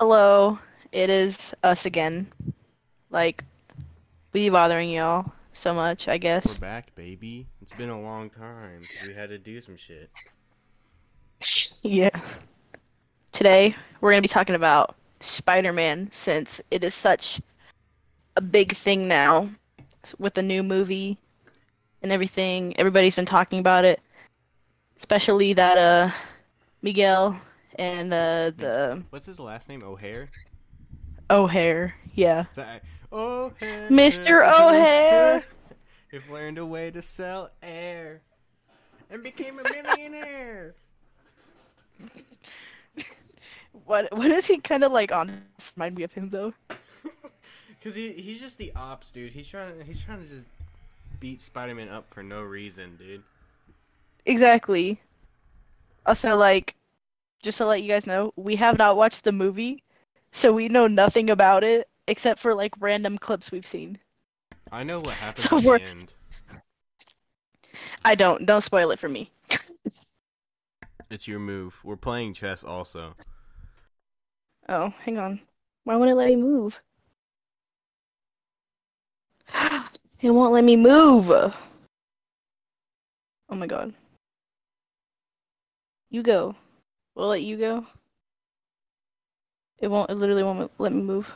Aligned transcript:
Hello, 0.00 0.60
it 0.92 1.10
is 1.10 1.52
us 1.64 1.84
again. 1.84 2.30
Like, 3.10 3.42
we 4.32 4.48
bothering 4.48 4.90
y'all 4.90 5.32
so 5.54 5.74
much, 5.74 6.06
I 6.06 6.18
guess. 6.18 6.46
We're 6.46 6.54
back, 6.54 6.94
baby. 6.94 7.48
It's 7.60 7.72
been 7.72 7.90
a 7.90 8.00
long 8.00 8.30
time 8.30 8.82
'cause 8.82 9.08
we 9.08 9.12
had 9.14 9.28
to 9.30 9.38
do 9.38 9.60
some 9.60 9.76
shit. 9.76 10.08
Yeah. 11.82 12.10
Today, 13.32 13.74
we're 14.00 14.10
gonna 14.10 14.22
be 14.22 14.28
talking 14.28 14.54
about 14.54 14.94
Spider-Man 15.18 16.10
since 16.12 16.60
it 16.70 16.84
is 16.84 16.94
such 16.94 17.40
a 18.36 18.40
big 18.40 18.76
thing 18.76 19.08
now 19.08 19.48
with 20.18 20.34
the 20.34 20.42
new 20.42 20.62
movie 20.62 21.18
and 22.02 22.12
everything. 22.12 22.76
Everybody's 22.78 23.14
been 23.16 23.26
talking 23.26 23.58
about 23.58 23.84
it, 23.84 24.00
especially 24.98 25.54
that 25.54 25.76
uh 25.76 26.10
Miguel 26.82 27.40
and 27.78 28.12
uh 28.12 28.50
the 28.56 29.02
What's 29.10 29.26
his 29.26 29.40
last 29.40 29.68
name? 29.68 29.82
O'Hare? 29.84 30.28
O'Hare. 31.30 31.94
Yeah. 32.14 32.44
That 32.54 32.82
O'Hare. 33.12 33.88
Mr. 33.88 34.42
O'Hare. 34.46 35.44
If 36.10 36.30
learned 36.30 36.56
a 36.56 36.64
way 36.64 36.90
to 36.90 37.02
sell 37.02 37.50
air 37.62 38.22
and 39.10 39.22
became 39.22 39.58
a 39.58 39.62
millionaire. 39.62 40.74
What 43.84 44.08
what 44.16 44.30
is 44.30 44.46
he 44.46 44.56
kind 44.58 44.84
of 44.84 44.92
like 44.92 45.12
on 45.12 45.42
remind 45.76 45.96
me 45.96 46.04
of 46.04 46.12
him 46.12 46.30
though? 46.30 46.54
Cause 47.84 47.94
he 47.94 48.12
he's 48.12 48.40
just 48.40 48.56
the 48.56 48.72
ops 48.74 49.10
dude. 49.10 49.32
He's 49.32 49.48
trying 49.48 49.80
he's 49.82 50.02
trying 50.02 50.22
to 50.22 50.28
just 50.28 50.48
beat 51.20 51.42
Spider-Man 51.42 51.88
up 51.88 52.12
for 52.12 52.22
no 52.22 52.42
reason, 52.42 52.96
dude. 52.96 53.22
Exactly. 54.26 55.00
Also, 56.06 56.36
like, 56.36 56.74
just 57.42 57.58
to 57.58 57.66
let 57.66 57.82
you 57.82 57.88
guys 57.88 58.06
know, 58.06 58.32
we 58.36 58.56
have 58.56 58.78
not 58.78 58.96
watched 58.96 59.24
the 59.24 59.32
movie, 59.32 59.82
so 60.32 60.52
we 60.52 60.68
know 60.68 60.86
nothing 60.86 61.30
about 61.30 61.64
it 61.64 61.88
except 62.06 62.40
for 62.40 62.54
like 62.54 62.74
random 62.80 63.18
clips 63.18 63.50
we've 63.50 63.66
seen. 63.66 63.98
I 64.72 64.82
know 64.84 64.98
what 64.98 65.14
happens 65.14 65.48
So 65.48 65.58
at 65.58 65.64
we're- 65.64 65.78
the 65.78 65.84
end. 65.84 66.14
I 68.04 68.14
don't. 68.14 68.44
Don't 68.46 68.60
spoil 68.62 68.90
it 68.90 68.98
for 68.98 69.08
me. 69.08 69.30
It's 71.10 71.26
your 71.26 71.38
move. 71.38 71.80
We're 71.84 71.96
playing 71.96 72.34
chess 72.34 72.62
also. 72.62 73.14
Oh, 74.68 74.92
hang 75.04 75.16
on. 75.16 75.40
Why 75.84 75.96
won't 75.96 76.10
it 76.10 76.14
let 76.16 76.28
me 76.28 76.36
move? 76.36 76.78
It 80.20 80.30
won't 80.30 80.52
let 80.52 80.64
me 80.64 80.76
move. 80.76 81.30
Oh 81.30 81.54
my 83.54 83.66
god. 83.66 83.94
You 86.10 86.22
go. 86.22 86.54
We'll 87.18 87.26
let 87.26 87.42
you 87.42 87.56
go. 87.56 87.84
It 89.80 89.88
won't. 89.88 90.08
It 90.08 90.14
literally 90.14 90.44
won't 90.44 90.70
let 90.78 90.92
me 90.92 91.02
move. 91.02 91.34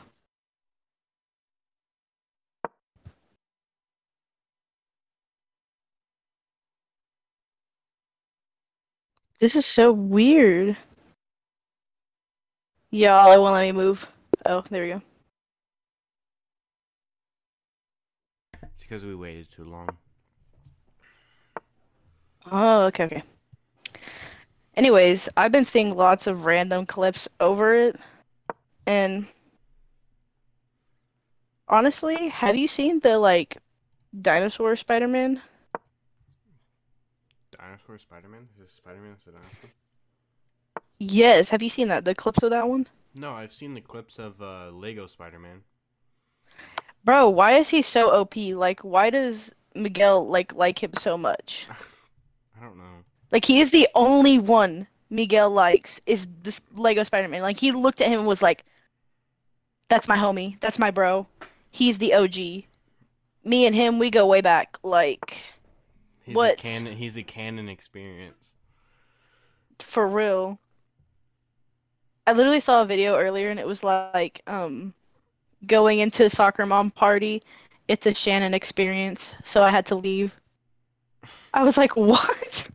This 9.40 9.56
is 9.56 9.66
so 9.66 9.90
weird. 9.90 10.76
Y'all, 12.92 13.32
it 13.32 13.40
won't 13.40 13.54
let 13.54 13.62
me 13.62 13.72
move. 13.72 14.06
Oh, 14.46 14.62
there 14.70 14.84
we 14.84 14.90
go. 14.90 15.02
It's 18.62 18.84
because 18.84 19.04
we 19.04 19.16
waited 19.16 19.50
too 19.50 19.64
long. 19.64 19.88
Oh, 22.52 22.82
okay, 22.82 23.04
okay. 23.04 23.22
Anyways, 24.74 25.28
I've 25.36 25.52
been 25.52 25.66
seeing 25.66 25.94
lots 25.94 26.26
of 26.26 26.46
random 26.46 26.86
clips 26.86 27.28
over 27.40 27.74
it, 27.74 27.96
and 28.86 29.26
honestly, 31.68 32.28
have 32.28 32.56
you 32.56 32.66
seen 32.66 33.00
the 33.00 33.18
like 33.18 33.58
dinosaur 34.18 34.76
Spider-Man? 34.76 35.42
Dinosaur 37.58 37.98
Spider-Man? 37.98 38.48
Is 38.54 38.62
this 38.62 38.72
Spider-Man 38.72 39.16
a 39.26 39.30
dinosaur? 39.30 39.70
Yes, 40.98 41.50
have 41.50 41.62
you 41.62 41.68
seen 41.68 41.88
that? 41.88 42.04
The 42.04 42.14
clips 42.14 42.42
of 42.42 42.52
that 42.52 42.68
one? 42.68 42.86
No, 43.14 43.32
I've 43.32 43.52
seen 43.52 43.74
the 43.74 43.80
clips 43.82 44.18
of 44.18 44.40
uh, 44.40 44.70
Lego 44.70 45.06
Spider-Man. 45.06 45.62
Bro, 47.04 47.30
why 47.30 47.58
is 47.58 47.68
he 47.68 47.82
so 47.82 48.10
OP? 48.10 48.36
Like, 48.36 48.80
why 48.80 49.10
does 49.10 49.52
Miguel 49.74 50.26
like 50.26 50.54
like 50.54 50.82
him 50.82 50.92
so 50.94 51.18
much? 51.18 51.66
I 52.58 52.64
don't 52.64 52.78
know. 52.78 53.04
Like, 53.32 53.44
he 53.44 53.60
is 53.60 53.70
the 53.72 53.88
only 53.96 54.38
one 54.38 54.86
Miguel 55.10 55.50
likes 55.50 56.00
is 56.06 56.28
this 56.42 56.60
Lego 56.74 57.02
Spider-Man. 57.04 57.42
Like, 57.42 57.58
he 57.58 57.72
looked 57.72 58.00
at 58.00 58.08
him 58.08 58.20
and 58.20 58.28
was 58.28 58.42
like, 58.42 58.64
"That's 59.88 60.08
my 60.08 60.16
homie. 60.16 60.58
That's 60.60 60.78
my 60.78 60.90
bro. 60.90 61.28
He's 61.70 61.98
the 61.98 62.14
OG. 62.14 62.66
Me 63.44 63.66
and 63.66 63.74
him, 63.74 63.98
we 63.98 64.10
go 64.10 64.26
way 64.26 64.40
back. 64.40 64.78
Like, 64.82 65.38
He's 66.24 66.34
What? 66.36 66.54
a 66.58 66.62
canon. 66.62 66.96
He's 66.96 67.16
a 67.16 67.22
canon 67.22 67.68
experience. 67.68 68.54
for 69.80 70.06
real." 70.08 70.58
I 72.26 72.32
literally 72.32 72.60
saw 72.60 72.82
a 72.82 72.86
video 72.86 73.16
earlier 73.16 73.50
and 73.50 73.60
it 73.60 73.66
was 73.66 73.82
like, 73.84 74.42
um, 74.46 74.94
going 75.66 76.00
into 76.00 76.30
soccer 76.30 76.66
mom 76.66 76.90
party. 76.90 77.42
It's 77.88 78.06
a 78.06 78.14
Shannon 78.14 78.54
experience, 78.54 79.34
so 79.44 79.62
I 79.62 79.70
had 79.70 79.86
to 79.86 79.96
leave. 79.96 80.34
I 81.54 81.64
was 81.64 81.76
like, 81.76 81.96
"What?" 81.96 82.68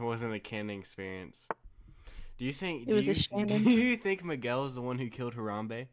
It 0.00 0.04
wasn't 0.04 0.34
a 0.34 0.40
canon 0.40 0.78
experience. 0.78 1.46
Do 2.38 2.46
you 2.46 2.52
think? 2.52 2.82
It 2.82 2.88
do 2.88 2.94
was 2.94 3.06
a 3.06 3.12
you, 3.12 3.44
Do 3.44 3.70
you 3.70 3.96
think 3.96 4.24
Miguel 4.24 4.64
is 4.64 4.74
the 4.74 4.80
one 4.80 4.98
who 4.98 5.10
killed 5.10 5.34
Harambe? 5.34 5.88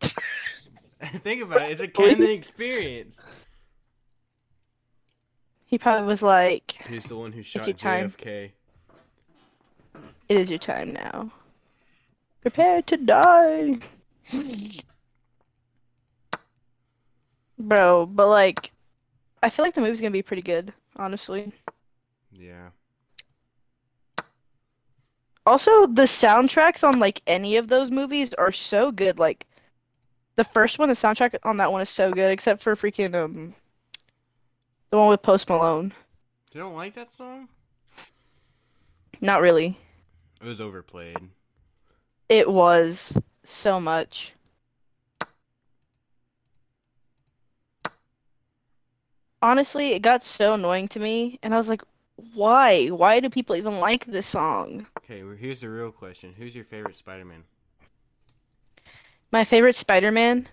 think 0.00 1.44
about 1.44 1.62
it. 1.62 1.72
It's 1.72 1.80
a 1.80 1.88
canon 1.88 2.30
experience. 2.30 3.18
He 5.68 5.78
probably 5.78 6.06
was 6.06 6.22
like, 6.22 6.76
He's 6.88 7.06
the 7.06 7.16
one 7.16 7.32
who 7.32 7.42
shot 7.42 7.66
your 7.66 7.74
time. 7.74 8.12
JFK. 8.12 8.52
It 10.28 10.36
is 10.36 10.48
your 10.48 10.60
time 10.60 10.92
now. 10.92 11.32
Prepare 12.40 12.82
to 12.82 12.96
die. 12.96 13.78
Bro, 17.58 18.06
but 18.06 18.28
like, 18.28 18.70
I 19.42 19.50
feel 19.50 19.64
like 19.64 19.74
the 19.74 19.80
movie's 19.80 20.00
gonna 20.00 20.12
be 20.12 20.22
pretty 20.22 20.42
good, 20.42 20.72
honestly. 20.94 21.52
Yeah. 22.38 22.70
Also, 25.46 25.86
the 25.86 26.02
soundtracks 26.02 26.86
on 26.86 26.98
like 26.98 27.22
any 27.26 27.56
of 27.56 27.68
those 27.68 27.90
movies 27.90 28.34
are 28.34 28.52
so 28.52 28.90
good. 28.90 29.18
Like, 29.18 29.46
the 30.34 30.44
first 30.44 30.78
one, 30.78 30.88
the 30.88 30.94
soundtrack 30.94 31.36
on 31.44 31.56
that 31.58 31.70
one 31.70 31.82
is 31.82 31.88
so 31.88 32.12
good, 32.12 32.32
except 32.32 32.62
for 32.62 32.74
freaking 32.74 33.14
um, 33.14 33.54
the 34.90 34.98
one 34.98 35.08
with 35.08 35.22
Post 35.22 35.48
Malone. 35.48 35.92
You 36.52 36.60
don't 36.60 36.74
like 36.74 36.94
that 36.94 37.12
song? 37.12 37.48
Not 39.20 39.40
really. 39.40 39.78
It 40.40 40.46
was 40.46 40.60
overplayed. 40.60 41.16
It 42.28 42.50
was 42.50 43.12
so 43.44 43.78
much. 43.78 44.32
Honestly, 49.40 49.92
it 49.92 50.00
got 50.00 50.24
so 50.24 50.54
annoying 50.54 50.88
to 50.88 50.98
me, 50.98 51.38
and 51.42 51.54
I 51.54 51.56
was 51.56 51.68
like, 51.68 51.82
why? 52.34 52.88
Why 52.88 53.20
do 53.20 53.30
people 53.30 53.56
even 53.56 53.80
like 53.80 54.04
this 54.06 54.26
song? 54.26 54.86
Okay, 54.98 55.22
well, 55.22 55.36
here's 55.36 55.60
the 55.62 55.70
real 55.70 55.90
question: 55.92 56.34
Who's 56.36 56.54
your 56.54 56.64
favorite 56.64 56.96
Spider-Man? 56.96 57.44
My 59.30 59.44
favorite 59.44 59.76
Spider-Man, 59.76 60.48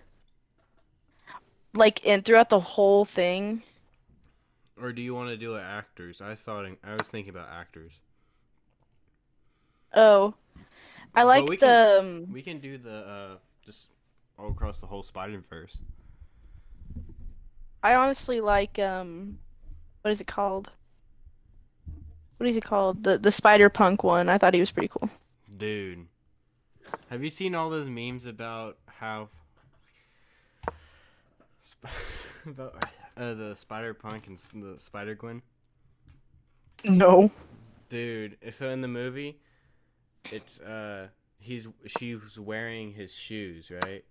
like, 1.74 2.06
and 2.06 2.24
throughout 2.24 2.48
the 2.48 2.60
whole 2.60 3.04
thing, 3.04 3.62
Or 4.76 4.92
do 4.92 5.02
you 5.02 5.14
want 5.14 5.30
to 5.30 5.36
do 5.36 5.56
it 5.56 5.60
actors? 5.62 6.20
I 6.20 6.34
thought 6.36 6.64
I 6.84 6.94
was 6.94 7.08
thinking 7.08 7.30
about 7.30 7.48
actors. 7.48 8.00
oh, 9.94 10.34
I 11.14 11.22
like 11.24 11.48
we 11.48 11.56
the, 11.56 11.66
can- 11.66 11.98
um, 11.98 12.32
We 12.32 12.42
can 12.42 12.58
do 12.60 12.78
the 12.78 12.96
uh 12.96 13.36
just 13.64 13.88
all 14.38 14.50
across 14.50 14.80
the 14.80 14.86
whole 14.86 15.02
Spider-Verse. 15.02 15.78
I 17.84 17.94
honestly 17.94 18.40
like, 18.40 18.78
um, 18.80 19.38
what 20.02 20.10
is 20.12 20.20
it 20.20 20.26
called? 20.26 20.70
What 22.44 22.50
is 22.50 22.58
it 22.58 22.64
called? 22.64 23.04
The 23.04 23.16
the 23.16 23.32
Spider-Punk 23.32 24.04
one. 24.04 24.28
I 24.28 24.36
thought 24.36 24.52
he 24.52 24.60
was 24.60 24.70
pretty 24.70 24.88
cool. 24.88 25.08
Dude, 25.56 26.04
have 27.08 27.22
you 27.22 27.30
seen 27.30 27.54
all 27.54 27.70
those 27.70 27.88
memes 27.88 28.26
about 28.26 28.76
how 28.84 29.30
Sp- 31.64 31.88
about 32.46 32.84
uh, 33.16 33.32
the 33.32 33.54
Spider 33.54 33.94
Punk 33.94 34.26
and 34.26 34.38
the 34.62 34.78
Spider 34.78 35.14
Gwen? 35.14 35.40
No. 36.84 37.30
Dude, 37.88 38.36
so 38.50 38.68
in 38.68 38.82
the 38.82 38.88
movie, 38.88 39.38
it's 40.30 40.60
uh 40.60 41.08
he's 41.38 41.66
she's 41.86 42.38
wearing 42.38 42.92
his 42.92 43.10
shoes, 43.10 43.70
right? 43.70 44.04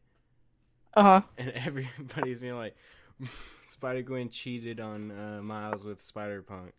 Uh-huh. 0.96 1.22
And 1.38 1.52
everybody's 1.56 2.40
being 2.40 2.58
like, 2.58 2.76
Spider 3.70 4.02
Gwen 4.02 4.30
cheated 4.30 4.80
on 4.80 5.12
uh, 5.12 5.44
Miles 5.44 5.84
with 5.84 6.02
Spider 6.02 6.42
Punk. 6.42 6.74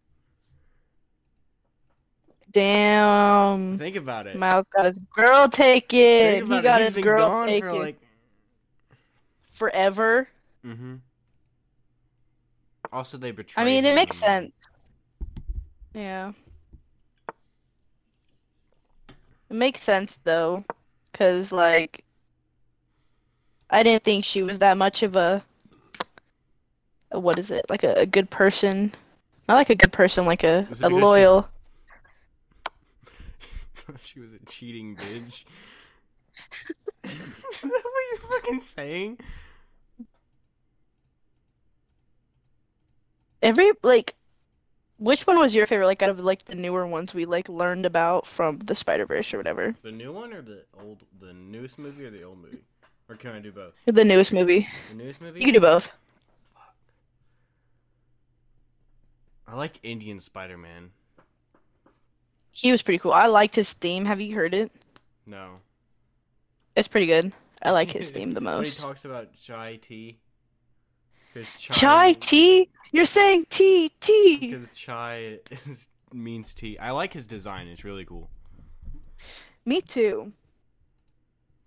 Damn. 2.53 3.79
Think 3.79 3.97
about 3.97 4.27
it. 4.27 4.37
Miles 4.37 4.67
got 4.75 4.85
his 4.85 4.99
girl 5.15 5.49
taken. 5.49 5.99
Think 5.99 6.49
He 6.53 6.61
got 6.61 6.81
it. 6.81 6.87
his 6.87 6.95
been 6.95 7.05
girl 7.05 7.29
gone 7.29 7.47
taken 7.49 7.71
for 7.71 7.79
like. 7.79 7.97
forever. 9.53 10.29
Mm-hmm. 10.65 10.97
Also, 12.93 13.19
they 13.19 13.31
betrayed. 13.33 13.63
I 13.63 13.67
mean, 13.67 13.85
it 13.85 13.89
him. 13.89 13.95
makes 13.97 14.17
sense. 14.17 14.53
Yeah. 15.95 16.33
It 19.51 19.55
makes 19.55 19.83
sense 19.83 20.19
though, 20.25 20.65
cause 21.13 21.53
like, 21.53 22.05
I 23.71 23.83
didn't 23.83 24.05
think 24.05 24.25
she 24.25 24.43
was 24.43 24.59
that 24.61 24.77
much 24.77 25.03
of 25.03 25.17
a, 25.17 25.45
a 27.11 27.19
what 27.21 27.39
is 27.39 27.51
it? 27.51 27.67
Like 27.69 27.85
a, 27.85 27.95
a 27.95 28.07
good 28.07 28.31
person. 28.31 28.93
Not 29.49 29.55
like 29.57 29.71
a 29.71 29.75
good 29.75 29.93
person, 29.93 30.27
like 30.27 30.43
a, 30.45 30.67
Is 30.71 30.81
it 30.81 30.85
a 30.87 30.89
because 30.91 31.45
she- 33.87 33.93
she 34.15 34.21
was 34.21 34.33
a 34.33 34.39
cheating 34.47 34.97
bitch. 34.97 35.45
Is 37.05 37.13
that 37.13 37.71
what 37.71 37.73
you're 38.11 38.31
fucking 38.41 38.61
saying? 38.61 39.19
Every 43.43 43.73
like, 43.83 44.15
which 44.99 45.27
one 45.27 45.39
was 45.39 45.55
your 45.55 45.67
favorite? 45.67 45.87
Like 45.87 46.03
out 46.03 46.11
of 46.11 46.19
like 46.21 46.45
the 46.47 46.55
newer 46.55 46.87
ones 46.87 47.13
we 47.15 47.25
like 47.27 47.49
learned 47.49 47.85
about 47.87 48.27
from 48.27 48.59
the 48.59 48.75
Spider 48.75 49.07
Verse 49.07 49.33
or 49.35 49.37
whatever. 49.37 49.75
The 49.83 49.93
new 49.93 50.13
one 50.13 50.33
or 50.33 50.41
the 50.43 50.65
old, 50.81 51.03
the 51.21 51.33
newest 51.35 51.79
movie 51.79 52.05
or 52.07 52.11
the 52.11 52.23
old 52.23 52.39
movie? 52.43 52.63
Or 53.09 53.17
can 53.17 53.33
I 53.33 53.41
do 53.41 53.53
both? 53.53 53.75
The 53.85 54.05
newest 54.05 54.33
movie. 54.33 54.67
The 54.91 54.97
newest 54.97 55.21
movie? 55.21 55.41
You 55.41 55.47
can 55.47 55.55
do 55.55 55.61
both. 55.61 55.91
I 59.47 59.55
like 59.57 59.79
Indian 59.83 60.21
Spider-Man. 60.21 60.91
He 62.55 62.71
was 62.71 62.83
pretty 62.83 62.99
cool. 62.99 63.13
I 63.13 63.27
liked 63.27 63.57
his 63.57 63.73
theme. 63.73 64.05
Have 64.05 64.21
you 64.21 64.35
heard 64.35 64.55
it? 64.55 64.71
No. 65.27 65.57
It's 66.77 66.89
pretty 66.89 67.07
good. 67.07 67.33
I 67.63 67.73
like 67.73 67.91
his 67.91 68.11
theme 68.13 68.31
the 68.31 68.41
When 68.41 68.65
he 68.65 68.71
talks 68.71 69.05
about 69.05 69.35
chai 69.35 69.77
tea. 69.83 70.19
'Cause 71.35 71.47
Chai 71.59 72.13
tea? 72.13 72.71
You're 72.93 73.07
saying 73.07 73.47
tea 73.51 73.91
tea. 74.01 74.39
Because 74.39 74.71
chai 74.71 75.41
is, 75.67 75.89
means 76.13 76.55
tea. 76.55 76.79
I 76.79 76.93
like 76.93 77.13
his 77.13 77.27
design. 77.27 77.67
It's 77.67 77.83
really 77.83 78.05
cool. 78.05 78.31
Me 79.65 79.81
too. 79.81 80.33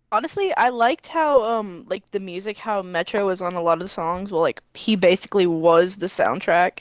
Honestly, 0.10 0.56
I 0.56 0.70
liked 0.70 1.08
how 1.08 1.44
um 1.44 1.86
like 1.90 2.10
the 2.12 2.20
music, 2.22 2.58
how 2.58 2.82
Metro 2.82 3.28
was 3.28 3.42
on 3.42 3.56
a 3.56 3.62
lot 3.62 3.82
of 3.82 3.88
the 3.90 3.94
songs. 3.94 4.32
Well, 4.32 4.40
like 4.42 4.62
he 4.74 4.96
basically 4.96 5.48
was 5.48 5.98
the 5.98 6.06
soundtrack. 6.06 6.80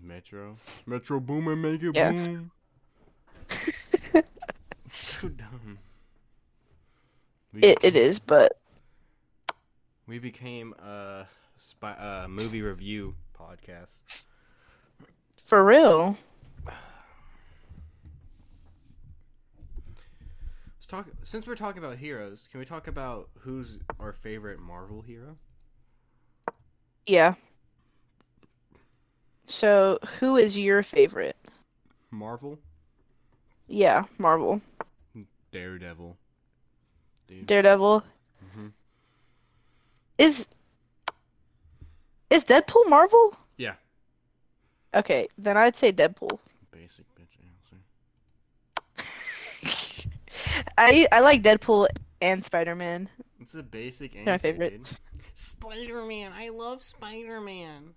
Metro. 0.00 0.56
Metro 0.86 1.20
Boomin, 1.20 1.60
make 1.60 1.82
it 1.82 1.94
Yeah. 1.94 2.12
boom. 2.12 2.50
so 4.90 5.28
dumb. 5.28 5.78
We 7.52 7.60
It 7.60 7.78
it 7.82 7.92
became- 7.94 7.96
is, 8.10 8.18
but 8.18 8.58
We 10.06 10.18
became 10.18 10.74
a 10.74 11.26
spy, 11.56 11.92
uh, 11.92 12.28
movie 12.28 12.62
review 12.62 13.14
podcast. 13.38 13.92
for 15.46 15.64
real. 15.64 16.16
Let's 20.76 20.86
talk. 20.86 21.06
Since 21.22 21.46
we're 21.46 21.54
talking 21.56 21.82
about 21.82 21.96
heroes, 21.98 22.48
can 22.50 22.60
we 22.60 22.66
talk 22.66 22.86
about 22.86 23.28
who's 23.40 23.78
our 23.98 24.12
favorite 24.12 24.58
Marvel 24.58 25.00
hero? 25.02 25.36
Yeah. 27.06 27.34
So, 29.46 29.98
who 30.18 30.36
is 30.36 30.58
your 30.58 30.82
favorite? 30.82 31.36
Marvel, 32.10 32.58
Yeah, 33.66 34.04
Marvel. 34.18 34.60
Daredevil. 35.52 36.16
Dude. 37.28 37.46
Daredevil. 37.46 38.02
Mhm. 38.56 38.72
Is 40.18 40.46
is 42.30 42.44
Deadpool 42.44 42.88
Marvel? 42.88 43.36
Yeah. 43.56 43.74
Okay, 44.94 45.28
then 45.38 45.56
I'd 45.56 45.76
say 45.76 45.92
Deadpool. 45.92 46.38
Basic 46.70 47.04
bitch 47.14 47.38
answer. 48.98 50.08
I 50.78 51.06
I 51.10 51.20
like 51.20 51.42
Deadpool 51.42 51.88
and 52.20 52.44
Spider-Man. 52.44 53.08
It's 53.40 53.54
a 53.54 53.62
basic 53.62 54.14
answer. 54.16 54.30
my 54.30 54.38
favorite. 54.38 54.70
dude. 54.84 54.98
Spider-Man. 55.34 56.32
I 56.32 56.48
love 56.50 56.82
Spider-Man. 56.82 57.94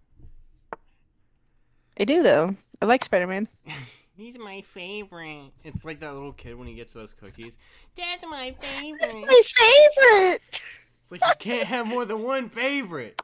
I 1.99 2.03
do 2.05 2.21
though. 2.23 2.55
I 2.81 2.85
like 2.85 3.03
Spider-Man. 4.17 4.25
He's 4.25 4.37
my 4.39 4.61
favorite. 4.61 5.51
It's 5.63 5.85
like 5.85 5.99
that 5.99 6.13
little 6.13 6.33
kid 6.33 6.55
when 6.57 6.67
he 6.67 6.73
gets 6.75 6.93
those 6.93 7.13
cookies. 7.13 7.57
That's 7.95 8.25
my 8.29 8.55
favorite. 8.59 8.99
That's 8.99 9.15
my 9.15 9.41
favorite. 9.55 10.41
It's 10.51 11.11
like 11.11 11.21
you 11.25 11.33
can't 11.39 11.67
have 11.67 11.87
more 11.87 12.05
than 12.05 12.23
one 12.23 12.49
favorite. 12.49 13.21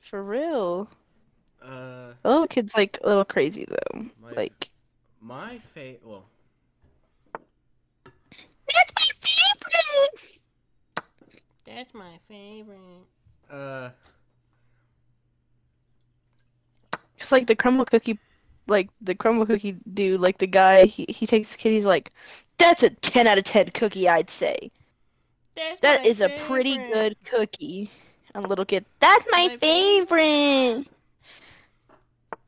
For 0.00 0.22
real. 0.22 0.88
Uh, 1.62 2.12
The 2.22 2.28
little 2.30 2.46
kid's 2.46 2.74
like 2.76 2.98
a 3.02 3.08
little 3.08 3.24
crazy 3.24 3.66
though. 3.68 4.06
My- 4.22 4.32
Like 4.32 4.68
my 5.20 5.58
fa 5.74 5.94
well, 6.04 6.24
That's 8.72 8.92
my 8.94 9.08
favorite. 9.20 10.40
that's 11.64 11.94
my 11.94 12.18
favorite. 12.28 13.06
Uh, 13.50 13.90
It's 17.18 17.32
like 17.32 17.46
the 17.46 17.56
crumble 17.56 17.84
cookie 17.86 18.18
like 18.66 18.90
the 19.00 19.14
crumble 19.14 19.46
cookie 19.46 19.76
dude, 19.92 20.20
like 20.20 20.38
the 20.38 20.46
guy 20.46 20.86
he, 20.86 21.06
he 21.08 21.26
takes 21.26 21.50
the 21.52 21.56
kid, 21.58 21.72
he's 21.72 21.84
like, 21.84 22.12
That's 22.58 22.82
a 22.82 22.90
ten 22.90 23.26
out 23.26 23.38
of 23.38 23.44
ten 23.44 23.68
cookie, 23.70 24.08
I'd 24.08 24.30
say. 24.30 24.70
that's 25.54 25.80
That 25.80 26.02
my 26.02 26.08
is 26.08 26.20
a 26.20 26.28
pretty 26.30 26.78
good 26.78 27.16
cookie. 27.24 27.90
And 28.34 28.46
little 28.48 28.64
kid, 28.66 28.84
that's 29.00 29.26
my, 29.30 29.48
My 29.48 29.56
favorite. 29.58 30.86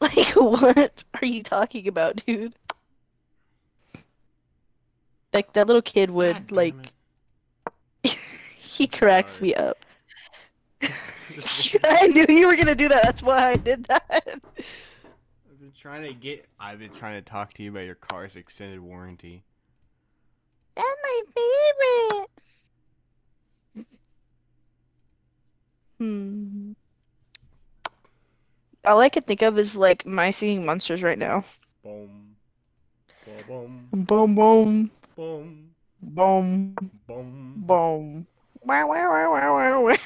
Like, 0.01 0.37
what 0.37 1.05
are 1.21 1.27
you 1.27 1.43
talking 1.43 1.89
about, 1.89 2.25
dude? 2.25 2.55
Like, 5.33 5.53
that 5.53 5.67
little 5.67 5.83
kid 5.83 6.11
would, 6.11 6.49
God 6.49 6.51
like, 6.51 6.93
he 8.03 8.87
I'm 8.87 8.89
cracks 8.89 9.39
sorry. 9.39 9.49
me 9.49 9.55
up. 9.55 9.85
I 11.85 12.07
knew 12.09 12.27
you 12.29 12.47
were 12.47 12.57
gonna 12.57 12.75
do 12.75 12.89
that. 12.89 13.03
That's 13.03 13.23
why 13.23 13.51
I 13.51 13.57
did 13.57 13.85
that. 13.85 14.41
Trying 15.81 16.03
to 16.03 16.13
get. 16.13 16.45
I've 16.59 16.81
been 16.81 16.91
trying 16.91 17.23
to 17.23 17.31
talk 17.31 17.55
to 17.55 17.63
you 17.63 17.71
about 17.71 17.85
your 17.85 17.95
car's 17.95 18.35
extended 18.35 18.81
warranty. 18.81 19.45
That's 20.75 20.89
my 21.05 21.21
favorite. 23.77 23.87
Hmm. 26.01 26.73
All 28.85 29.01
I 29.01 29.09
could 29.09 29.29
think 29.29 29.43
of 29.43 29.57
is 29.57 29.77
like 29.77 30.05
my 30.05 30.33
singing 30.33 30.65
monsters 30.65 31.01
right 31.01 31.19
now. 31.19 31.45
Boom, 31.85 32.35
boom, 33.47 33.89
Boom, 33.93 34.35
boom, 34.35 34.91
boom, 35.15 35.71
boom, 36.03 36.77
boom. 37.07 37.55
boom. 37.55 38.27
Wow, 38.65 38.89
wow, 38.89 39.11
wow, 39.11 39.55
wow, 39.55 39.85
wow, 39.85 39.97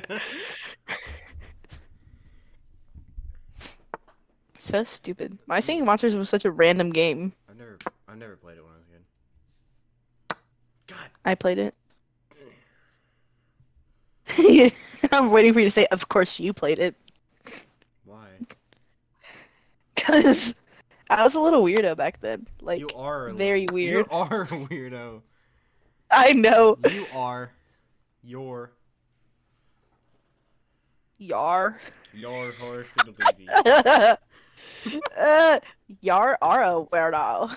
So 4.58 4.82
stupid. 4.82 5.38
My 5.46 5.56
hmm. 5.56 5.62
singing 5.62 5.84
monsters 5.84 6.14
was 6.14 6.28
such 6.28 6.44
a 6.44 6.50
random 6.50 6.90
game. 6.90 7.32
I've 7.48 7.56
never, 7.56 7.78
I've 8.08 8.18
never 8.18 8.36
played 8.36 8.58
it 8.58 8.64
when 8.64 8.72
I 8.72 8.76
was 8.76 8.84
a 8.88 10.34
kid. 10.34 10.38
God, 10.88 11.10
I 11.24 11.34
played 11.34 11.58
it. 11.58 11.74
I'm 15.12 15.30
waiting 15.30 15.52
for 15.52 15.60
you 15.60 15.66
to 15.66 15.70
say, 15.70 15.86
of 15.86 16.08
course 16.08 16.40
you 16.40 16.52
played 16.52 16.78
it. 16.78 16.94
why? 18.04 18.26
Because 19.94 20.54
I 21.10 21.24
was 21.24 21.34
a 21.34 21.40
little 21.40 21.62
weirdo 21.62 21.96
back 21.96 22.20
then. 22.20 22.46
Like, 22.60 22.80
you 22.80 22.88
are 22.94 23.28
a 23.28 23.34
very 23.34 23.62
little- 23.62 23.74
weird. 23.74 24.06
You 24.06 24.12
are 24.12 24.42
a 24.42 24.46
weirdo. 24.46 25.22
I 26.10 26.32
know. 26.32 26.78
You 26.88 27.06
are. 27.12 27.50
Your. 28.22 28.70
Yar. 31.18 31.80
Your 32.12 32.52
horse. 32.52 32.92
uh, 35.18 35.60
Yar 36.00 36.38
are 36.40 36.62
a 36.62 36.84
weirdo. 36.84 37.56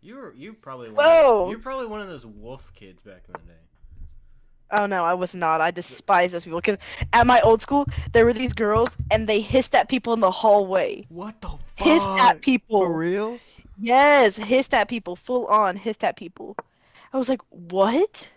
You 0.00 0.16
were 0.16 0.34
you 0.34 0.52
probably 0.54 0.90
one 0.90 1.04
Whoa. 1.04 1.44
Of, 1.44 1.50
you're 1.50 1.60
probably 1.60 1.86
one 1.86 2.00
of 2.00 2.08
those 2.08 2.26
wolf 2.26 2.72
kids 2.74 3.02
back 3.02 3.22
in 3.28 3.32
the 3.34 3.38
day. 3.38 3.58
Oh 4.72 4.86
no, 4.86 5.04
I 5.04 5.14
was 5.14 5.34
not. 5.34 5.60
I 5.60 5.70
despise 5.70 6.32
those 6.32 6.44
people. 6.44 6.60
Because 6.60 6.78
at 7.12 7.26
my 7.26 7.40
old 7.42 7.62
school, 7.62 7.86
there 8.12 8.24
were 8.24 8.32
these 8.32 8.52
girls, 8.52 8.96
and 9.10 9.28
they 9.28 9.40
hissed 9.40 9.74
at 9.74 9.88
people 9.88 10.12
in 10.12 10.20
the 10.20 10.30
hallway. 10.30 11.06
What 11.08 11.40
the 11.40 11.48
fuck? 11.48 11.60
Hissed 11.76 12.08
at 12.08 12.40
people. 12.40 12.80
For 12.80 12.92
real? 12.92 13.38
Yes, 13.78 14.36
hissed 14.36 14.74
at 14.74 14.88
people, 14.88 15.14
full 15.14 15.46
on 15.46 15.76
hissed 15.76 16.04
at 16.04 16.16
people. 16.16 16.56
I 17.12 17.18
was 17.18 17.28
like, 17.28 17.42
what? 17.50 18.28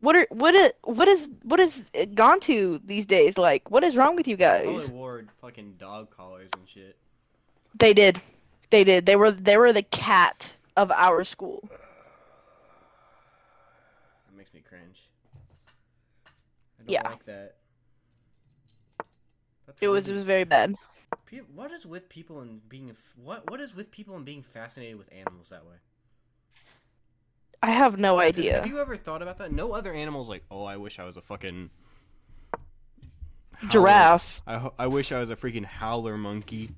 What 0.00 0.16
are 0.16 0.26
what 0.30 0.54
is 0.54 0.72
what 0.82 1.08
is 1.08 1.28
what 1.42 1.60
is 1.60 1.82
it 1.92 2.14
gone 2.14 2.40
to 2.40 2.80
these 2.84 3.06
days? 3.06 3.36
Like, 3.38 3.70
what 3.70 3.82
is 3.84 3.96
wrong 3.96 4.16
with 4.16 4.28
you 4.28 4.36
They 4.38 4.56
probably 4.56 4.86
guys? 4.86 4.90
wore 4.90 5.24
fucking 5.40 5.74
dog 5.78 6.10
collars 6.10 6.50
and 6.54 6.68
shit. 6.68 6.96
They 7.78 7.94
did, 7.94 8.20
they 8.70 8.84
did. 8.84 9.06
They 9.06 9.16
were 9.16 9.30
they 9.30 9.56
were 9.56 9.72
the 9.72 9.82
cat 9.82 10.52
of 10.76 10.90
our 10.90 11.24
school. 11.24 11.68
That 14.28 14.36
makes 14.36 14.52
me 14.54 14.60
cringe. 14.60 15.08
I 16.80 16.84
don't 16.84 16.92
Yeah. 16.92 17.02
like 17.02 17.24
that. 17.26 17.56
That's 19.66 19.82
It 19.82 19.88
was 19.88 20.08
it 20.08 20.14
was 20.14 20.24
very 20.24 20.44
bad. 20.44 20.74
What 21.54 21.70
is 21.72 21.84
with 21.86 22.08
people 22.08 22.40
and 22.40 22.66
being 22.68 22.96
what 23.16 23.50
what 23.50 23.60
is 23.60 23.74
with 23.74 23.90
people 23.90 24.16
and 24.16 24.24
being 24.24 24.42
fascinated 24.42 24.96
with 24.96 25.12
animals 25.12 25.48
that 25.50 25.64
way? 25.64 25.76
I 27.62 27.70
have 27.70 27.98
no 27.98 28.18
idea. 28.18 28.56
Have 28.60 28.66
you 28.66 28.80
ever 28.80 28.96
thought 28.96 29.22
about 29.22 29.38
that? 29.38 29.52
No 29.52 29.72
other 29.72 29.92
animals 29.92 30.28
like, 30.28 30.44
oh, 30.50 30.64
I 30.64 30.76
wish 30.76 30.98
I 30.98 31.04
was 31.04 31.16
a 31.16 31.22
fucking 31.22 31.70
howler- 33.52 33.70
Giraffe, 33.70 34.42
I 34.46 34.70
I 34.78 34.86
wish 34.86 35.12
I 35.12 35.18
was 35.20 35.30
a 35.30 35.36
freaking 35.36 35.64
howler 35.64 36.16
monkey. 36.16 36.70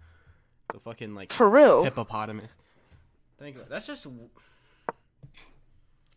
The 0.73 0.81
fucking 0.81 1.15
like 1.15 1.33
for 1.33 1.49
real. 1.49 1.83
hippopotamus. 1.85 2.55
Think 3.39 3.57
about 3.57 3.69
that's 3.69 3.87
just. 3.87 4.07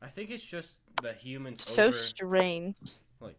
I 0.01 0.07
think 0.07 0.29
it's 0.31 0.43
just 0.45 0.77
the 1.01 1.13
humans 1.13 1.63
So 1.67 1.85
over, 1.85 1.93
strange. 1.93 2.75
Like, 3.19 3.37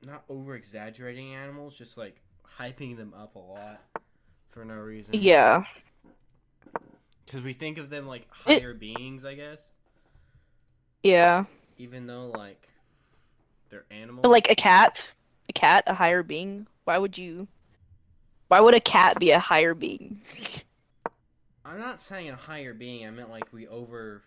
not 0.00 0.22
over 0.28 0.54
exaggerating 0.54 1.34
animals, 1.34 1.76
just 1.76 1.98
like 1.98 2.20
hyping 2.58 2.96
them 2.96 3.12
up 3.18 3.34
a 3.34 3.38
lot 3.40 3.80
for 4.50 4.64
no 4.64 4.74
reason. 4.74 5.14
Yeah, 5.14 5.64
Because 7.26 7.42
we 7.42 7.52
think 7.52 7.78
of 7.78 7.90
them 7.90 8.06
like 8.06 8.22
It- 8.46 8.60
higher 8.60 8.74
beings, 8.74 9.24
I 9.24 9.34
guess. 9.34 9.60
Yeah. 11.02 11.44
Even 11.78 12.06
though 12.06 12.26
like 12.36 12.68
they're 13.70 13.84
animals. 13.90 14.22
But 14.22 14.28
like 14.30 14.50
a 14.50 14.54
cat, 14.54 15.06
a 15.48 15.52
cat, 15.52 15.84
a 15.86 15.94
higher 15.94 16.22
being. 16.22 16.66
Why 16.84 16.98
would 16.98 17.16
you? 17.18 17.48
Why 18.48 18.60
would 18.60 18.74
a 18.74 18.80
cat 18.80 19.18
be 19.18 19.30
a 19.30 19.38
higher 19.38 19.74
being? 19.74 20.20
I'm 21.64 21.78
not 21.78 22.00
saying 22.00 22.28
a 22.30 22.36
higher 22.36 22.74
being. 22.74 23.06
I 23.06 23.10
meant 23.10 23.30
like 23.30 23.52
we 23.52 23.66
over. 23.68 24.22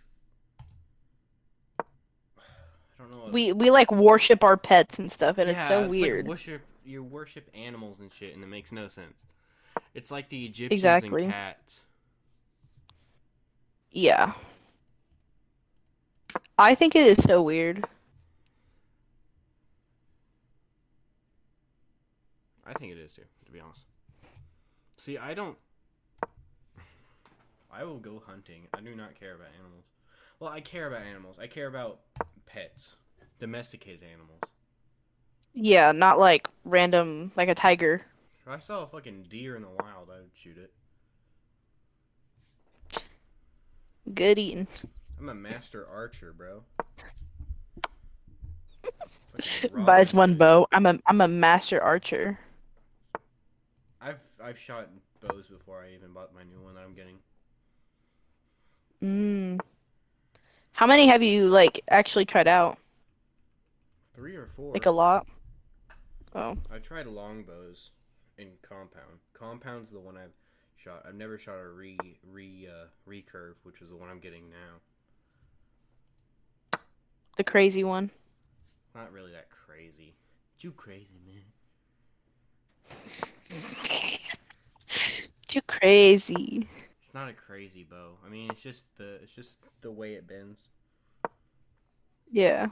I 1.80 1.84
don't 2.98 3.12
know. 3.12 3.18
what- 3.26 3.34
We 3.34 3.52
we 3.54 3.70
like 3.72 3.92
worship 3.92 4.44
our 4.44 4.58
pets 4.58 5.00
and 5.00 5.12
stuff, 5.12 5.38
and 5.38 5.50
it's 5.50 5.68
so 5.68 5.82
like 5.82 5.90
weird. 5.92 6.28
worship 6.28 6.62
you 6.86 7.04
worship 7.04 7.50
animals 7.54 8.00
and 8.00 8.14
shit, 8.14 8.34
and 8.36 8.44
it 8.44 8.48
makes 8.48 8.72
no 8.72 8.88
sense. 8.88 9.26
It's 9.94 10.12
like 10.12 10.30
the 10.30 10.46
Egyptians 10.46 10.80
Exactly. 10.80 11.24
and 11.24 11.34
cats. 11.34 11.82
Yeah. 13.92 14.34
I 16.58 16.74
think 16.76 16.96
it 16.96 17.06
is 17.06 17.22
so 17.24 17.42
weird. 17.42 17.84
I 22.66 22.74
think 22.74 22.94
it 22.94 22.98
is 22.98 23.12
too, 23.14 23.24
to 23.46 23.52
be 23.52 23.60
honest. 23.60 23.82
See, 24.98 25.18
I 25.18 25.34
don't. 25.34 25.58
I 27.72 27.84
will 27.84 28.00
go 28.00 28.24
hunting. 28.26 28.68
I 28.74 28.80
do 28.82 28.96
not 28.96 29.20
care 29.20 29.36
about 29.36 29.48
animals. 29.60 29.84
Well, 30.40 30.50
I 30.50 30.62
care 30.62 30.88
about 30.88 31.02
animals. 31.02 31.38
I 31.40 31.48
care 31.48 31.68
about 31.68 32.00
pets, 32.46 32.96
domesticated 33.40 34.02
animals. 34.04 34.40
Yeah, 35.54 35.92
not 35.92 36.20
like 36.20 36.48
random 36.64 37.32
like 37.36 37.50
a 37.50 37.56
tiger. 37.56 38.02
If 38.42 38.52
I 38.52 38.60
saw 38.60 38.84
a 38.84 38.88
fucking 38.88 39.26
deer 39.30 39.56
in 39.56 39.62
the 39.62 39.70
wild, 39.70 40.10
I 40.10 40.20
would 40.20 40.32
shoot 40.34 40.58
it. 40.58 40.72
Good 44.14 44.38
eating. 44.38 44.68
I'm 45.20 45.30
a 45.30 45.36
master 45.36 45.88
archer, 45.88 46.34
bro. 46.34 46.64
Buys 49.86 50.14
one 50.14 50.36
bow. 50.36 50.68
I'm 50.72 50.86
a 50.86 51.00
I'm 51.08 51.22
a 51.22 51.28
master 51.28 51.82
archer. 51.82 52.40
I've 54.02 54.20
I've 54.44 54.60
shot 54.60 54.90
bows 55.22 55.48
before 55.48 55.84
I 55.84 55.96
even 55.96 56.12
bought 56.14 56.34
my 56.34 56.44
new 56.44 56.62
one 56.62 56.76
that 56.76 56.82
I'm 56.82 56.94
getting. 56.94 57.18
Mm. 59.04 59.60
How 60.74 60.86
many 60.86 61.08
have 61.08 61.24
you 61.24 61.48
like 61.48 61.82
actually 61.90 62.26
tried 62.26 62.48
out? 62.48 62.78
Three 64.16 64.36
or 64.36 64.48
four. 64.56 64.74
Like 64.74 64.86
a 64.86 64.92
lot? 64.92 65.28
Oh. 66.34 66.58
I've 66.72 66.84
tried 66.84 67.08
longbows 67.08 67.92
in 68.38 68.50
compound. 68.62 69.20
Compound's 69.34 69.92
the 69.92 70.00
one 70.00 70.18
I've 70.18 70.34
shot. 70.76 71.06
I've 71.08 71.16
never 71.16 71.38
shot 71.38 71.60
a 71.60 71.70
re 71.70 71.98
re 72.30 72.68
uh, 72.70 72.88
recurve, 73.10 73.56
which 73.64 73.82
is 73.82 73.90
the 73.90 73.96
one 73.96 74.10
I'm 74.10 74.20
getting 74.20 74.50
now. 74.50 74.82
The 77.36 77.44
crazy 77.44 77.84
one. 77.84 78.12
Not 78.94 79.12
really 79.12 79.32
that 79.32 79.50
crazy. 79.50 80.16
Too 80.58 80.72
crazy, 80.72 81.20
man. 81.26 81.44
Too 85.48 85.62
crazy. 85.68 86.70
It's 87.02 87.14
not 87.14 87.30
a 87.30 87.34
crazy 87.34 87.84
bow. 87.84 88.18
I 88.26 88.30
mean, 88.30 88.50
it's 88.52 88.62
just 88.62 88.86
the 88.98 89.16
it's 89.22 89.32
just 89.32 89.58
the 89.82 89.92
way 89.92 90.14
it 90.14 90.28
bends. 90.28 90.70
Yeah. 92.32 92.68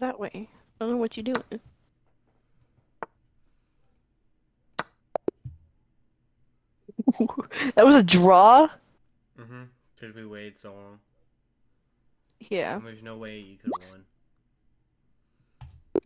That 0.00 0.18
way. 0.18 0.30
I 0.34 0.84
don't 0.84 0.90
know 0.90 0.96
what 0.96 1.16
you're 1.16 1.24
doing. 1.34 1.60
That 7.74 7.84
was 7.86 7.96
a 7.96 8.02
draw? 8.02 8.68
Mm-hmm. 9.38 9.64
Because 9.96 10.14
we 10.14 10.26
waited 10.26 10.58
so 10.60 10.72
long. 10.72 11.00
Yeah, 12.40 12.76
And 12.76 12.86
there's 12.86 13.02
no 13.02 13.16
way 13.16 13.38
you 13.38 13.56
could 13.58 13.70
have 13.70 13.90
won. 13.90 14.04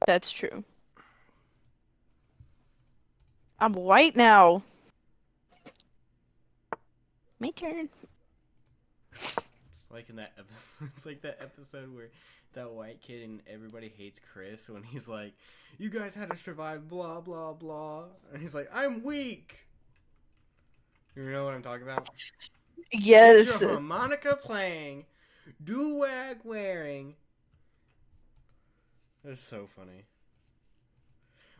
that's 0.06 0.30
true. 0.32 0.64
I'm 3.60 3.72
white 3.74 4.16
now. 4.16 4.62
My 7.40 7.50
turn. 7.50 7.88
Like 9.90 10.10
in 10.10 10.16
that 10.16 10.32
episode. 10.38 10.90
It's 10.96 11.06
like 11.06 11.22
that 11.22 11.38
episode 11.40 11.94
where 11.94 12.10
that 12.54 12.70
white 12.70 13.00
kid 13.00 13.22
and 13.22 13.42
everybody 13.52 13.92
hates 13.96 14.20
Chris 14.32 14.68
when 14.68 14.82
he's 14.82 15.08
like, 15.08 15.34
"You 15.78 15.90
guys 15.90 16.14
had 16.14 16.30
to 16.30 16.36
survive, 16.36 16.88
blah 16.88 17.20
blah 17.20 17.52
blah," 17.52 18.04
and 18.32 18.40
he's 18.40 18.54
like, 18.54 18.68
"I'm 18.72 19.02
weak." 19.02 19.56
You 21.16 21.30
know 21.30 21.44
what 21.44 21.54
I'm 21.54 21.62
talking 21.62 21.84
about? 21.84 22.08
Yes. 22.92 23.62
harmonica 23.62 24.36
playing, 24.36 25.04
durag 25.62 26.44
wearing. 26.44 27.14
That's 29.24 29.42
so 29.42 29.68
funny. 29.76 30.04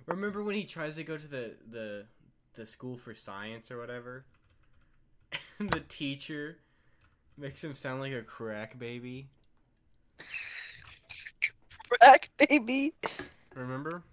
Remember 0.07 0.43
when 0.43 0.55
he 0.55 0.65
tries 0.65 0.97
to 0.97 1.05
go 1.05 1.17
to 1.17 1.27
the 1.27 1.55
the 1.71 2.07
the 2.55 2.67
school 2.67 2.97
for 2.97 3.15
science 3.15 3.71
or 3.71 3.79
whatever, 3.79 4.27
and 5.59 5.71
the 5.71 5.81
teacher 5.81 6.59
makes 7.37 7.63
him 7.63 7.75
sound 7.75 8.01
like 8.01 8.13
a 8.13 8.23
crack 8.23 8.79
baby. 8.79 9.29
Crack 11.89 12.31
baby. 12.37 12.95
Remember? 13.55 14.05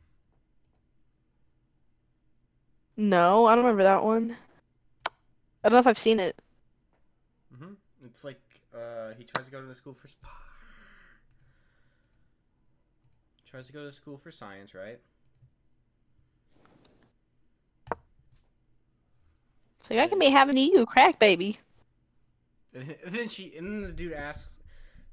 No, 2.96 3.46
I 3.48 3.56
don't 3.56 3.66
remember 3.66 3.84
that 3.84 4.04
one. 4.04 4.38
I 5.64 5.70
don't 5.70 5.74
know 5.76 5.80
if 5.80 5.88
I've 5.88 5.98
seen 5.98 6.20
it. 6.20 6.36
hmm 7.58 7.74
It's 8.06 8.24
like 8.24 8.42
uh, 8.74 9.14
he 9.18 9.24
tries 9.24 9.46
to 9.46 9.52
go 9.52 9.62
to 9.62 9.68
the 9.68 9.76
school 9.76 9.94
for 9.94 10.08
sp- 10.10 10.26
tries 13.46 13.68
to 13.68 13.74
go 13.74 13.86
to 13.86 13.92
school 13.92 14.18
for 14.18 14.32
science, 14.32 14.74
right? 14.74 15.00
It's 19.80 19.90
like 19.90 20.00
I 20.00 20.08
can 20.08 20.18
be 20.20 20.30
having 20.30 20.58
you, 20.58 20.86
crack 20.86 21.20
baby. 21.20 21.60
And 22.74 22.96
then 23.08 23.28
she, 23.28 23.56
and 23.58 23.68
then 23.68 23.82
the 23.82 23.92
dude 23.92 24.14
asks, 24.14 24.48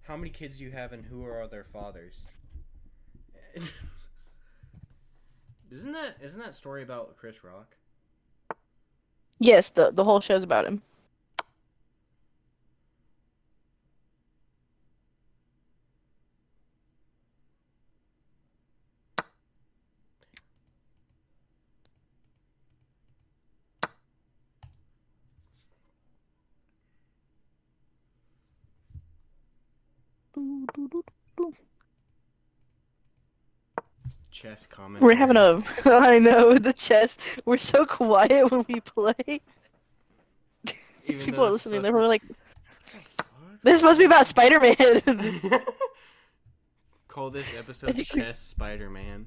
"How 0.02 0.16
many 0.16 0.30
kids 0.30 0.58
do 0.58 0.64
you 0.64 0.70
have, 0.70 0.92
and 0.92 1.04
who 1.04 1.24
are 1.24 1.46
their 1.48 1.64
fathers?" 1.64 2.20
isn't 5.70 5.92
that 5.92 6.16
isn't 6.22 6.38
that 6.38 6.54
story 6.54 6.82
about 6.82 7.16
Chris 7.16 7.42
Rock? 7.42 7.76
Yes, 9.38 9.70
the 9.70 9.90
the 9.90 10.04
whole 10.04 10.20
show's 10.20 10.44
about 10.44 10.66
him. 10.66 10.82
Chess 34.38 34.66
comment. 34.66 35.02
We're 35.02 35.16
having 35.16 35.37
a. 35.37 35.62
I 35.85 36.18
know 36.18 36.59
the 36.59 36.73
chess. 36.73 37.18
We're 37.45 37.57
so 37.57 37.85
quiet 37.85 38.50
when 38.50 38.64
we 38.68 38.80
play. 38.80 39.14
Even 41.07 41.25
People 41.25 41.45
are 41.45 41.50
listening. 41.50 41.83
They're 41.83 41.92
were 41.92 42.07
like, 42.07 42.23
"This 43.62 43.75
is 43.75 43.80
supposed 43.80 43.97
to 43.97 44.00
be 44.00 44.04
about 44.04 44.28
Spider-Man." 44.28 45.02
Call 47.09 47.30
this 47.30 47.47
episode 47.57 47.97
Chess 48.04 48.38
Spider 48.38 48.90
Man. 48.90 49.26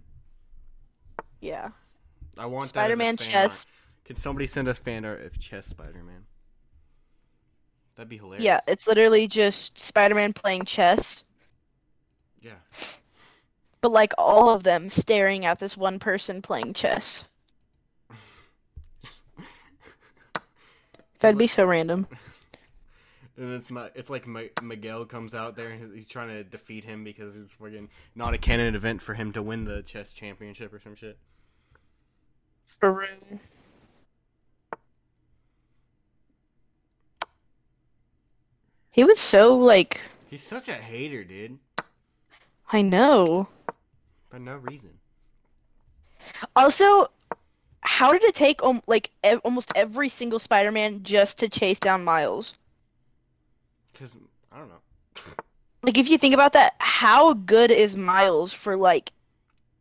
yeah. 1.41 1.69
I 2.37 2.45
want 2.45 2.63
that. 2.63 2.69
Spider-Man 2.69 3.15
that 3.15 3.21
as 3.21 3.27
a 3.27 3.31
fan 3.31 3.41
art. 3.41 3.51
chess. 3.51 3.67
Can 4.05 4.15
somebody 4.15 4.47
send 4.47 4.67
us 4.67 4.79
fan 4.79 5.03
art 5.03 5.21
of 5.25 5.37
Chess 5.39 5.67
Spider 5.67 6.03
Man? 6.03 6.25
That'd 7.95 8.09
be 8.09 8.17
hilarious. 8.17 8.45
Yeah, 8.45 8.61
it's 8.67 8.87
literally 8.87 9.27
just 9.27 9.77
Spider-Man 9.77 10.31
playing 10.33 10.63
chess, 10.65 11.23
Yeah. 12.41 12.53
But 13.81 13.91
like 13.91 14.13
all 14.17 14.49
of 14.49 14.63
them 14.63 14.87
staring 14.89 15.45
at 15.45 15.59
this 15.59 15.75
one 15.75 15.99
person 15.99 16.41
playing 16.41 16.73
chess. 16.73 17.25
That'd 21.19 21.37
be 21.37 21.47
so 21.47 21.65
random. 21.65 22.07
And 23.37 23.53
it's 23.53 23.71
my, 23.71 23.89
it's 23.95 24.09
like 24.11 24.27
Mi- 24.27 24.51
Miguel 24.61 25.05
comes 25.05 25.33
out 25.33 25.55
there. 25.55 25.69
and 25.69 25.95
He's 25.95 26.05
trying 26.05 26.27
to 26.27 26.43
defeat 26.43 26.83
him 26.83 27.03
because 27.03 27.35
it's 27.35 27.51
fucking 27.53 27.89
not 28.13 28.35
a 28.35 28.37
canon 28.37 28.75
event 28.75 29.01
for 29.01 29.15
him 29.15 29.31
to 29.33 29.41
win 29.41 29.63
the 29.63 29.81
chess 29.81 30.13
championship 30.13 30.71
or 30.71 30.79
some 30.79 30.93
shit. 30.95 31.17
For 32.67 32.91
real. 32.91 33.39
He 38.91 39.03
was 39.03 39.19
so 39.19 39.55
like, 39.55 40.01
He's 40.29 40.43
such 40.43 40.67
a 40.67 40.73
hater, 40.73 41.23
dude. 41.23 41.57
I 42.71 42.81
know. 42.83 43.47
For 44.31 44.39
no 44.39 44.57
reason. 44.57 45.01
Also, 46.55 47.07
how 47.81 48.11
did 48.13 48.23
it 48.23 48.35
take 48.35 48.63
um, 48.63 48.81
like 48.87 49.11
ev- 49.23 49.41
almost 49.43 49.71
every 49.75 50.09
single 50.09 50.39
Spider-Man 50.39 51.03
just 51.03 51.39
to 51.39 51.49
chase 51.49 51.79
down 51.79 52.03
Miles? 52.03 52.55
Because 53.93 54.17
I 54.51 54.59
don't 54.59 54.69
know. 54.69 54.81
Like 55.83 55.97
if 55.97 56.09
you 56.09 56.17
think 56.17 56.33
about 56.33 56.53
that, 56.53 56.75
how 56.79 57.33
good 57.33 57.71
is 57.71 57.95
Miles 57.95 58.53
for 58.53 58.75
like 58.75 59.11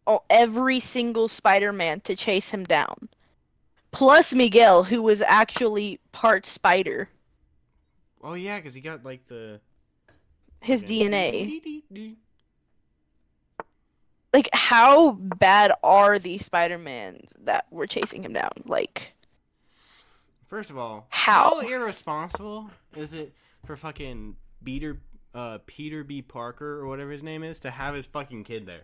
oh, 0.06 0.22
every 0.30 0.80
single 0.80 1.28
Spider-Man 1.28 2.00
to 2.02 2.16
chase 2.16 2.50
him 2.50 2.64
down? 2.64 3.08
Plus 3.92 4.32
Miguel, 4.34 4.84
who 4.84 5.02
was 5.02 5.22
actually 5.22 6.00
part 6.12 6.46
spider. 6.46 7.08
Oh 8.22 8.34
yeah, 8.34 8.58
because 8.58 8.74
he 8.74 8.80
got 8.80 9.04
like 9.04 9.26
the 9.26 9.60
His 10.60 10.84
DNA. 10.84 11.54
Like 14.32 14.48
how 14.52 15.12
bad 15.12 15.72
are 15.82 16.18
these 16.18 16.44
Spider-Mans 16.44 17.32
that 17.44 17.66
were 17.70 17.86
chasing 17.86 18.22
him 18.24 18.32
down? 18.32 18.50
Like 18.64 19.12
First 20.46 20.70
of 20.70 20.78
all, 20.78 21.06
How? 21.10 21.60
irresponsible 21.60 22.70
is 22.96 23.12
it 23.12 23.32
for 23.64 23.76
fucking 23.76 24.36
Peter, 24.64 25.00
uh, 25.34 25.58
Peter 25.66 26.02
B. 26.02 26.22
Parker 26.22 26.80
or 26.80 26.86
whatever 26.86 27.10
his 27.12 27.22
name 27.22 27.44
is 27.44 27.60
to 27.60 27.70
have 27.70 27.94
his 27.94 28.06
fucking 28.06 28.44
kid 28.44 28.66
there? 28.66 28.82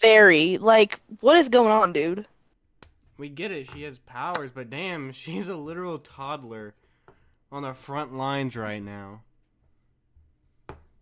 very 0.00 0.58
like 0.58 1.00
what 1.20 1.36
is 1.38 1.48
going 1.48 1.70
on, 1.70 1.92
dude? 1.92 2.26
We 3.16 3.28
get 3.28 3.52
it, 3.52 3.70
she 3.70 3.82
has 3.82 3.98
powers, 3.98 4.50
but 4.52 4.70
damn, 4.70 5.12
she's 5.12 5.48
a 5.48 5.56
literal 5.56 5.98
toddler 5.98 6.74
on 7.52 7.62
the 7.62 7.74
front 7.74 8.14
lines 8.16 8.56
right 8.56 8.82
now. 8.82 9.22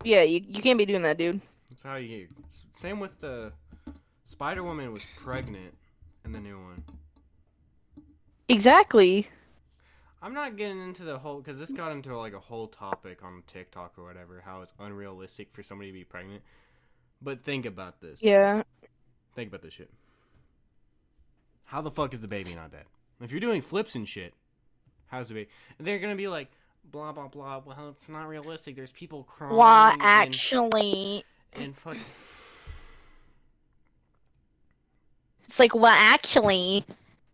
Yeah, 0.04 0.22
you 0.22 0.42
you 0.46 0.62
can't 0.62 0.78
be 0.78 0.86
doing 0.86 1.02
that, 1.02 1.16
dude. 1.18 1.40
That's 1.82 1.90
how 1.90 1.96
you 1.96 2.26
get. 2.26 2.30
Same 2.74 3.00
with 3.00 3.20
the 3.20 3.52
Spider 4.24 4.62
Woman 4.62 4.92
was 4.92 5.02
pregnant 5.16 5.74
in 6.24 6.32
the 6.32 6.40
new 6.40 6.56
one. 6.56 6.84
Exactly. 8.48 9.26
I'm 10.22 10.34
not 10.34 10.56
getting 10.56 10.80
into 10.80 11.02
the 11.02 11.18
whole 11.18 11.38
because 11.38 11.58
this 11.58 11.72
got 11.72 11.90
into 11.90 12.16
like 12.16 12.34
a 12.34 12.38
whole 12.38 12.68
topic 12.68 13.24
on 13.24 13.42
TikTok 13.52 13.94
or 13.98 14.04
whatever, 14.04 14.42
how 14.44 14.62
it's 14.62 14.72
unrealistic 14.78 15.48
for 15.52 15.64
somebody 15.64 15.90
to 15.90 15.94
be 15.94 16.04
pregnant. 16.04 16.42
But 17.20 17.42
think 17.42 17.66
about 17.66 18.00
this. 18.00 18.22
Yeah. 18.22 18.62
Think 19.34 19.48
about 19.48 19.62
this 19.62 19.74
shit. 19.74 19.90
How 21.64 21.80
the 21.80 21.90
fuck 21.90 22.14
is 22.14 22.20
the 22.20 22.28
baby 22.28 22.54
not 22.54 22.70
dead? 22.70 22.84
If 23.20 23.32
you're 23.32 23.40
doing 23.40 23.62
flips 23.62 23.94
and 23.94 24.08
shit, 24.08 24.34
how's 25.06 25.28
the 25.28 25.34
baby? 25.34 25.50
And 25.78 25.86
they're 25.86 25.98
gonna 25.98 26.14
be 26.14 26.28
like, 26.28 26.48
blah 26.92 27.10
blah 27.10 27.26
blah. 27.26 27.60
Well, 27.64 27.88
it's 27.88 28.08
not 28.08 28.28
realistic. 28.28 28.76
There's 28.76 28.92
people 28.92 29.24
crying. 29.24 29.94
And, 29.94 30.02
actually 30.02 31.24
and 31.54 31.76
fucking. 31.76 32.00
it's 35.48 35.58
like 35.58 35.74
well 35.74 35.86
actually 35.86 36.84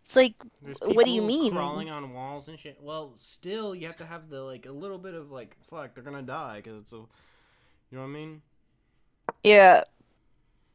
it's 0.09 0.17
like 0.17 0.35
What 0.81 1.05
do 1.05 1.11
you 1.11 1.21
mean? 1.21 1.53
Crawling 1.53 1.91
on 1.91 2.15
walls 2.15 2.49
and 2.49 2.59
shit. 2.59 2.79
Well, 2.81 3.13
still, 3.19 3.75
you 3.75 3.87
have 3.87 3.99
to 3.99 4.07
have 4.07 4.31
the 4.31 4.41
like 4.41 4.65
a 4.65 4.73
little 4.73 4.97
bit 4.97 5.13
of 5.13 5.31
like, 5.31 5.55
fuck, 5.69 5.95
they're 5.95 6.03
gonna 6.03 6.23
die 6.23 6.63
because 6.65 6.81
it's 6.81 6.93
a, 6.95 6.97
you 6.97 7.07
know 7.93 8.01
what 8.01 8.05
I 8.05 8.13
mean? 8.13 8.43
yeah. 9.45 9.85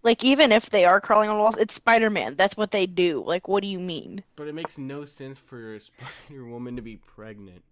Like 0.04 0.24
even 0.24 0.52
if 0.52 0.70
they 0.70 0.86
are 0.86 1.02
crawling 1.02 1.30
on 1.32 1.40
walls, 1.40 1.58
it's 1.58 1.74
Spider-Man. 1.74 2.36
That's 2.36 2.56
what 2.56 2.70
they 2.70 2.86
do. 2.86 3.24
Like 3.26 3.48
what 3.48 3.64
do 3.64 3.68
you 3.68 3.80
mean? 3.80 4.24
But 4.36 4.48
it 4.48 4.54
makes 4.54 4.78
no 4.78 5.04
sense 5.04 5.40
for 5.40 5.74
a 5.74 5.80
Spider 5.80 6.46
Woman 6.46 6.76
to 6.76 6.84
be 6.84 6.98
pregnant 6.98 7.64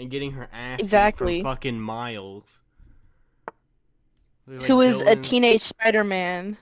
and 0.00 0.10
getting 0.10 0.32
her 0.32 0.48
ass 0.52 0.80
Exactly. 0.80 1.42
from 1.42 1.52
fucking 1.52 1.78
Miles. 1.78 2.62
Like, 4.46 4.66
Who 4.66 4.80
is 4.80 5.00
a 5.02 5.16
teenage 5.16 5.62
Spider-Man? 5.62 6.56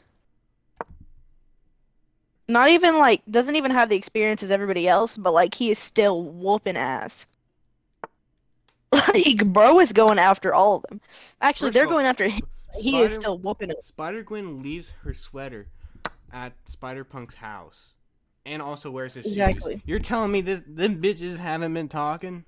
Not 2.49 2.69
even 2.71 2.99
like 2.99 3.23
doesn't 3.31 3.57
even 3.57 3.71
have 3.71 3.89
the 3.89 3.97
experience 3.97 4.43
as 4.43 4.51
everybody 4.51 4.87
else, 4.87 5.17
but 5.17 5.33
like 5.33 5.55
he 5.55 5.71
is 5.71 5.79
still 5.79 6.25
whooping 6.25 6.77
ass. 6.77 7.27
Like 8.93 9.45
bro 9.47 9.81
is 9.81 9.93
going 9.93 10.19
after 10.19 10.55
all 10.55 10.77
of 10.77 10.83
them. 10.89 11.01
Actually, 11.41 11.69
First 11.69 11.75
they're 11.75 11.87
going 11.87 12.07
after 12.07 12.29
him. 12.29 12.43
He 12.79 13.01
is 13.01 13.13
still 13.13 13.39
whooping 13.39 13.71
it. 13.71 13.83
Spider 13.83 14.23
Gwen 14.23 14.63
leaves 14.63 14.93
her 15.03 15.15
sweater 15.15 15.69
at 16.33 16.53
Spider 16.67 17.05
Punk's 17.05 17.37
house, 17.37 17.95
and 18.45 18.61
also 18.61 18.91
wears 18.91 19.15
his 19.15 19.27
Exactly. 19.27 19.75
shoes. 19.75 19.83
You're 19.87 19.99
telling 19.99 20.33
me 20.33 20.41
this 20.43 20.63
them 20.67 21.01
bitches 21.01 21.39
haven't 21.39 21.75
been 21.75 21.89
talking? 21.89 22.45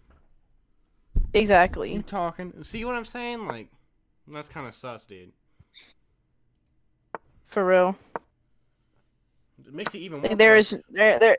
You 1.14 1.22
Exactly. 1.34 2.02
talking? 2.06 2.62
See 2.62 2.84
what 2.84 2.94
I'm 2.94 3.04
saying? 3.04 3.46
Like, 3.46 3.68
that's 4.34 4.48
kind 4.48 4.66
of 4.66 4.74
sus, 4.74 5.06
dude. 5.06 5.32
For 7.46 7.64
real. 7.64 7.96
It 9.66 9.72
makes 9.72 9.94
it 9.94 9.98
even 9.98 10.20
more 10.20 10.28
Like, 10.30 10.38
there 10.38 10.56
is 10.56 10.76
there 10.90 11.18
there 11.18 11.38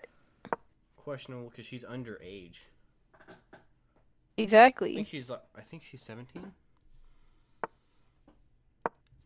questionable 0.96 1.50
because 1.50 1.66
she's 1.66 1.84
underage. 1.84 2.58
Exactly. 4.38 4.92
I 4.92 4.96
think 4.96 5.08
she's 5.08 5.32
I 5.32 5.62
think 5.70 5.84
she's 5.84 6.02
17. 6.02 6.52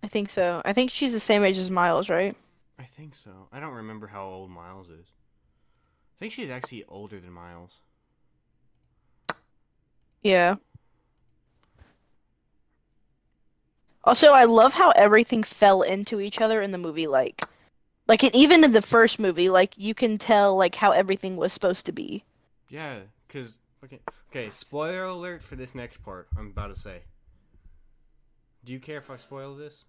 I 0.03 0.07
think 0.07 0.29
so. 0.29 0.61
I 0.65 0.73
think 0.73 0.91
she's 0.91 1.13
the 1.13 1.19
same 1.19 1.43
age 1.43 1.57
as 1.57 1.69
Miles, 1.69 2.09
right? 2.09 2.35
I 2.79 2.83
think 2.83 3.13
so. 3.15 3.47
I 3.51 3.59
don't 3.59 3.73
remember 3.73 4.07
how 4.07 4.25
old 4.25 4.49
Miles 4.49 4.87
is. 4.89 5.07
I 5.07 6.19
think 6.19 6.33
she's 6.33 6.49
actually 6.49 6.83
older 6.87 7.19
than 7.19 7.31
Miles. 7.31 7.71
Yeah. 10.23 10.55
Also, 14.03 14.27
I 14.31 14.45
love 14.45 14.73
how 14.73 14.91
everything 14.91 15.43
fell 15.43 15.83
into 15.83 16.19
each 16.19 16.41
other 16.41 16.61
in 16.61 16.71
the 16.71 16.77
movie. 16.77 17.07
Like, 17.07 17.45
like 18.07 18.23
it, 18.23 18.33
even 18.33 18.63
in 18.63 18.71
the 18.71 18.81
first 18.81 19.19
movie, 19.19 19.49
like 19.49 19.77
you 19.77 19.93
can 19.93 20.17
tell 20.17 20.57
like 20.57 20.75
how 20.75 20.91
everything 20.91 21.37
was 21.37 21.53
supposed 21.53 21.85
to 21.85 21.91
be. 21.91 22.23
Yeah, 22.69 22.99
because 23.27 23.59
okay, 23.83 23.99
okay. 24.31 24.49
Spoiler 24.49 25.03
alert 25.03 25.43
for 25.43 25.55
this 25.55 25.75
next 25.75 26.03
part. 26.03 26.27
I'm 26.37 26.47
about 26.47 26.75
to 26.75 26.81
say. 26.81 27.01
Do 28.63 28.71
you 28.71 28.79
care 28.79 28.97
if 28.97 29.09
I 29.09 29.17
spoil 29.17 29.55
this? 29.55 29.85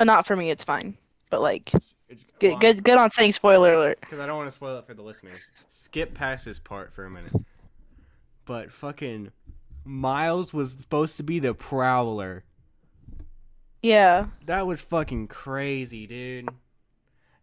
Uh, 0.00 0.04
not 0.04 0.26
for 0.26 0.36
me, 0.36 0.50
it's 0.50 0.64
fine. 0.64 0.96
But 1.30 1.42
like, 1.42 1.72
It's, 2.08 2.24
good, 2.38 2.58
good, 2.60 2.82
good 2.84 2.96
on 2.96 3.10
saying 3.10 3.32
spoiler 3.32 3.74
alert. 3.74 3.98
Because 4.00 4.18
I 4.18 4.26
don't 4.26 4.36
want 4.36 4.48
to 4.48 4.54
spoil 4.54 4.78
it 4.78 4.86
for 4.86 4.94
the 4.94 5.02
listeners. 5.02 5.40
Skip 5.68 6.14
past 6.14 6.46
this 6.46 6.58
part 6.58 6.92
for 6.94 7.04
a 7.04 7.10
minute. 7.10 7.34
But 8.46 8.72
fucking 8.72 9.32
Miles 9.84 10.54
was 10.54 10.72
supposed 10.72 11.16
to 11.18 11.22
be 11.22 11.38
the 11.38 11.52
Prowler. 11.52 12.44
Yeah, 13.82 14.26
That 14.46 14.66
was 14.66 14.82
fucking 14.82 15.28
crazy, 15.28 16.06
dude. 16.06 16.48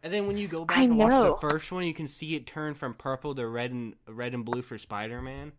And 0.04 0.14
then 0.14 0.28
when 0.28 0.38
you 0.38 0.48
go 0.48 0.66
back 0.66 0.78
I 0.78 0.84
and 0.84 0.98
watch 0.98 1.12
the 1.42 1.50
first 1.50 1.72
one, 1.72 1.84
you 1.86 1.94
can 1.94 2.08
see 2.08 2.36
it 2.36 2.46
turn 2.46 2.74
from 2.74 2.94
purple 2.94 3.34
to 3.36 3.48
red 3.48 3.72
and 3.72 3.96
red 4.08 4.34
and 4.34 4.44
blue 4.46 4.62
for 4.62 4.78
Spider-Man. 4.78 5.52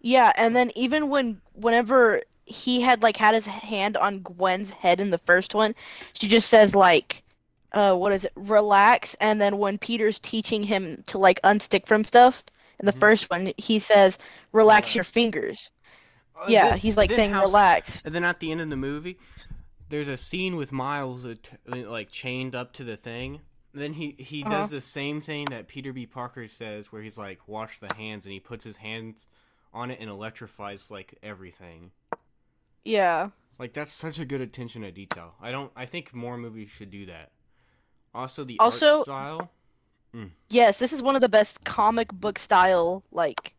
yeah. 0.00 0.32
And 0.36 0.54
then 0.54 0.70
even 0.74 1.08
when, 1.08 1.40
whenever 1.54 2.22
he 2.44 2.80
had 2.82 3.02
like 3.02 3.16
had 3.16 3.34
his 3.34 3.46
hand 3.46 3.96
on 3.96 4.20
Gwen's 4.20 4.70
head 4.72 5.00
in 5.00 5.10
the 5.10 5.18
first 5.18 5.54
one, 5.54 5.74
she 6.12 6.28
just 6.28 6.50
says 6.50 6.74
like, 6.74 7.22
uh, 7.72 7.94
what 7.94 8.12
is 8.12 8.24
it? 8.26 8.32
Relax. 8.34 9.16
And 9.20 9.40
then 9.40 9.56
when 9.58 9.78
Peter's 9.78 10.18
teaching 10.18 10.62
him 10.62 11.02
to 11.06 11.18
like 11.18 11.40
unstick 11.42 11.86
from 11.86 12.04
stuff 12.04 12.42
in 12.80 12.86
the 12.86 12.92
Mhm. 12.92 13.00
first 13.00 13.30
one, 13.30 13.52
he 13.56 13.78
says, 13.78 14.18
"Relax 14.52 14.88
Relax. 14.88 14.94
your 14.94 15.04
fingers." 15.04 15.70
Uh, 16.36 16.44
Yeah, 16.48 16.70
then- 16.70 16.78
he's 16.78 16.96
like 16.96 17.10
saying 17.10 17.30
how- 17.32 17.42
relax. 17.42 18.04
And 18.04 18.14
then 18.14 18.24
at 18.24 18.40
the 18.40 18.52
end 18.52 18.60
of 18.60 18.68
the 18.68 18.76
movie, 18.76 19.18
there's 19.94 20.08
a 20.08 20.16
scene 20.16 20.56
with 20.56 20.72
Miles 20.72 21.24
uh, 21.24 21.36
like 21.68 22.08
chained 22.10 22.56
up 22.56 22.72
to 22.72 22.82
the 22.82 22.96
thing. 22.96 23.40
Then 23.72 23.92
he 23.92 24.16
he 24.18 24.42
Uh-huh. 24.42 24.50
does 24.62 24.70
the 24.70 24.80
same 24.80 25.20
thing 25.20 25.44
that 25.50 25.68
Peter 25.68 25.92
B. 25.92 26.04
Parker 26.04 26.48
says, 26.48 26.90
where 26.90 27.00
he's 27.00 27.16
like, 27.16 27.46
"Wash 27.46 27.78
the 27.78 27.94
hands," 27.94 28.26
and 28.26 28.32
he 28.32 28.40
puts 28.40 28.64
his 28.64 28.78
hands 28.78 29.26
on 29.72 29.92
it 29.92 30.00
and 30.00 30.10
electrifies 30.10 30.90
like 30.90 31.16
everything. 31.22 31.92
Yeah. 32.84 33.30
Like 33.56 33.72
that's 33.72 33.92
such 33.92 34.18
a 34.18 34.24
good 34.24 34.40
attention 34.40 34.82
to 34.82 34.90
detail. 34.90 35.34
I 35.40 35.52
don't. 35.52 35.70
I 35.76 35.86
think 35.86 36.12
more 36.12 36.36
movies 36.36 36.70
should 36.72 36.90
do 36.90 37.06
that. 37.06 37.30
Also, 38.12 38.42
the 38.42 38.58
Also- 38.58 38.98
art 38.98 39.04
style. 39.04 39.50
Yes, 40.48 40.78
this 40.80 40.92
is 40.92 41.02
one 41.02 41.14
of 41.16 41.20
the 41.22 41.28
best 41.28 41.64
comic 41.64 42.12
book 42.12 42.38
style 42.40 43.04
like 43.12 43.54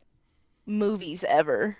movies 0.65 1.23
ever. 1.27 1.77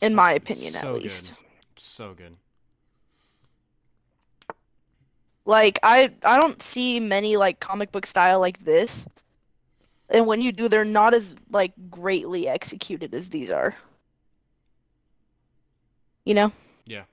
In 0.00 0.14
my 0.16 0.32
opinion, 0.32 0.74
at 0.74 0.92
least. 0.94 1.28
Good. 1.34 1.38
So 1.82 2.14
good. 2.14 2.36
Like 5.44 5.78
I 5.82 6.10
I 6.22 6.40
don't 6.40 6.62
see 6.62 7.00
many 7.00 7.36
like 7.36 7.60
comic 7.60 7.92
book 7.92 8.06
style 8.06 8.40
like 8.40 8.64
this. 8.64 9.06
And 10.08 10.26
when 10.26 10.40
you 10.40 10.52
do, 10.52 10.68
they're 10.68 10.84
not 10.84 11.14
as 11.14 11.34
like 11.50 11.72
greatly 11.90 12.48
executed 12.48 13.14
as 13.14 13.30
these 13.30 13.50
are. 13.50 13.74
You 16.24 16.34
know? 16.34 16.52
Yeah. 16.86 17.04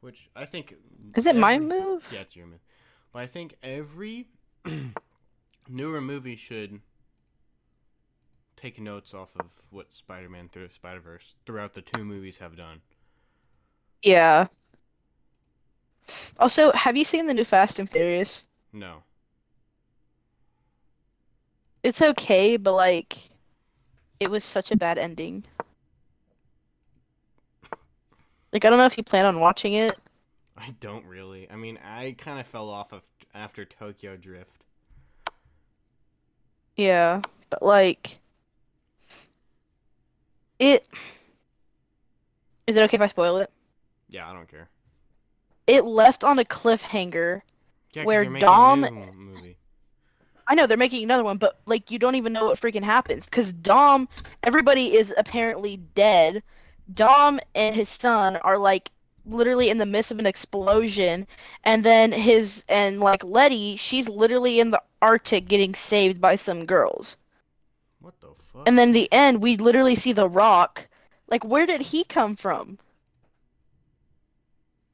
Which 0.00 0.28
I 0.36 0.44
think. 0.46 0.74
Is 1.16 1.26
it 1.26 1.34
my 1.36 1.58
move? 1.58 2.04
Yeah, 2.12 2.20
it's 2.20 2.36
your 2.36 2.46
move. 2.46 2.60
But 3.12 3.22
I 3.22 3.26
think 3.26 3.56
every 3.62 4.28
newer 5.68 6.00
movie 6.00 6.36
should 6.36 6.80
take 8.60 8.80
notes 8.80 9.14
off 9.14 9.30
of 9.36 9.46
what 9.70 9.92
Spider-Man 9.92 10.48
through 10.52 10.68
Spider-Verse 10.70 11.34
throughout 11.46 11.74
the 11.74 11.82
two 11.82 12.04
movies 12.04 12.38
have 12.38 12.56
done. 12.56 12.80
Yeah. 14.02 14.46
Also, 16.38 16.72
have 16.72 16.96
you 16.96 17.04
seen 17.04 17.26
the 17.26 17.34
new 17.34 17.44
Fast 17.44 17.78
and 17.78 17.90
Furious? 17.90 18.44
No. 18.72 19.02
It's 21.82 22.02
okay, 22.02 22.56
but 22.56 22.72
like 22.74 23.16
it 24.20 24.30
was 24.30 24.44
such 24.44 24.70
a 24.70 24.76
bad 24.76 24.98
ending. 24.98 25.44
Like 28.52 28.64
I 28.64 28.70
don't 28.70 28.78
know 28.78 28.86
if 28.86 28.96
you 28.96 29.04
plan 29.04 29.26
on 29.26 29.40
watching 29.40 29.74
it. 29.74 29.96
I 30.56 30.74
don't 30.80 31.04
really. 31.06 31.48
I 31.50 31.56
mean, 31.56 31.78
I 31.84 32.16
kind 32.18 32.40
of 32.40 32.46
fell 32.46 32.68
off 32.68 32.92
of 32.92 33.02
after 33.34 33.64
Tokyo 33.64 34.16
Drift. 34.16 34.64
Yeah, 36.76 37.20
but 37.50 37.62
like 37.62 38.18
it 40.58 40.86
Is 42.66 42.76
it 42.76 42.82
okay 42.84 42.96
if 42.96 43.00
I 43.00 43.06
spoil 43.06 43.38
it? 43.38 43.50
Yeah, 44.08 44.28
I 44.28 44.32
don't 44.32 44.48
care. 44.48 44.68
It 45.66 45.84
left 45.84 46.24
on 46.24 46.38
a 46.38 46.44
cliffhanger. 46.44 47.42
Yeah, 47.92 48.04
Where 48.04 48.24
Dom-. 48.24 48.86
I 50.46 50.54
know 50.54 50.66
they're 50.66 50.78
making 50.78 51.04
another 51.04 51.24
one, 51.24 51.36
but 51.36 51.60
like 51.66 51.90
you 51.90 51.98
don't 51.98 52.14
even 52.14 52.32
know 52.32 52.46
what 52.46 52.60
freaking 52.60 52.82
happens 52.82 53.26
because 53.26 53.52
Dom, 53.52 54.08
everybody 54.42 54.96
is 54.96 55.12
apparently 55.16 55.76
dead. 55.94 56.42
Dom 56.94 57.38
and 57.54 57.74
his 57.74 57.88
son 57.88 58.36
are 58.36 58.56
like 58.56 58.90
literally 59.26 59.68
in 59.68 59.76
the 59.76 59.84
midst 59.84 60.10
of 60.10 60.18
an 60.18 60.26
explosion, 60.26 61.26
and 61.64 61.84
then 61.84 62.12
his 62.12 62.64
and 62.68 62.98
like 62.98 63.22
Letty, 63.24 63.76
she's 63.76 64.08
literally 64.08 64.58
in 64.58 64.70
the 64.70 64.82
Arctic 65.02 65.48
getting 65.48 65.74
saved 65.74 66.18
by 66.18 66.34
some 66.36 66.64
girls. 66.64 67.16
What 68.00 68.18
the 68.20 68.28
And 68.66 68.78
then 68.78 68.92
the 68.92 69.10
end, 69.12 69.42
we 69.42 69.56
literally 69.56 69.94
see 69.94 70.12
the 70.12 70.28
Rock. 70.28 70.86
Like, 71.28 71.44
where 71.44 71.66
did 71.66 71.80
he 71.80 72.04
come 72.04 72.36
from? 72.36 72.78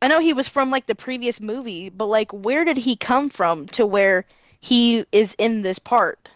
I 0.03 0.09
know 0.09 0.20
he 0.20 0.33
was 0.35 0.48
from 0.48 0.70
like 0.70 0.87
the 0.87 0.94
previous 0.94 1.40
movie, 1.40 1.88
but 1.88 2.07
like, 2.07 2.31
where 2.33 2.64
did 2.64 2.77
he 2.77 2.96
come 2.96 3.31
from 3.31 3.66
to 3.68 3.87
where 3.87 4.27
he 4.61 5.07
is 5.12 5.35
in 5.38 5.62
this 5.62 5.79
part? 5.79 6.31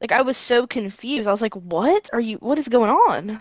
Like, 0.00 0.12
I 0.12 0.22
was 0.22 0.36
so 0.36 0.66
confused. 0.66 1.28
I 1.28 1.32
was 1.32 1.42
like, 1.42 1.54
what 1.54 2.08
are 2.12 2.20
you, 2.20 2.36
what 2.36 2.58
is 2.58 2.68
going 2.68 2.90
on? 2.90 3.40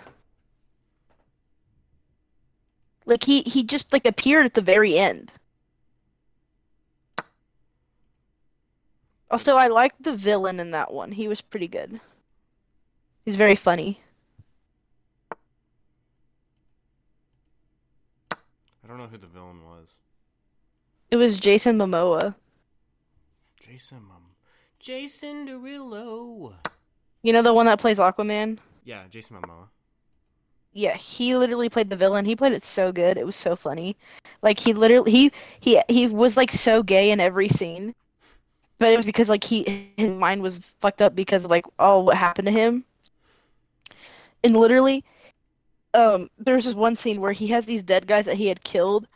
Like, 3.05 3.23
he, 3.23 3.41
he 3.43 3.63
just 3.63 3.93
like 3.93 4.05
appeared 4.05 4.45
at 4.45 4.53
the 4.53 4.61
very 4.61 4.97
end. 4.97 5.31
Also, 9.31 9.55
I 9.55 9.67
liked 9.67 10.01
the 10.03 10.15
villain 10.15 10.59
in 10.59 10.71
that 10.71 10.91
one. 10.91 11.11
He 11.11 11.27
was 11.27 11.41
pretty 11.41 11.67
good. 11.67 11.99
He's 13.25 13.35
very 13.35 13.55
funny. 13.55 14.01
I 18.31 18.87
don't 18.87 18.97
know 18.97 19.07
who 19.07 19.17
the 19.17 19.27
villain 19.27 19.63
was. 19.65 19.87
It 21.11 21.17
was 21.17 21.39
Jason 21.39 21.77
Momoa. 21.77 22.33
Jason 23.59 24.03
Mum. 24.07 24.23
Jason 24.79 25.47
Derulo. 25.47 26.55
You 27.21 27.33
know 27.33 27.43
the 27.43 27.53
one 27.53 27.67
that 27.67 27.79
plays 27.79 27.99
Aquaman? 27.99 28.57
Yeah, 28.83 29.03
Jason 29.11 29.37
Momoa. 29.37 29.67
Yeah, 30.73 30.95
he 30.95 31.35
literally 31.35 31.69
played 31.69 31.89
the 31.89 31.95
villain. 31.95 32.25
He 32.25 32.35
played 32.35 32.53
it 32.53 32.63
so 32.63 32.91
good. 32.91 33.17
It 33.17 33.25
was 33.25 33.35
so 33.35 33.55
funny. 33.55 33.95
Like 34.41 34.59
he 34.59 34.73
literally 34.73 35.11
he 35.11 35.31
he 35.59 35.81
he 35.87 36.07
was 36.07 36.37
like 36.37 36.51
so 36.51 36.81
gay 36.81 37.11
in 37.11 37.19
every 37.19 37.49
scene. 37.49 37.93
But 38.79 38.93
it 38.93 38.97
was 38.97 39.05
because 39.05 39.29
like 39.29 39.43
he 39.43 39.91
his 39.97 40.09
mind 40.09 40.41
was 40.41 40.59
fucked 40.81 41.01
up 41.01 41.15
because 41.15 41.45
of 41.45 41.51
like 41.51 41.65
oh 41.77 42.01
what 42.01 42.17
happened 42.17 42.47
to 42.47 42.51
him. 42.51 42.83
And 44.43 44.55
literally 44.55 45.03
um 45.93 46.29
there's 46.37 46.65
this 46.65 46.75
one 46.75 46.95
scene 46.95 47.19
where 47.19 47.31
he 47.31 47.47
has 47.47 47.65
these 47.65 47.83
dead 47.83 48.07
guys 48.07 48.25
that 48.25 48.37
he 48.37 48.47
had 48.47 48.63
killed 48.63 49.07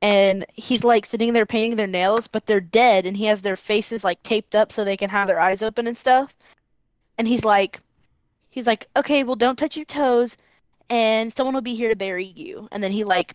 and 0.00 0.46
he's 0.54 0.84
like 0.84 1.06
sitting 1.06 1.32
there 1.32 1.46
painting 1.46 1.76
their 1.76 1.88
nails 1.88 2.28
but 2.28 2.46
they're 2.46 2.60
dead 2.60 3.04
and 3.04 3.16
he 3.16 3.24
has 3.24 3.40
their 3.40 3.56
faces 3.56 4.04
like 4.04 4.22
taped 4.22 4.54
up 4.54 4.70
so 4.70 4.84
they 4.84 4.96
can 4.96 5.10
have 5.10 5.26
their 5.26 5.40
eyes 5.40 5.62
open 5.62 5.86
and 5.86 5.96
stuff. 5.96 6.34
And 7.18 7.28
he's 7.28 7.44
like 7.44 7.80
he's 8.50 8.66
like 8.66 8.88
okay, 8.96 9.24
well 9.24 9.36
don't 9.36 9.56
touch 9.58 9.76
your 9.76 9.86
toes 9.86 10.36
and 10.90 11.32
someone 11.34 11.54
will 11.54 11.62
be 11.62 11.74
here 11.74 11.88
to 11.88 11.96
bury 11.96 12.26
you. 12.26 12.68
And 12.72 12.82
then 12.82 12.92
he 12.92 13.04
like 13.04 13.34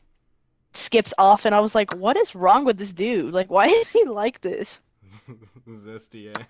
skips 0.73 1.13
off, 1.17 1.45
and 1.45 1.55
I 1.55 1.59
was 1.59 1.75
like, 1.75 1.93
what 1.95 2.17
is 2.17 2.35
wrong 2.35 2.65
with 2.65 2.77
this 2.77 2.93
dude? 2.93 3.33
Like, 3.33 3.49
why 3.49 3.67
is 3.67 3.89
he 3.89 4.03
like 4.05 4.41
this? 4.41 4.79
zesty 5.69 6.31
ass. 6.35 6.47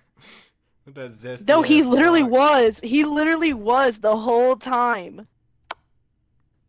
With 0.84 0.94
that 0.96 1.12
zesty 1.12 1.48
No, 1.48 1.62
he 1.62 1.82
literally 1.82 2.22
rock. 2.22 2.30
was. 2.30 2.78
He 2.78 3.04
literally 3.04 3.52
was 3.52 3.98
the 3.98 4.16
whole 4.16 4.54
time. 4.56 5.26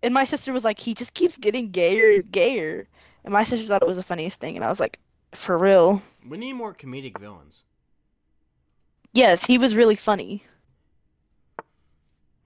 And 0.03 0.13
my 0.13 0.25
sister 0.25 0.53
was 0.53 0.63
like, 0.63 0.77
he 0.79 0.93
just 0.93 1.13
keeps 1.15 1.37
getting 1.39 1.71
gayer 1.71 2.11
and 2.11 2.31
gayer. 2.31 2.87
And 3.23 3.33
my 3.33 3.43
sister 3.43 3.65
thought 3.67 3.81
it 3.81 3.87
was 3.87 3.97
the 3.97 4.03
funniest 4.03 4.39
thing, 4.39 4.55
and 4.55 4.63
I 4.65 4.69
was 4.69 4.79
like, 4.79 4.99
for 5.33 5.57
real? 5.57 6.01
We 6.27 6.37
need 6.37 6.53
more 6.53 6.73
comedic 6.73 7.17
villains. 7.19 7.63
Yes, 9.13 9.45
he 9.45 9.57
was 9.57 9.73
really 9.73 9.95
funny. 9.95 10.43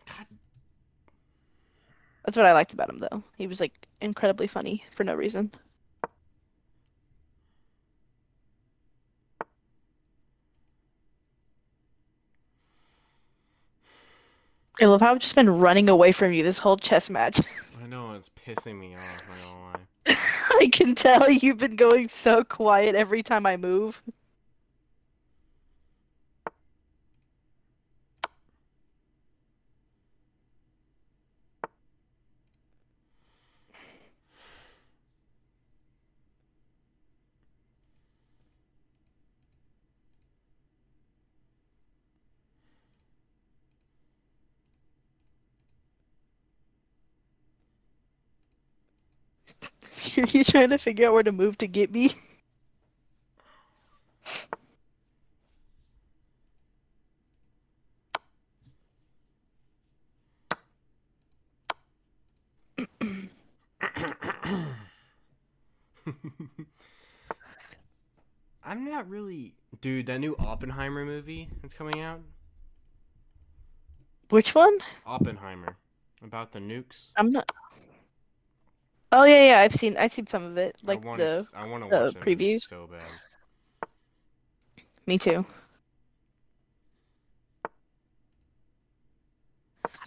God, 0.06 0.28
That's 2.26 2.36
what 2.38 2.46
I 2.46 2.54
liked 2.54 2.74
about 2.74 2.90
him, 2.90 3.00
though. 3.00 3.24
He 3.38 3.48
was 3.48 3.60
like 3.62 3.88
incredibly 4.02 4.48
funny 4.48 4.84
for 4.96 5.04
no 5.04 5.16
reason. 5.16 5.52
I 14.82 14.86
love 14.86 15.02
how 15.02 15.12
I've 15.12 15.20
just 15.20 15.36
been 15.36 15.50
running 15.50 15.88
away 15.88 16.12
from 16.12 16.34
you 16.34 16.44
this 16.44 16.58
whole 16.58 16.78
chess 16.78 17.10
match. 17.10 17.40
I 17.84 17.88
know 17.88 18.14
it's 18.14 18.30
pissing 18.46 18.78
me 18.78 18.96
off. 18.96 19.24
I 19.30 19.36
don't 19.36 19.62
lie. 19.62 20.18
I 20.60 20.70
can 20.72 20.96
tell 20.96 21.30
you've 21.30 21.58
been 21.58 21.76
going 21.76 22.10
so 22.10 22.44
quiet 22.44 22.96
every 22.96 23.24
time 23.24 23.46
I 23.46 23.58
move. 23.58 24.02
Are 50.18 50.22
you 50.28 50.44
trying 50.44 50.70
to 50.70 50.78
figure 50.78 51.08
out 51.08 51.14
where 51.14 51.24
to 51.24 51.32
move 51.32 51.58
to 51.60 51.68
get 51.68 51.92
me? 51.92 52.12
I'm 68.64 68.86
not 68.86 69.10
really, 69.10 69.56
dude. 69.82 70.06
That 70.06 70.20
new 70.20 70.36
Oppenheimer 70.38 71.06
movie 71.06 71.50
that's 71.62 71.74
coming 71.74 72.02
out. 72.02 72.22
Which 74.30 74.56
one? 74.56 74.78
Oppenheimer. 75.06 75.76
About 76.24 76.52
the 76.52 76.60
nukes. 76.60 77.08
I'm 77.18 77.32
not. 77.32 77.52
Oh 79.18 79.24
yeah, 79.24 79.46
yeah. 79.46 79.60
I've 79.62 79.74
seen. 79.74 79.96
I've 79.96 80.12
seen 80.12 80.28
some 80.28 80.44
of 80.44 80.58
it, 80.58 80.76
like 80.84 81.02
I 81.02 81.08
wanna, 81.08 81.24
the. 81.24 81.48
I 81.56 81.66
want 81.66 81.84
to 81.86 81.90
the 81.90 81.96
watch 82.04 82.16
movie 82.16 82.36
previews. 82.36 82.64
so 82.64 82.86
bad. 82.92 83.00
Me 85.08 85.18
too. 85.18 85.46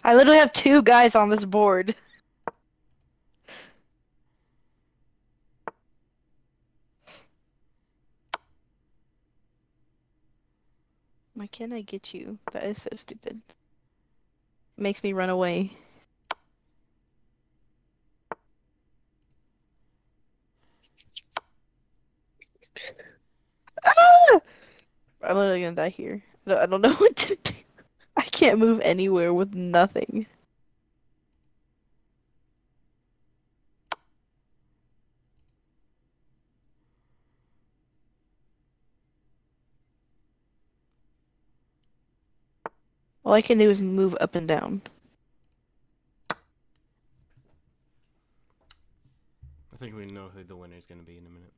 I 0.03 0.13
literally 0.13 0.37
have 0.37 0.53
two 0.53 0.83
guys 0.83 1.15
on 1.15 1.29
this 1.29 1.43
board. 1.43 1.95
Why 11.33 11.47
can't 11.47 11.73
I 11.73 11.81
get 11.81 12.13
you? 12.13 12.37
That 12.53 12.63
is 12.65 12.83
so 12.83 12.89
stupid. 12.95 13.41
Makes 14.77 15.01
me 15.01 15.13
run 15.13 15.29
away. 15.31 15.75
I'm 25.29 25.37
literally 25.37 25.61
gonna 25.61 25.75
die 25.75 25.89
here. 25.89 26.23
I 26.47 26.49
don't, 26.49 26.59
I 26.59 26.65
don't 26.71 26.81
know 26.81 26.93
what 26.93 27.15
to 27.15 27.35
do. 27.35 27.53
I 28.17 28.23
can't 28.23 28.57
move 28.57 28.81
anywhere 28.81 29.31
with 29.31 29.53
nothing. 29.53 30.25
All 43.23 43.33
I 43.33 43.43
can 43.43 43.59
do 43.59 43.69
is 43.69 43.79
move 43.79 44.17
up 44.19 44.33
and 44.33 44.47
down. 44.47 44.81
I 49.71 49.77
think 49.77 49.95
we 49.95 50.07
know 50.07 50.29
who 50.33 50.43
the 50.43 50.55
winner 50.55 50.75
is 50.75 50.87
going 50.87 50.99
to 50.99 51.05
be 51.05 51.19
in 51.19 51.25
a 51.27 51.29
minute. 51.29 51.53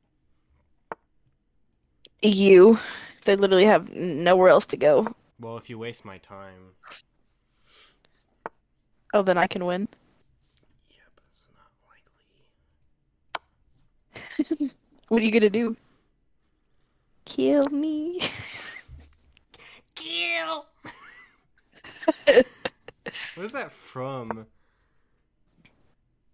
You. 2.20 2.78
They 3.24 3.36
literally 3.36 3.64
have 3.64 3.92
nowhere 3.94 4.48
else 4.48 4.66
to 4.66 4.76
go. 4.76 5.14
Well, 5.40 5.56
if 5.56 5.70
you 5.70 5.78
waste 5.78 6.04
my 6.04 6.18
time, 6.18 6.74
Oh, 9.14 9.22
then 9.22 9.36
I 9.38 9.46
can 9.46 9.64
win. 9.66 9.88
yeah, 10.90 10.96
but 11.14 11.24
it's 11.32 11.42
not 11.54 11.70
likely. 14.58 14.70
What 15.08 15.20
are 15.22 15.24
you 15.26 15.30
gonna 15.32 15.50
do? 15.50 15.76
Kill 17.26 17.68
me. 17.70 18.20
Kill. 19.94 20.66
what 23.34 23.44
is 23.44 23.52
that 23.52 23.72
from? 23.72 24.46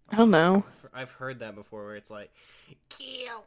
I 0.09 0.15
don't 0.15 0.31
know. 0.31 0.63
I've 0.93 1.11
heard 1.11 1.39
that 1.39 1.55
before, 1.55 1.85
where 1.85 1.95
it's 1.95 2.09
like, 2.09 2.31
kill. 2.89 3.45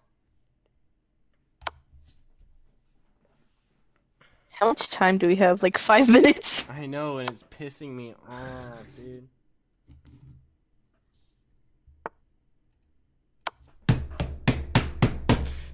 How 4.62 4.68
much 4.68 4.90
time 4.90 5.18
do 5.18 5.26
we 5.26 5.34
have? 5.34 5.60
Like 5.60 5.76
five 5.76 6.08
minutes? 6.18 6.64
I 6.68 6.86
know, 6.86 7.18
and 7.18 7.28
it's 7.28 7.42
pissing 7.42 7.96
me 7.96 8.14
off, 8.30 8.86
dude. 8.94 9.26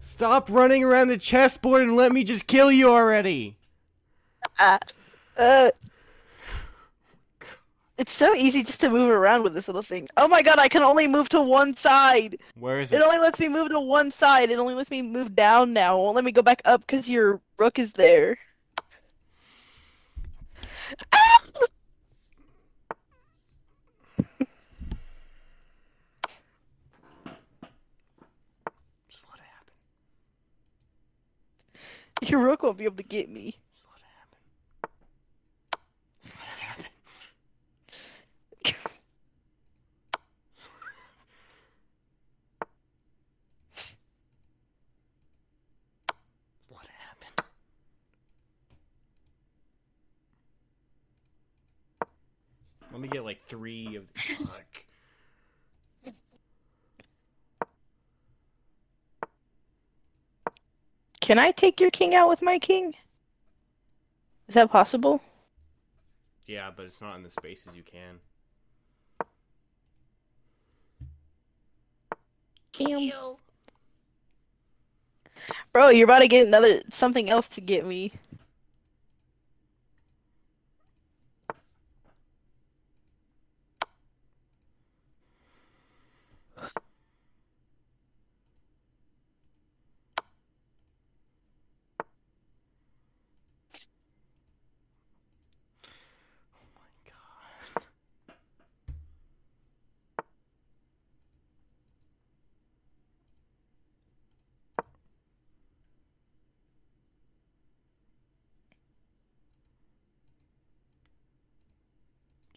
Stop 0.00 0.48
running 0.50 0.82
around 0.82 1.08
the 1.08 1.18
chessboard 1.18 1.82
and 1.82 1.96
let 1.96 2.12
me 2.12 2.24
just 2.24 2.46
kill 2.46 2.72
you 2.72 2.88
already. 2.88 3.58
Ah. 4.58 4.78
Uh. 5.36 5.70
It's 7.98 8.14
so 8.14 8.34
easy 8.34 8.62
just 8.62 8.80
to 8.80 8.88
move 8.88 9.10
around 9.10 9.42
with 9.42 9.52
this 9.52 9.68
little 9.68 9.82
thing. 9.82 10.08
Oh 10.16 10.28
my 10.28 10.40
god, 10.40 10.58
I 10.58 10.68
can 10.68 10.82
only 10.82 11.06
move 11.06 11.28
to 11.28 11.42
one 11.42 11.76
side. 11.76 12.38
Where 12.58 12.80
is 12.80 12.90
It 12.90 12.96
it? 12.96 13.02
only 13.02 13.18
lets 13.18 13.38
me 13.38 13.50
move 13.50 13.68
to 13.68 13.80
one 13.80 14.10
side. 14.10 14.50
It 14.50 14.58
only 14.58 14.72
lets 14.72 14.90
me 14.90 15.02
move 15.02 15.36
down 15.36 15.74
now. 15.74 15.98
It 15.98 16.02
won't 16.04 16.14
let 16.14 16.24
me 16.24 16.32
go 16.32 16.40
back 16.40 16.62
up 16.64 16.80
because 16.86 17.10
your 17.10 17.42
rook 17.58 17.78
is 17.78 17.92
there. 17.92 18.38
Just 29.08 29.26
let 29.30 29.38
it 29.38 29.44
happen. 29.54 29.74
Your 32.30 32.40
rook 32.40 32.62
won't 32.62 32.78
be 32.78 32.84
able 32.84 32.96
to 32.96 33.02
get 33.02 33.28
me. 33.28 33.50
Just 33.50 33.84
let 33.92 34.00
it 34.00 34.06
happen. 34.18 34.38
Just 36.22 36.36
let 36.36 36.48
it 36.48 36.60
happen. 36.62 36.84
Just 38.64 38.86
let 46.70 46.84
it 46.84 46.90
happen. 47.08 47.34
Let 52.98 53.02
me 53.02 53.08
get 53.10 53.24
like 53.24 53.38
three 53.46 53.94
of 53.94 54.12
The... 54.12 54.20
fuck. 54.44 54.64
Can 61.20 61.38
I 61.38 61.52
take 61.52 61.80
your 61.80 61.92
king 61.92 62.16
out 62.16 62.28
with 62.28 62.42
my 62.42 62.58
king? 62.58 62.96
Is 64.48 64.56
that 64.56 64.72
possible? 64.72 65.22
Yeah, 66.48 66.72
but 66.76 66.86
it's 66.86 67.00
not 67.00 67.14
in 67.14 67.22
the 67.22 67.30
spaces 67.30 67.68
you 67.72 67.84
can. 67.84 68.18
Damn. 72.72 73.36
Bro, 75.72 75.90
you're 75.90 76.02
about 76.02 76.18
to 76.18 76.26
get 76.26 76.48
another 76.48 76.82
something 76.90 77.30
else 77.30 77.46
to 77.50 77.60
get 77.60 77.86
me. 77.86 78.10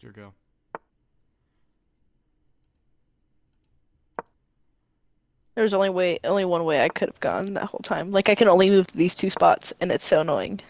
Your 0.02 0.12
go. 0.12 0.32
There's 5.54 5.74
only 5.74 5.90
way, 5.90 6.18
only 6.24 6.44
one 6.44 6.64
way 6.64 6.80
I 6.80 6.88
could 6.88 7.08
have 7.08 7.20
gone 7.20 7.54
that 7.54 7.66
whole 7.66 7.80
time. 7.84 8.10
Like 8.10 8.28
I 8.28 8.34
can 8.34 8.48
only 8.48 8.70
move 8.70 8.86
to 8.86 8.96
these 8.96 9.14
two 9.14 9.30
spots, 9.30 9.72
and 9.80 9.92
it's 9.92 10.04
so 10.04 10.20
annoying. 10.20 10.60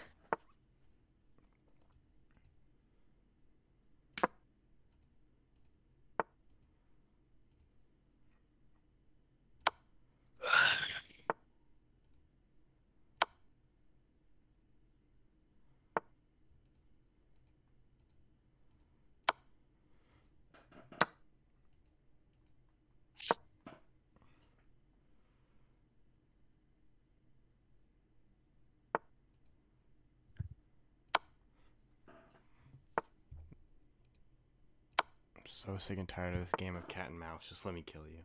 I'm 35.62 35.62
so 35.73 35.79
sick 35.79 35.97
and 35.97 36.07
tired 36.07 36.35
of 36.35 36.41
this 36.41 36.51
game 36.57 36.75
of 36.75 36.87
cat 36.87 37.09
and 37.09 37.19
mouse. 37.19 37.47
Just 37.49 37.65
let 37.65 37.73
me 37.73 37.81
kill 37.81 38.03
you. 38.07 38.19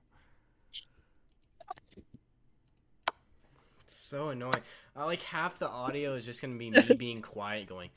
It's 3.85 3.95
so 3.95 4.29
annoying. 4.29 4.63
I 4.95 5.05
like 5.05 5.23
half 5.23 5.59
the 5.59 5.69
audio 5.69 6.15
is 6.15 6.27
just 6.27 6.43
gonna 6.43 6.59
be 6.59 6.71
me 6.71 6.95
being 6.99 7.23
quiet, 7.23 7.69
going 7.69 7.91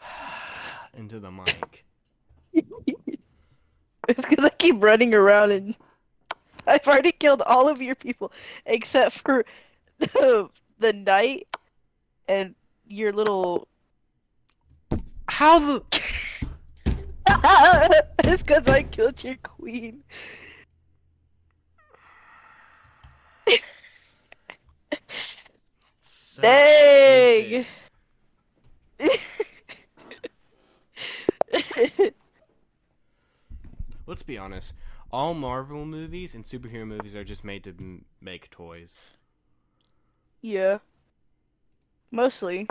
into 0.96 1.20
the 1.20 1.30
mic. 1.30 1.84
It's 4.08 4.20
because 4.20 4.44
I 4.44 4.50
keep 4.50 4.80
running 4.80 5.14
around 5.14 5.50
and 5.50 5.76
I've 6.68 6.86
already 6.86 7.10
killed 7.10 7.42
all 7.42 7.68
of 7.68 7.82
your 7.82 7.96
people 7.96 8.30
except 8.64 9.18
for 9.18 9.44
the, 9.98 10.48
the 10.78 10.92
knight 10.92 11.48
and 12.28 12.54
your 12.86 13.12
little. 13.12 13.66
How 15.26 15.58
the? 15.58 15.82
it's 18.24 18.42
because 18.42 18.66
I 18.68 18.82
killed 18.82 19.22
your 19.22 19.36
queen. 19.36 20.02
So 26.00 26.42
Dang. 26.42 27.66
Let's 34.06 34.22
be 34.22 34.38
honest. 34.38 34.74
All 35.12 35.34
Marvel 35.34 35.84
movies 35.86 36.34
and 36.34 36.44
superhero 36.44 36.86
movies 36.86 37.14
are 37.14 37.24
just 37.24 37.44
made 37.44 37.64
to 37.64 37.70
m- 37.70 38.04
make 38.20 38.50
toys. 38.50 38.92
yeah. 40.42 40.78
Mostly. 42.10 42.66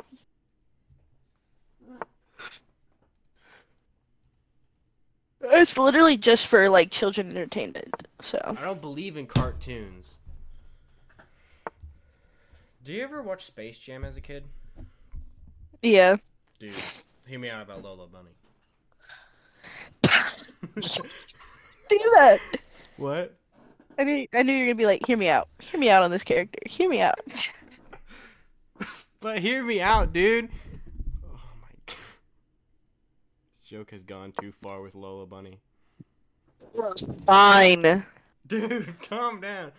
It's 5.52 5.78
literally 5.78 6.18
just 6.18 6.48
for 6.48 6.70
like 6.70 6.92
children 6.92 7.30
entertainment. 7.32 7.94
So 8.22 8.40
I 8.44 8.64
don't 8.64 8.82
believe 8.82 9.18
in 9.18 9.28
cartoons. 9.28 10.16
Do 12.84 12.94
you 12.94 13.04
ever 13.04 13.22
watch 13.22 13.46
Space 13.46 13.78
Jam 13.78 14.04
as 14.06 14.16
a 14.18 14.22
kid? 14.22 14.44
yeah. 15.82 16.18
Dude, 16.60 16.74
hear 17.28 17.40
me 17.40 17.50
out 17.50 17.64
about 17.64 17.84
Lola 17.84 18.08
Bunny. 18.08 18.30
Do 21.90 21.98
that. 22.16 22.40
what? 22.98 23.34
I 23.98 24.04
knew 24.04 24.28
I 24.34 24.44
knew 24.44 24.54
you 24.54 24.60
were 24.60 24.66
gonna 24.68 24.76
be 24.76 24.86
like, 24.86 25.06
hear 25.06 25.18
me 25.18 25.30
out. 25.30 25.48
Hear 25.60 25.80
me 25.80 25.90
out 25.90 26.04
on 26.04 26.12
this 26.12 26.24
character. 26.24 26.60
Hear 26.66 26.90
me 26.90 27.02
out. 27.02 27.20
But 29.22 29.40
hear 29.40 29.64
me 29.64 29.82
out, 29.82 30.14
dude. 30.14 30.50
Oh 31.28 31.40
my 31.60 31.68
god. 31.88 31.96
This 33.55 33.55
joke 33.66 33.92
has 33.92 34.04
gone 34.04 34.32
too 34.40 34.52
far 34.52 34.82
with 34.82 34.94
Lola 34.94 35.26
Bunny. 35.26 35.60
Fine. 37.26 38.06
Dude, 38.46 39.02
calm 39.10 39.42
down. 39.42 39.72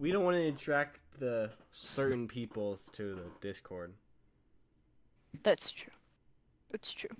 We 0.00 0.10
don't 0.10 0.24
want 0.24 0.36
to 0.36 0.48
attract 0.48 0.98
the 1.18 1.50
certain 1.72 2.26
people 2.26 2.78
to 2.92 3.14
the 3.14 3.24
Discord. 3.40 3.92
That's 5.42 5.70
true. 5.70 5.92
That's 6.70 6.92
true. 6.92 7.10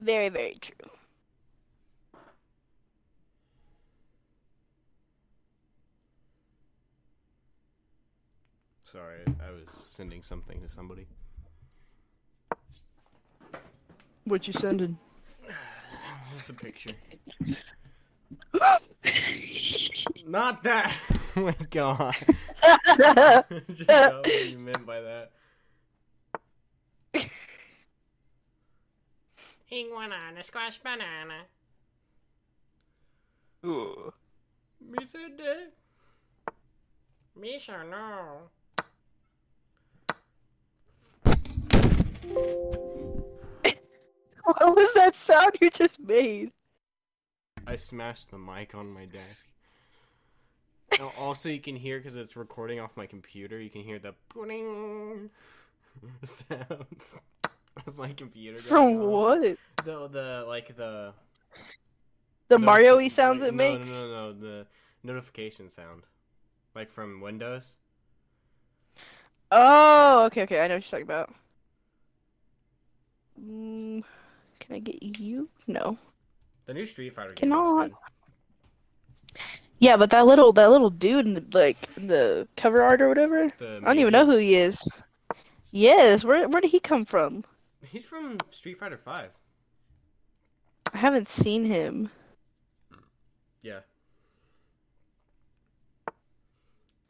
Very, 0.00 0.28
very 0.28 0.56
true. 0.60 0.90
Sorry, 8.92 9.22
I 9.26 9.50
was 9.50 9.66
sending 9.88 10.22
something 10.22 10.60
to 10.60 10.68
somebody. 10.68 11.08
What 14.24 14.46
you 14.46 14.52
sending? 14.54 14.98
Just 16.34 16.50
a 16.50 16.54
picture. 16.54 16.90
Not 20.26 20.62
that. 20.64 20.96
oh 21.36 21.42
my 21.42 21.56
god. 21.70 22.14
Just 23.74 23.88
know 23.88 24.20
what 24.24 24.50
you 24.50 24.58
meant 24.58 24.86
by 24.86 25.00
that. 25.00 25.30
Iguana, 29.70 30.42
squash 30.42 30.78
banana. 30.78 31.42
Ooh. 33.66 34.12
Me 34.80 35.04
said 35.04 35.38
that. 35.38 35.72
Me 37.36 37.58
sure 37.58 37.84
no. 37.84 38.50
What 44.60 44.76
was 44.76 44.92
that 44.94 45.14
sound 45.16 45.56
you 45.60 45.70
just 45.70 45.98
made? 46.00 46.52
I 47.66 47.76
smashed 47.76 48.30
the 48.30 48.38
mic 48.38 48.74
on 48.74 48.92
my 48.92 49.06
desk. 49.06 49.48
Now, 50.98 51.12
also, 51.18 51.48
you 51.48 51.60
can 51.60 51.76
hear 51.76 51.98
because 51.98 52.14
it's 52.16 52.36
recording 52.36 52.78
off 52.78 52.96
my 52.96 53.06
computer. 53.06 53.58
You 53.60 53.70
can 53.70 53.82
hear 53.82 53.98
the 53.98 54.14
sound 56.24 56.86
of 57.86 57.96
my 57.96 58.12
computer. 58.12 58.58
From 58.60 58.98
off. 58.98 59.08
what? 59.10 59.58
The 59.84 60.08
the 60.08 60.44
like 60.46 60.76
the 60.76 61.12
The 62.48 62.56
notifi- 62.56 62.64
Mario-y 62.64 63.08
sounds 63.08 63.42
it 63.42 63.54
no, 63.54 63.58
makes? 63.58 63.88
No, 63.88 64.06
no, 64.06 64.32
no, 64.32 64.32
the 64.32 64.66
notification 65.02 65.68
sound, 65.68 66.02
like 66.74 66.90
from 66.90 67.20
Windows. 67.20 67.74
Oh, 69.50 70.24
okay, 70.26 70.42
okay. 70.42 70.60
I 70.60 70.68
know 70.68 70.74
what 70.74 70.84
you're 70.84 70.90
talking 70.90 71.02
about. 71.04 71.34
Mm, 73.40 74.02
can 74.60 74.76
I 74.76 74.78
get 74.78 75.02
you? 75.02 75.48
No. 75.66 75.98
The 76.66 76.74
new 76.74 76.86
Street 76.86 77.14
Fighter 77.14 77.34
game 77.34 77.50
Cannot. 77.50 77.90
Yeah, 79.78 79.96
but 79.96 80.10
that 80.10 80.26
little 80.26 80.52
that 80.52 80.70
little 80.70 80.90
dude 80.90 81.26
in 81.26 81.34
the 81.34 81.44
like 81.52 81.76
in 81.96 82.06
the 82.06 82.48
cover 82.56 82.82
art 82.82 83.02
or 83.02 83.08
whatever. 83.08 83.52
I 83.60 83.80
don't 83.80 83.98
even 83.98 84.12
know 84.12 84.24
who 84.24 84.36
he 84.36 84.54
is. 84.54 84.82
Yes, 85.70 86.24
where 86.24 86.48
where 86.48 86.60
did 86.60 86.70
he 86.70 86.80
come 86.80 87.04
from? 87.04 87.44
He's 87.82 88.06
from 88.06 88.38
Street 88.50 88.78
Fighter 88.78 88.96
Five. 88.96 89.30
I 90.92 90.98
haven't 90.98 91.28
seen 91.28 91.64
him. 91.64 92.10
Yeah. 93.62 93.80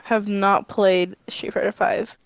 Have 0.02 0.28
not 0.28 0.68
played 0.68 1.16
Street 1.28 1.52
Fighter 1.54 1.72
Five. 1.72 2.16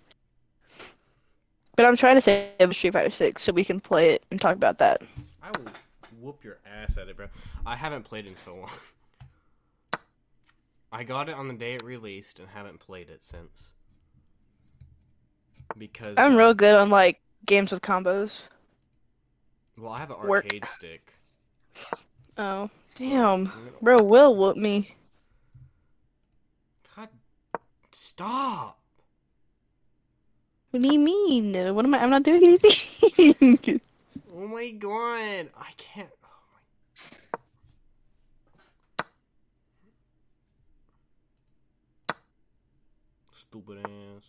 But 1.78 1.86
I'm 1.86 1.94
trying 1.94 2.16
to 2.16 2.20
save 2.20 2.74
Street 2.74 2.92
Fighter 2.92 3.08
Six 3.08 3.40
so 3.40 3.52
we 3.52 3.62
can 3.64 3.78
play 3.78 4.10
it 4.10 4.24
and 4.32 4.40
talk 4.40 4.56
about 4.56 4.78
that. 4.80 5.00
I 5.40 5.56
will 5.56 5.70
whoop 6.20 6.42
your 6.42 6.58
ass 6.66 6.98
at 6.98 7.06
it, 7.06 7.16
bro. 7.16 7.28
I 7.64 7.76
haven't 7.76 8.02
played 8.02 8.26
in 8.26 8.36
so 8.36 8.56
long. 8.56 8.70
I 10.92 11.04
got 11.04 11.28
it 11.28 11.36
on 11.36 11.46
the 11.46 11.54
day 11.54 11.74
it 11.74 11.84
released 11.84 12.40
and 12.40 12.48
haven't 12.48 12.80
played 12.80 13.08
it 13.08 13.24
since. 13.24 13.68
Because 15.78 16.18
I'm 16.18 16.34
real 16.34 16.52
good 16.52 16.74
on 16.74 16.90
like 16.90 17.20
games 17.46 17.70
with 17.70 17.80
combos. 17.80 18.40
well, 19.76 19.92
I 19.92 20.00
have 20.00 20.10
an 20.10 20.16
work. 20.26 20.46
arcade 20.46 20.64
stick. 20.74 21.14
Oh, 22.36 22.70
damn. 22.96 23.52
Bro, 23.80 24.02
Will 24.02 24.34
whoop 24.34 24.56
me. 24.56 24.96
God, 26.96 27.08
stop! 27.92 28.77
What 30.70 30.82
do 30.82 30.92
you 30.92 30.98
mean? 30.98 31.54
What 31.74 31.84
am 31.86 31.94
I? 31.94 31.98
I'm 32.02 32.10
not 32.10 32.22
doing 32.22 32.44
anything. 32.44 33.80
Oh 34.40 34.46
my 34.46 34.70
god, 34.70 35.48
I 35.58 35.72
can't. 35.76 36.08
Oh 36.22 36.28
my. 36.52 36.60
Stupid 43.36 43.78
ass. 43.84 44.22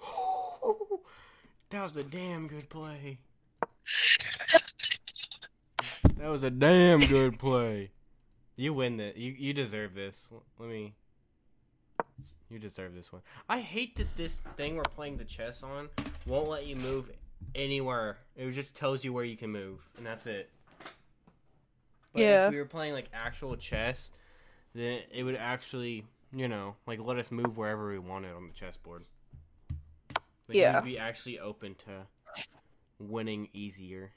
That 1.70 1.82
was 1.82 1.96
a 1.96 2.04
damn 2.04 2.46
good 2.46 2.68
play. 2.68 3.18
That 6.16 6.28
was 6.28 6.42
a 6.42 6.50
damn 6.50 7.00
good 7.00 7.38
play. 7.38 7.90
You 8.58 8.72
win 8.72 8.96
that. 8.96 9.18
You 9.18 9.32
you 9.32 9.52
deserve 9.52 9.92
this. 9.94 10.32
Let 10.58 10.70
me. 10.70 10.94
You 12.48 12.58
deserve 12.58 12.94
this 12.94 13.12
one. 13.12 13.20
I 13.50 13.60
hate 13.60 13.96
that 13.96 14.06
this 14.16 14.40
thing 14.56 14.76
we're 14.76 14.82
playing 14.84 15.18
the 15.18 15.26
chess 15.26 15.62
on 15.62 15.90
won't 16.24 16.48
let 16.48 16.64
you 16.64 16.74
move 16.76 17.10
anywhere. 17.54 18.16
It 18.34 18.50
just 18.52 18.74
tells 18.74 19.04
you 19.04 19.12
where 19.12 19.24
you 19.24 19.36
can 19.36 19.50
move, 19.50 19.86
and 19.98 20.06
that's 20.06 20.26
it. 20.26 20.48
But 22.14 22.22
Yeah. 22.22 22.46
if 22.46 22.52
we 22.52 22.56
were 22.56 22.64
playing 22.64 22.94
like 22.94 23.10
actual 23.12 23.56
chess, 23.56 24.10
then 24.74 25.02
it 25.12 25.22
would 25.22 25.36
actually, 25.36 26.06
you 26.32 26.48
know, 26.48 26.76
like 26.86 26.98
let 26.98 27.18
us 27.18 27.30
move 27.30 27.58
wherever 27.58 27.90
we 27.90 27.98
wanted 27.98 28.32
on 28.32 28.46
the 28.46 28.54
chessboard. 28.54 29.04
Like, 30.48 30.56
Yeah. 30.56 30.80
We'd 30.80 30.92
be 30.92 30.98
actually 30.98 31.38
open 31.40 31.74
to 31.84 32.06
winning 32.98 33.50
easier. 33.52 34.12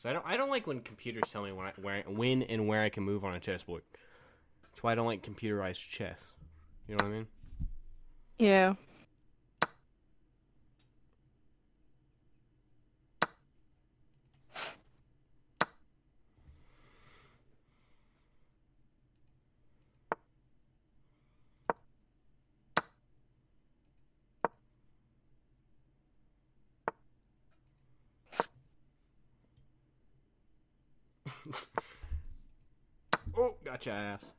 Cause 0.00 0.10
I 0.10 0.12
don't, 0.12 0.24
I 0.26 0.36
don't 0.36 0.50
like 0.50 0.66
when 0.66 0.80
computers 0.80 1.24
tell 1.32 1.42
me 1.42 1.50
when, 1.50 1.66
I, 1.66 1.72
where, 1.80 2.02
when 2.06 2.42
and 2.44 2.68
where 2.68 2.82
I 2.82 2.88
can 2.88 3.02
move 3.02 3.24
on 3.24 3.34
a 3.34 3.40
chessboard. 3.40 3.82
That's 4.62 4.82
why 4.82 4.92
I 4.92 4.94
don't 4.94 5.06
like 5.06 5.22
computerized 5.26 5.88
chess. 5.88 6.34
You 6.86 6.94
know 6.94 7.04
what 7.04 7.10
I 7.10 7.16
mean? 7.16 7.26
yeah. 8.38 8.74
Gotcha 33.78 33.92
ass. 33.92 34.32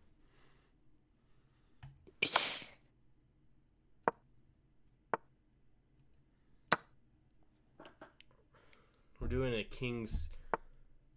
We're 9.22 9.28
doing 9.30 9.54
a 9.54 9.64
king's 9.64 10.28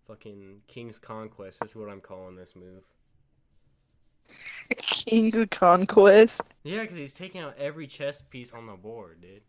fucking 0.07 0.61
king's 0.69 1.01
conquest. 1.01 1.59
This 1.61 1.71
is 1.71 1.77
what 1.77 1.89
I'm 1.89 2.01
calling 2.01 2.37
this 2.37 2.55
move. 2.55 2.85
King's 4.77 5.35
conquest. 5.51 6.41
Yeah, 6.63 6.83
because 6.83 6.97
he's 6.97 7.13
taking 7.13 7.41
out 7.41 7.57
every 7.59 7.89
chess 7.89 8.23
piece 8.23 8.53
on 8.53 8.67
the 8.69 8.75
board, 8.75 9.21
dude. 9.21 9.43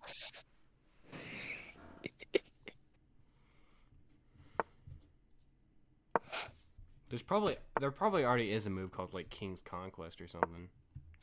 There's 7.13 7.21
probably 7.21 7.57
there 7.79 7.91
probably 7.91 8.25
already 8.25 8.51
is 8.51 8.65
a 8.65 8.71
move 8.71 8.91
called 8.91 9.13
like 9.13 9.29
King's 9.29 9.61
Conquest 9.61 10.19
or 10.19 10.27
something. 10.27 10.67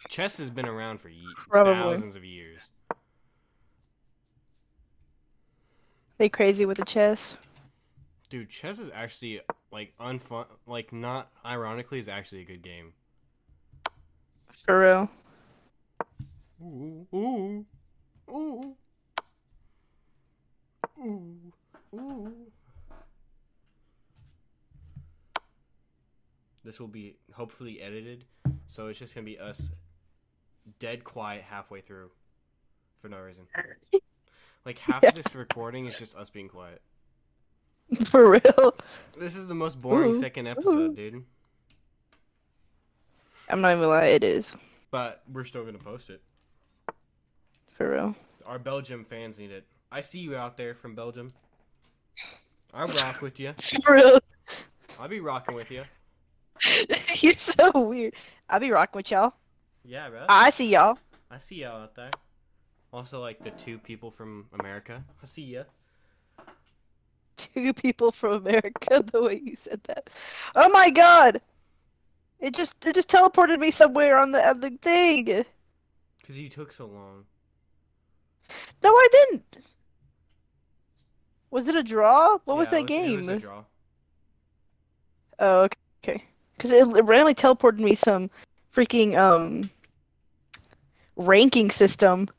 Chess 0.09 0.37
has 0.37 0.49
been 0.49 0.67
around 0.69 1.01
for 1.01 1.09
ye- 1.09 1.35
Probably. 1.49 1.75
thousands 1.75 2.15
of 2.15 2.25
years. 2.25 2.61
They 6.19 6.29
crazy 6.29 6.65
with 6.65 6.77
the 6.77 6.85
chess. 6.85 7.37
Dude, 8.29 8.49
chess 8.49 8.79
is 8.79 8.89
actually 8.95 9.41
like 9.73 9.93
unfun. 9.99 10.47
Like 10.65 10.93
not 10.93 11.29
ironically, 11.45 11.99
is 11.99 12.07
actually 12.07 12.43
a 12.43 12.45
good 12.45 12.63
game. 12.63 12.93
For 14.65 14.79
real. 14.79 15.11
Ooh, 16.63 17.05
ooh, 17.13 17.67
ooh, 18.31 18.77
ooh, 21.01 21.53
ooh. 21.93 22.33
This 26.71 26.79
will 26.79 26.87
be 26.87 27.17
hopefully 27.33 27.83
edited, 27.83 28.25
so 28.69 28.87
it's 28.87 28.99
just 29.01 29.13
gonna 29.13 29.25
be 29.25 29.41
us 29.41 29.73
dead 30.79 31.03
quiet 31.03 31.43
halfway 31.43 31.81
through 31.81 32.13
for 33.03 33.09
no 33.09 33.19
reason. 33.19 33.43
Like 34.65 34.79
half 34.79 35.03
of 35.03 35.15
this 35.15 35.35
recording 35.35 35.87
is 35.87 35.99
just 35.99 36.15
us 36.15 36.29
being 36.31 36.49
quiet. 36.49 36.83
For 38.11 38.29
real. 38.29 38.75
This 39.19 39.35
is 39.35 39.47
the 39.47 39.55
most 39.55 39.81
boring 39.81 40.11
Ooh, 40.11 40.21
second 40.21 40.47
ooh. 40.47 40.51
episode, 40.51 40.97
dude. 40.97 41.25
I'm 43.49 43.63
not 43.63 43.71
even 43.71 43.81
gonna 43.81 43.89
lie, 43.89 44.05
it 44.05 44.23
is. 44.23 44.47
But 44.91 45.23
we're 45.33 45.45
still 45.45 45.65
gonna 45.65 45.79
post 45.79 46.11
it. 46.11 46.21
For 47.73 47.91
real. 47.91 48.15
Our 48.45 48.59
Belgium 48.59 49.07
fans 49.07 49.39
need 49.39 49.51
it. 49.51 49.65
I 49.91 50.03
see 50.03 50.19
you 50.19 50.37
out 50.37 50.59
there 50.59 50.75
from 50.75 50.95
Belgium. 50.95 51.31
I 52.75 52.85
rock 52.85 53.23
with 53.23 53.41
you. 53.41 53.55
For 53.83 53.95
real. 53.95 54.21
I'll 55.01 55.09
be 55.09 55.21
rocking 55.21 55.55
with 55.55 55.71
you. 55.71 55.83
You're 57.21 57.39
so 57.39 57.71
weird. 57.75 58.15
I'll 58.49 58.61
be 58.61 58.71
rocking 58.71 58.99
with 58.99 59.11
y'all. 59.11 59.35
Yeah, 59.85 60.09
bro. 60.11 60.27
I 60.29 60.51
see 60.51 60.69
y'all. 60.69 60.99
I 61.31 61.39
see 61.39 61.57
y'all 61.63 61.83
out 61.83 61.95
there. 61.95 62.11
Also, 62.93 63.21
like 63.21 63.43
the 63.43 63.51
two 63.51 63.79
people 63.79 64.11
from 64.11 64.47
America. 64.59 65.05
I 65.23 65.27
see 65.27 65.43
ya. 65.45 65.63
Two 67.37 67.73
people 67.73 68.13
from 68.13 68.33
America. 68.33 69.03
The 69.13 69.23
way 69.23 69.41
you 69.43 69.57
said 69.57 69.81
that. 69.85 70.11
Oh 70.55 70.69
my 70.69 70.91
god! 70.91 71.41
It 72.41 72.55
just 72.55 72.85
it 72.87 72.95
just 72.95 73.09
teleported 73.09 73.59
me 73.61 73.71
somewhere 73.71 74.19
on 74.19 74.33
the 74.33 74.47
on 74.47 74.61
the 74.61 74.71
thing. 74.83 75.45
Cause 76.27 76.37
you 76.37 76.49
took 76.49 76.73
so 76.73 76.87
long. 76.87 77.27
No, 78.83 78.91
I 78.91 79.09
didn't. 79.13 79.59
Was 81.51 81.69
it 81.69 81.77
a 81.77 81.83
draw? 81.85 82.39
What 82.45 82.57
was 82.57 82.71
Yeah, 82.71 82.79
that 82.79 82.81
it 82.81 82.85
It 82.85 82.87
game? 82.87 83.17
was 83.17 83.29
a 83.29 83.37
draw. 83.37 83.65
Oh, 85.39 85.69
okay. 86.05 86.25
Because 86.61 86.73
it, 86.73 86.87
it 86.95 87.05
randomly 87.07 87.35
teleported 87.35 87.79
me 87.79 87.95
some 87.95 88.29
freaking 88.77 89.17
um 89.17 89.63
ranking 91.17 91.71
system. 91.71 92.29
I 92.29 92.35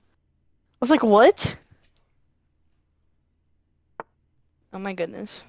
was 0.80 0.92
like, 0.92 1.02
what? 1.02 1.58
Oh 4.72 4.78
my 4.78 4.94
goodness. 4.94 5.42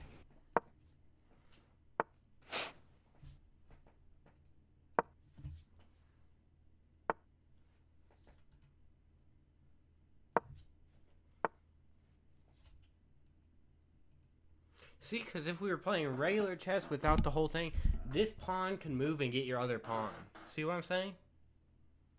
See, 15.03 15.18
because 15.18 15.48
if 15.48 15.61
we 15.61 15.68
were 15.68 15.76
playing 15.76 16.16
regular 16.16 16.55
chess 16.55 16.88
without 16.88 17.24
the 17.24 17.30
whole 17.30 17.48
thing, 17.48 17.72
this 18.12 18.34
pawn 18.34 18.76
can 18.76 18.96
move 18.96 19.20
and 19.20 19.32
get 19.32 19.44
your 19.44 19.59
other 19.59 19.78
pawn. 19.78 20.11
See 20.46 20.64
what 20.64 20.74
I'm 20.74 20.82
saying? 20.82 21.14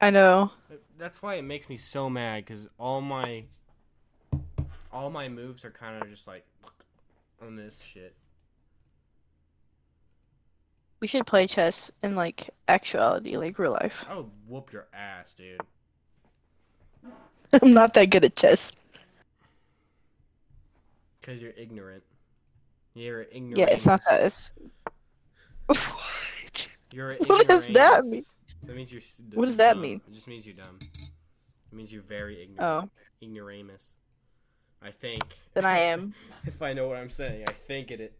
I 0.02 0.10
know. 0.10 0.52
That's 0.98 1.22
why 1.22 1.36
it 1.36 1.44
makes 1.44 1.70
me 1.70 1.78
so 1.78 2.10
mad 2.10 2.46
because 2.46 2.68
all 2.78 3.00
my 3.00 3.46
all 4.92 5.10
my 5.10 5.30
moves 5.30 5.64
are 5.64 5.72
kind 5.72 6.04
of 6.04 6.10
just 6.10 6.28
like 6.28 6.46
on 7.42 7.56
this 7.56 7.80
shit. 7.94 8.14
We 11.00 11.08
should 11.08 11.26
play 11.26 11.48
chess 11.48 11.90
in 12.04 12.16
like 12.16 12.50
actuality, 12.68 13.38
like 13.38 13.58
real 13.60 13.72
life. 13.72 14.06
I 14.10 14.18
would 14.18 14.30
whoop 14.46 14.74
your 14.74 14.88
ass, 14.94 15.34
dude. 15.38 15.62
I'm 17.62 17.74
not 17.74 17.94
that 17.94 18.10
good 18.10 18.26
at 18.26 18.36
chess. 18.36 18.72
Because 21.22 21.42
you're 21.42 21.54
ignorant. 21.56 22.04
You're 22.94 23.24
ignorant. 23.24 23.58
Yeah, 23.58 23.66
it's 23.66 23.86
not 23.86 24.02
that. 24.10 24.22
It's... 24.22 24.50
What? 25.68 26.68
You're 26.94 27.16
What 27.26 27.48
does 27.48 27.68
that 27.74 28.06
mean? 28.06 28.24
That 28.64 28.76
means 28.76 28.91
you're. 28.91 29.02
s- 29.02 29.18
d- 29.18 29.36
What 29.36 29.46
does 29.46 29.58
that 29.58 29.78
mean? 29.78 30.02
It 30.08 30.14
just 30.14 30.28
means 30.28 30.46
you're 30.46 30.56
dumb. 30.56 30.78
It 30.82 31.76
means 31.76 31.91
you're 31.91 32.04
very 32.04 32.44
ignorant. 32.44 32.91
Oh, 33.22 33.26
Ignoramus. 33.26 33.94
I 34.82 34.91
think. 34.91 35.24
then 35.54 35.66
I 35.66 35.80
am. 35.80 36.14
if 36.46 36.62
I 36.62 36.74
know 36.74 36.88
what 36.88 36.98
I'm 36.98 37.10
saying, 37.10 37.46
I 37.50 37.54
think 37.68 37.91
it. 37.91 38.00
it 38.00 38.14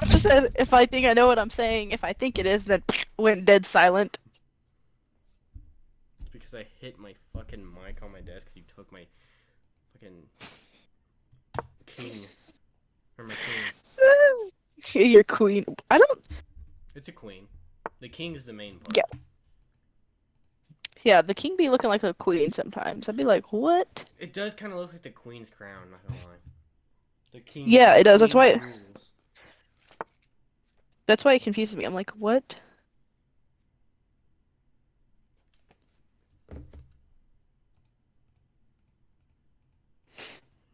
I 0.00 0.06
just 0.06 0.22
said 0.22 0.52
if 0.54 0.72
I 0.72 0.86
think 0.86 1.06
I 1.06 1.12
know 1.12 1.26
what 1.26 1.38
I'm 1.38 1.50
saying, 1.50 1.90
if 1.90 2.04
I 2.04 2.12
think 2.12 2.38
it 2.38 2.46
is, 2.46 2.66
then 2.66 2.82
went 3.18 3.44
dead 3.44 3.66
silent. 3.66 4.18
Because 6.50 6.66
I 6.66 6.84
hit 6.84 6.98
my 6.98 7.14
fucking 7.34 7.64
mic 7.64 8.02
on 8.02 8.12
my 8.12 8.20
desk 8.20 8.46
because 8.46 8.56
you 8.56 8.62
took 8.74 8.90
my 8.92 9.06
fucking 9.92 10.22
king. 11.86 12.12
Or 13.18 13.24
my 13.24 13.34
queen. 14.84 15.10
Your 15.10 15.24
queen. 15.24 15.64
I 15.90 15.98
don't. 15.98 16.20
It's 16.94 17.08
a 17.08 17.12
queen. 17.12 17.46
The 18.00 18.08
king 18.08 18.34
is 18.34 18.46
the 18.46 18.52
main 18.52 18.78
part. 18.78 18.96
Yeah. 18.96 19.18
Yeah, 21.02 21.22
the 21.22 21.34
king 21.34 21.56
be 21.56 21.70
looking 21.70 21.88
like 21.88 22.02
a 22.02 22.12
queen 22.14 22.50
sometimes. 22.50 23.08
I'd 23.08 23.16
be 23.16 23.24
like, 23.24 23.52
what? 23.52 24.04
It 24.18 24.34
does 24.34 24.52
kind 24.52 24.72
of 24.72 24.78
look 24.78 24.92
like 24.92 25.02
the 25.02 25.10
queen's 25.10 25.48
crown. 25.48 25.90
Not 25.90 26.06
gonna 26.06 26.20
lie. 26.26 26.36
The 27.32 27.40
king. 27.40 27.64
Yeah, 27.68 27.94
it 27.94 28.04
does, 28.04 28.20
that's 28.20 28.34
why- 28.34 28.54
rules. 28.54 28.76
That's 31.06 31.24
why 31.24 31.34
it 31.34 31.42
confuses 31.42 31.74
me. 31.74 31.84
I'm 31.84 31.94
like, 31.94 32.10
what? 32.10 32.54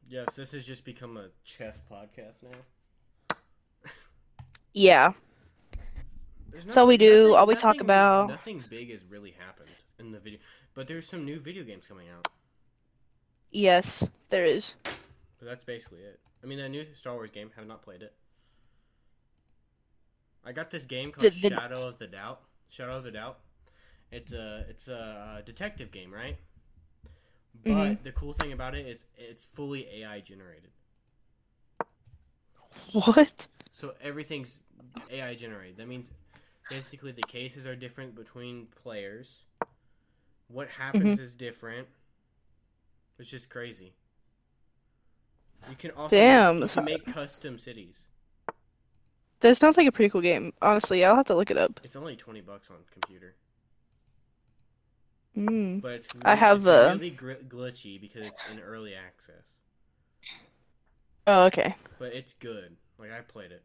Yes, 0.09 0.35
this 0.35 0.53
has 0.53 0.65
just 0.67 0.85
become 0.85 1.17
a 1.17 1.29
chess 1.45 1.81
podcast 1.91 2.35
now. 2.43 3.37
Yeah. 4.73 5.13
That's 6.53 6.77
all 6.77 6.87
we 6.87 6.97
do, 6.97 7.23
nothing- 7.23 7.35
all 7.37 7.47
we 7.47 7.55
talk 7.55 7.81
about. 7.81 8.29
Nothing 8.29 8.63
big 8.71 8.91
has 8.91 9.05
really 9.05 9.33
happened 9.33 9.71
in 9.99 10.13
the 10.13 10.19
video, 10.21 10.39
but 10.75 10.87
there's 10.87 11.07
some 11.09 11.25
new 11.25 11.41
video 11.41 11.65
games 11.65 11.85
coming 11.87 12.09
out. 12.09 12.29
Yes, 13.51 14.05
there 14.31 14.45
is. 14.45 14.75
But 14.85 15.45
that's 15.45 15.65
basically 15.65 16.01
it. 16.01 16.21
I 16.43 16.47
mean, 16.47 16.59
that 16.59 16.69
new 16.69 16.85
Star 16.95 17.15
Wars 17.15 17.31
game, 17.31 17.51
have 17.57 17.67
not 17.67 17.83
played 17.83 18.03
it. 18.03 18.15
I 20.45 20.53
got 20.53 20.71
this 20.71 20.85
game 20.85 21.11
called 21.11 21.23
Did- 21.33 21.41
did- 21.43 21.53
Shadow 21.53 21.87
of 21.89 21.99
the 21.99 22.07
Doubt. 22.07 22.43
Shadow 22.69 22.97
of 22.99 23.05
the 23.05 23.11
Doubt. 23.11 23.39
It's 24.13 24.33
a 24.33 24.65
it's 24.69 24.87
a 24.89 24.97
uh, 24.97 25.41
detective 25.43 25.91
game, 25.91 26.13
right? 26.13 26.37
But 27.65 27.73
Mhm. 27.73 28.03
the 28.03 28.13
cool 28.13 28.33
thing 28.35 28.53
about 28.53 28.75
it 28.75 28.87
is 28.87 29.07
it's 29.17 29.45
fully 29.45 29.89
AI 29.89 30.21
generated. 30.21 30.71
What? 32.93 33.47
So 33.73 33.95
everything's 34.01 34.63
AI 35.11 35.35
generated. 35.35 35.77
That 35.77 35.89
means 35.89 36.11
basically 36.69 37.13
the 37.13 37.23
cases 37.23 37.67
are 37.67 37.77
different 37.77 38.15
between 38.15 38.67
players. 38.69 39.45
What 40.49 40.69
happens 40.69 41.19
is 41.19 41.35
different. 41.35 41.89
It's 43.19 43.31
just 43.31 43.49
crazy. 43.49 43.95
You 45.69 45.77
can 45.77 45.91
also 45.93 46.17
Damn, 46.17 46.59
you 46.61 46.69
can 46.69 46.85
make 46.85 47.07
custom 47.07 47.59
cities. 47.59 48.07
That 49.41 49.57
sounds 49.57 49.77
like 49.77 49.87
a 49.87 49.93
pretty 49.93 50.11
cool 50.11 50.21
game. 50.21 50.53
Honestly, 50.63 51.05
I'll 51.05 51.17
have 51.17 51.27
to 51.27 51.35
look 51.35 51.51
it 51.51 51.57
up. 51.57 51.81
It's 51.83 51.97
only 51.97 52.17
twenty 52.17 52.41
bucks 52.41 52.71
on 52.71 52.77
computer, 52.91 53.35
Mm. 55.37 55.83
But 55.83 55.93
it's 55.93 56.15
really, 56.15 56.25
I 56.25 56.35
have 56.35 56.59
it's 56.59 56.67
a... 56.67 56.93
really 56.95 57.11
gr- 57.11 57.33
glitchy 57.49 58.01
because 58.01 58.27
it's 58.27 58.43
in 58.51 58.59
early 58.61 58.95
access. 58.95 59.59
Oh, 61.27 61.45
okay. 61.45 61.75
But 61.99 62.15
it's 62.15 62.33
good. 62.35 62.77
Like 62.99 63.13
I 63.13 63.21
played 63.21 63.53
it. 63.53 63.63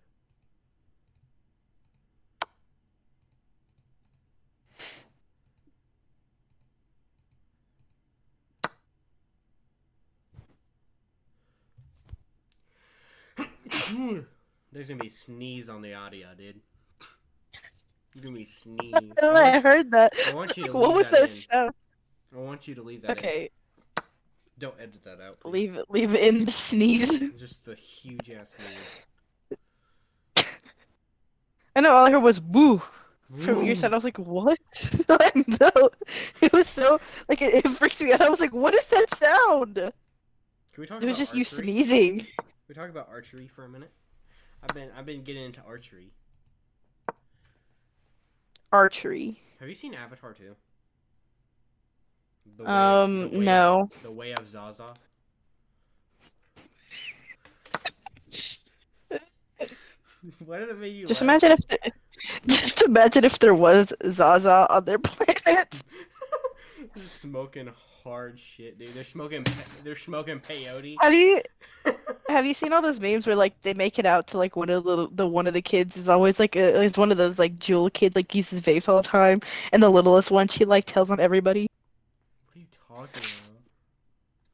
There's 14.73 14.87
gonna 14.87 14.99
be 15.01 15.09
sneeze 15.09 15.69
on 15.69 15.81
the 15.81 15.93
audio, 15.93 16.29
dude. 16.37 16.61
You're 18.13 18.23
gonna 18.23 18.35
be 18.35 18.45
sneeze. 18.45 18.93
I 18.93 18.99
know. 19.21 19.31
I 19.33 19.59
heard 19.59 19.91
that. 19.91 20.13
I 20.27 20.33
want 20.33 20.57
you 20.57 20.65
to 20.65 20.71
What 20.77 20.89
leave 20.89 20.95
was 20.97 21.09
that 21.11 21.29
that 21.29 21.31
sound? 21.31 21.71
I 22.35 22.39
want 22.39 22.67
you 22.67 22.75
to 22.75 22.81
leave 22.81 23.01
that 23.03 23.17
in. 23.19 23.25
Okay, 23.25 23.49
Don't 24.57 24.75
edit 24.79 25.03
that 25.03 25.21
out. 25.21 25.39
please. 25.39 25.51
leave 25.51 25.75
it. 25.75 25.85
Leave 25.89 26.15
it 26.15 26.21
in 26.23 26.45
the 26.45 26.51
sneeze. 26.51 27.09
Just 27.37 27.65
the 27.65 27.75
huge 27.75 28.29
ass 28.31 28.55
sneeze. 28.57 30.45
I 31.75 31.81
know. 31.81 31.91
All 31.93 32.05
I 32.05 32.11
heard 32.11 32.19
was 32.23 32.39
"boo" 32.39 32.81
from 33.39 33.63
your 33.63 33.75
side. 33.75 33.93
I 33.93 33.95
was 33.95 34.03
like, 34.03 34.17
"What?" 34.17 34.59
no. 35.47 35.89
It 36.41 36.51
was 36.51 36.67
so 36.67 36.99
like 37.29 37.41
it, 37.41 37.65
it 37.65 37.69
freaks 37.77 38.01
me 38.01 38.11
out. 38.13 38.21
I 38.21 38.29
was 38.29 38.39
like, 38.41 38.53
"What 38.53 38.73
is 38.73 38.85
that 38.87 39.17
sound?" 39.17 39.77
It 39.77 39.95
Can 40.73 40.81
we 40.81 40.87
talk 40.87 41.01
was 41.01 41.03
about 41.03 41.15
just 41.17 41.31
archery? 41.33 41.39
you 41.39 41.45
sneezing. 41.45 42.19
Can 42.19 42.27
we 42.67 42.75
talk 42.75 42.89
about 42.89 43.07
archery 43.09 43.47
for 43.47 43.63
a 43.65 43.69
minute? 43.69 43.91
I've 44.63 44.73
been 44.73 44.89
I've 44.95 45.05
been 45.05 45.23
getting 45.23 45.45
into 45.45 45.61
archery. 45.61 46.11
Archery. 48.71 49.39
Have 49.59 49.69
you 49.69 49.75
seen 49.75 49.93
Avatar 49.93 50.33
too? 50.33 50.55
Way 52.57 52.65
of- 52.65 52.69
Um, 52.69 53.21
the 53.21 53.27
Way 53.29 53.35
of- 53.37 53.43
no. 53.43 53.89
the 54.03 54.11
Way 54.11 54.33
of 54.33 54.47
Zaza. 54.47 54.93
Why 60.45 60.59
did 60.59 60.69
it 60.69 60.77
make 60.77 60.93
you 60.93 61.07
Just 61.07 61.21
laugh? 61.21 61.25
imagine 61.43 61.51
if, 61.51 61.67
the, 61.67 61.79
just 62.47 62.81
imagine 62.83 63.23
if 63.23 63.39
there 63.39 63.55
was 63.55 63.91
Zaza 64.09 64.67
on 64.69 64.85
their 64.85 64.99
planet. 65.03 65.81
They're 66.95 67.05
smoking 67.07 67.71
hard 68.03 68.39
shit, 68.39 68.77
dude. 68.77 68.93
They're 68.93 69.03
smoking. 69.03 69.45
They're 69.83 69.95
smoking 69.95 70.39
peyote. 70.39 70.97
Have 70.99 71.13
you 71.13 71.41
have 72.29 72.45
you 72.45 72.53
seen 72.53 72.73
all 72.73 72.81
those 72.81 72.99
memes 72.99 73.27
where 73.27 73.35
like 73.35 73.59
they 73.61 73.73
make 73.73 73.99
it 73.99 74.05
out 74.05 74.27
to 74.27 74.37
like 74.37 74.55
one 74.55 74.69
of 74.69 74.83
the 74.83 75.07
the 75.11 75.27
one 75.27 75.47
of 75.47 75.53
the 75.53 75.61
kids 75.61 75.97
is 75.97 76.07
always 76.07 76.39
like 76.39 76.55
a, 76.55 76.81
is 76.81 76.97
one 76.97 77.11
of 77.11 77.17
those 77.17 77.39
like 77.39 77.57
Juul 77.57 77.91
kid 77.91 78.15
like 78.15 78.33
uses 78.35 78.61
vapes 78.61 78.89
all 78.89 79.01
the 79.01 79.07
time, 79.07 79.41
and 79.71 79.81
the 79.81 79.89
littlest 79.89 80.31
one 80.31 80.47
she 80.47 80.65
like 80.65 80.85
tells 80.85 81.09
on 81.09 81.19
everybody. 81.19 81.67
What 82.45 82.55
are 82.55 82.59
you 82.59 82.65
talking 82.87 83.21
about? 83.21 83.51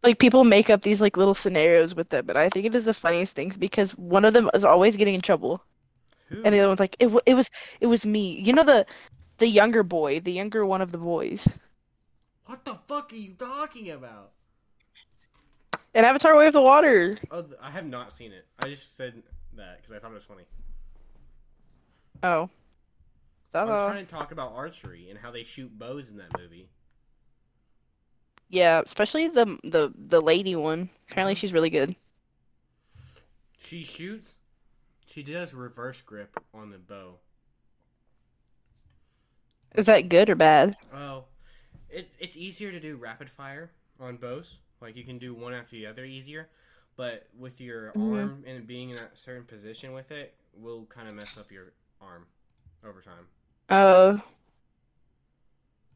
Like 0.03 0.19
people 0.19 0.43
make 0.43 0.69
up 0.69 0.81
these 0.81 1.01
like 1.01 1.17
little 1.17 1.35
scenarios 1.35 1.95
with 1.95 2.09
them, 2.09 2.29
and 2.29 2.37
I 2.37 2.49
think 2.49 2.65
it 2.65 2.75
is 2.75 2.85
the 2.85 2.93
funniest 2.93 3.35
things 3.35 3.57
because 3.57 3.91
one 3.93 4.25
of 4.25 4.33
them 4.33 4.49
is 4.53 4.63
always 4.63 4.95
getting 4.95 5.15
in 5.15 5.21
trouble, 5.21 5.63
Who? 6.29 6.43
and 6.43 6.53
the 6.53 6.59
other 6.59 6.67
one's 6.67 6.79
like, 6.79 6.95
it, 6.99 7.05
w- 7.05 7.21
it 7.25 7.33
was 7.33 7.49
it 7.81 7.87
was 7.87 8.05
me. 8.05 8.39
You 8.39 8.53
know 8.53 8.63
the 8.63 8.85
the 9.39 9.47
younger 9.47 9.83
boy, 9.83 10.19
the 10.19 10.31
younger 10.31 10.65
one 10.65 10.81
of 10.81 10.91
the 10.91 10.97
boys. 10.97 11.47
What 12.47 12.63
the 12.63 12.75
fuck 12.87 13.11
are 13.11 13.15
you 13.17 13.33
talking 13.33 13.91
about? 13.91 14.31
And 15.93 16.05
Avatar: 16.05 16.35
Way 16.35 16.47
of 16.47 16.53
the 16.53 16.61
Water. 16.61 17.17
Oh, 17.29 17.45
I 17.61 17.71
have 17.71 17.85
not 17.85 18.13
seen 18.13 18.31
it. 18.31 18.45
I 18.59 18.69
just 18.69 18.95
said 18.95 19.21
that 19.57 19.81
because 19.81 19.95
I 19.95 19.99
thought 19.99 20.11
it 20.11 20.15
was 20.15 20.23
funny. 20.23 20.43
Oh. 22.23 22.49
I 23.53 23.63
was 23.63 23.69
Zaza. 23.69 23.91
trying 23.91 24.05
to 24.05 24.11
talk 24.11 24.31
about 24.31 24.53
archery 24.53 25.09
and 25.09 25.19
how 25.19 25.31
they 25.31 25.43
shoot 25.43 25.77
bows 25.77 26.09
in 26.09 26.17
that 26.17 26.37
movie. 26.37 26.69
Yeah, 28.49 28.81
especially 28.85 29.27
the 29.27 29.57
the 29.63 29.93
the 29.95 30.21
lady 30.21 30.55
one. 30.55 30.89
Apparently 31.09 31.35
she's 31.35 31.53
really 31.53 31.69
good. 31.69 31.95
She 33.57 33.83
shoots. 33.83 34.35
She 35.05 35.23
does 35.23 35.53
reverse 35.53 36.01
grip 36.01 36.37
on 36.53 36.69
the 36.69 36.77
bow. 36.77 37.15
Is 39.75 39.87
that 39.87 40.07
good 40.07 40.29
or 40.29 40.35
bad? 40.35 40.77
Oh, 40.93 41.25
it 41.97 42.09
it's 42.19 42.37
easier 42.37 42.71
to 42.71 42.79
do 42.79 42.95
rapid 42.97 43.29
fire 43.29 43.71
on 43.99 44.17
bows. 44.17 44.57
Like 44.81 44.95
you 44.95 45.03
can 45.03 45.17
do 45.17 45.33
one 45.33 45.53
after 45.53 45.75
the 45.75 45.85
other 45.87 46.05
easier, 46.05 46.49
but 46.95 47.27
with 47.37 47.59
your 47.59 47.93
Mhm. 47.93 48.13
arm 48.13 48.43
and 48.45 48.67
being 48.67 48.91
in 48.91 48.97
a 48.97 49.09
certain 49.15 49.45
position 49.45 49.93
with 49.93 50.11
it 50.11 50.35
will 50.53 50.85
kind 50.85 51.07
of 51.07 51.15
mess 51.15 51.37
up 51.37 51.51
your 51.51 51.73
arm 52.01 52.27
over 52.83 53.01
time. 53.01 53.27
Uh, 53.69 54.17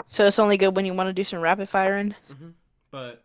so 0.09 0.25
it's 0.25 0.39
only 0.39 0.57
good 0.57 0.75
when 0.75 0.85
you 0.85 0.93
want 0.93 1.07
to 1.07 1.13
do 1.13 1.23
some 1.23 1.39
rapid 1.39 1.69
firing. 1.69 2.15
hmm 2.27 2.49
But 2.91 3.23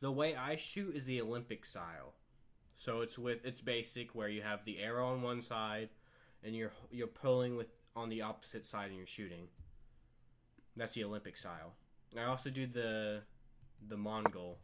the 0.00 0.12
way 0.12 0.36
I 0.36 0.56
shoot 0.56 0.94
is 0.94 1.06
the 1.06 1.20
Olympic 1.20 1.64
style. 1.64 2.14
So 2.78 3.00
it's 3.00 3.18
with 3.18 3.44
it's 3.44 3.60
basic 3.60 4.14
where 4.14 4.28
you 4.28 4.42
have 4.42 4.64
the 4.64 4.78
arrow 4.78 5.08
on 5.08 5.22
one 5.22 5.40
side 5.42 5.88
and 6.42 6.54
you're 6.54 6.72
you're 6.90 7.06
pulling 7.06 7.56
with 7.56 7.68
on 7.96 8.08
the 8.08 8.22
opposite 8.22 8.66
side 8.66 8.88
and 8.88 8.96
you're 8.98 9.06
shooting. 9.06 9.48
That's 10.76 10.94
the 10.94 11.04
Olympic 11.04 11.36
style. 11.36 11.74
I 12.18 12.24
also 12.24 12.50
do 12.50 12.66
the 12.66 13.22
the 13.88 13.96
Mongol 13.96 14.58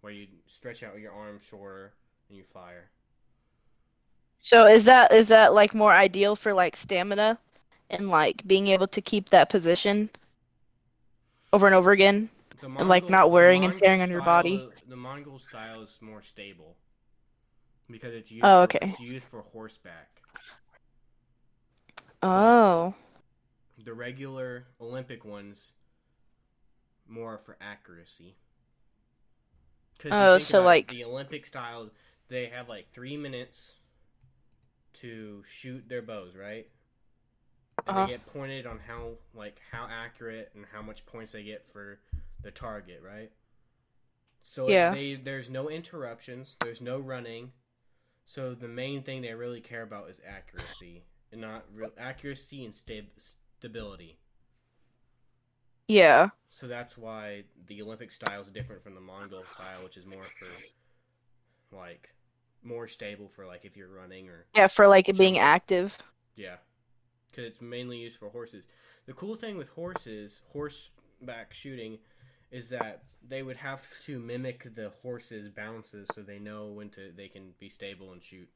where 0.00 0.12
you 0.12 0.26
stretch 0.46 0.82
out 0.82 0.98
your 0.98 1.12
arm 1.12 1.38
shorter 1.38 1.92
and 2.28 2.38
you 2.38 2.44
fire. 2.44 2.90
So 4.40 4.66
is 4.66 4.84
that 4.84 5.12
is 5.12 5.28
that 5.28 5.54
like 5.54 5.74
more 5.74 5.92
ideal 5.92 6.36
for 6.36 6.52
like 6.52 6.76
stamina 6.76 7.38
and 7.90 8.10
like 8.10 8.46
being 8.46 8.68
able 8.68 8.86
to 8.88 9.00
keep 9.00 9.30
that 9.30 9.48
position 9.48 10.10
over 11.52 11.66
and 11.66 11.74
over 11.74 11.92
again? 11.92 12.28
The 12.60 12.66
And, 12.66 12.88
like, 12.88 13.10
not 13.10 13.30
wearing 13.30 13.64
and 13.64 13.76
tearing 13.76 14.00
on 14.00 14.10
your 14.10 14.22
body? 14.22 14.62
The 14.88 14.96
Mongol 14.96 15.38
style 15.38 15.82
is 15.82 15.98
more 16.00 16.22
stable 16.22 16.76
because 17.90 18.14
it's 18.14 18.30
used 18.30 18.44
Oh, 18.44 18.66
for, 18.66 18.78
it's 18.80 19.00
used 19.00 19.28
for 19.28 19.42
horseback. 19.52 20.22
Oh. 22.22 22.94
The 23.84 23.92
regular 23.92 24.64
Olympic 24.80 25.24
ones 25.24 25.72
more 27.08 27.38
for 27.38 27.56
accuracy. 27.60 28.36
Oh, 30.06 30.38
so, 30.38 30.58
about 30.58 30.62
it, 30.62 30.66
like- 30.66 30.88
the 30.88 31.04
Olympic 31.04 31.46
style, 31.46 31.90
they 32.28 32.46
have 32.46 32.68
like 32.68 32.92
three 32.92 33.16
minutes 33.16 33.72
to 34.94 35.42
shoot 35.44 35.88
their 35.88 36.02
bows, 36.02 36.36
right? 36.36 36.68
And 37.86 37.96
Uh-huh. 37.96 38.06
they 38.06 38.12
get 38.12 38.26
pointed 38.26 38.66
on 38.66 38.78
how 38.78 39.18
like 39.34 39.60
how 39.70 39.86
accurate 39.88 40.52
and 40.54 40.64
how 40.66 40.82
much 40.82 41.04
points 41.06 41.32
they 41.32 41.42
get 41.42 41.66
for 41.72 42.00
the 42.42 42.50
target, 42.50 43.02
right? 43.02 43.32
So 44.42 44.68
Yeah. 44.68 44.92
they 44.92 45.14
there's 45.16 45.50
no 45.50 45.68
interruptions, 45.70 46.56
there's 46.60 46.80
no 46.80 46.98
running. 46.98 47.52
So 48.26 48.54
the 48.54 48.68
main 48.68 49.02
thing 49.02 49.22
they 49.22 49.34
really 49.34 49.60
care 49.60 49.82
about 49.82 50.08
is 50.08 50.20
accuracy, 50.24 51.04
and 51.30 51.40
not 51.40 51.64
real 51.74 51.92
accuracy 51.98 52.64
and 52.64 52.74
stab- 52.74 53.18
stability. 53.18 54.18
Yeah. 55.88 56.30
So 56.50 56.68
that's 56.68 56.96
why 56.96 57.44
the 57.66 57.82
Olympic 57.82 58.10
style 58.12 58.40
is 58.42 58.48
different 58.48 58.82
from 58.82 58.94
the 58.94 59.00
Mongol 59.00 59.46
style, 59.46 59.82
which 59.82 59.96
is 59.96 60.06
more 60.06 60.30
for 60.38 60.64
like 61.72 62.14
more 62.62 62.88
stable 62.88 63.28
for 63.28 63.46
like 63.46 63.64
if 63.64 63.76
you're 63.76 63.88
running 63.88 64.28
or 64.28 64.46
Yeah, 64.54 64.68
for 64.68 64.88
like 64.88 65.14
being 65.16 65.38
active. 65.38 65.98
yeah, 66.36 66.56
because 67.30 67.46
it's 67.46 67.60
mainly 67.62 67.98
used 67.98 68.18
for 68.18 68.30
horses. 68.30 68.64
The 69.06 69.12
cool 69.12 69.34
thing 69.36 69.56
with 69.56 69.68
horses, 69.70 70.42
horseback 70.52 71.54
shooting, 71.54 71.98
is 72.50 72.68
that 72.70 73.04
they 73.26 73.42
would 73.42 73.56
have 73.58 73.82
to 74.06 74.18
mimic 74.18 74.74
the 74.74 74.92
horse's 75.02 75.50
bounces 75.50 76.08
so 76.14 76.22
they 76.22 76.38
know 76.38 76.68
when 76.68 76.90
to 76.90 77.12
they 77.16 77.28
can 77.28 77.52
be 77.60 77.68
stable 77.68 78.12
and 78.12 78.22
shoot. 78.22 78.48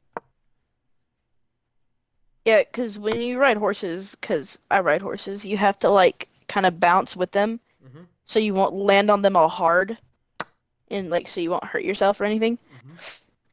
Yeah, 2.45 2.59
because 2.65 2.99
when 2.99 3.21
you 3.21 3.39
ride 3.39 3.59
horses, 3.59 4.17
because 4.21 4.59
I 4.73 4.81
ride 4.81 5.03
horses, 5.03 5.45
you 5.45 5.57
have 5.59 5.79
to 5.81 5.91
like 5.91 6.29
kind 6.49 6.67
of 6.67 6.81
bounce 6.81 7.17
with 7.17 7.31
them 7.33 7.61
Mm-hmm. 7.87 8.03
so 8.25 8.41
you 8.41 8.55
won't 8.55 8.75
land 8.75 9.09
on 9.09 9.23
them 9.23 9.37
all 9.37 9.49
hard 9.49 9.97
and 10.91 11.11
like 11.11 11.29
so 11.29 11.41
you 11.41 11.51
won't 11.51 11.65
hurt 11.65 11.85
yourself 11.85 12.21
or 12.21 12.25
anything. 12.25 12.57
Mm-hmm. 12.57 12.95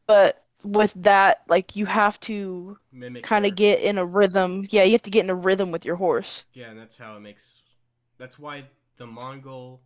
But 0.08 0.44
with 0.64 0.94
that, 1.04 1.42
like 1.48 1.76
you 1.76 1.86
have 1.86 2.20
to 2.22 2.78
Mimic 2.92 3.24
kind 3.24 3.46
of 3.46 3.56
get 3.56 3.82
in 3.82 3.98
a 3.98 4.06
rhythm. 4.06 4.66
Yeah, 4.70 4.84
you 4.84 4.94
have 4.94 5.04
to 5.04 5.10
get 5.12 5.24
in 5.24 5.30
a 5.30 5.36
rhythm 5.36 5.72
with 5.72 5.86
your 5.86 5.96
horse. 5.96 6.46
Yeah, 6.54 6.70
and 6.70 6.80
that's 6.80 6.98
how 6.98 7.16
it 7.18 7.20
makes. 7.20 7.62
That's 8.18 8.40
why 8.40 8.66
the 8.98 9.06
Mongol, 9.06 9.82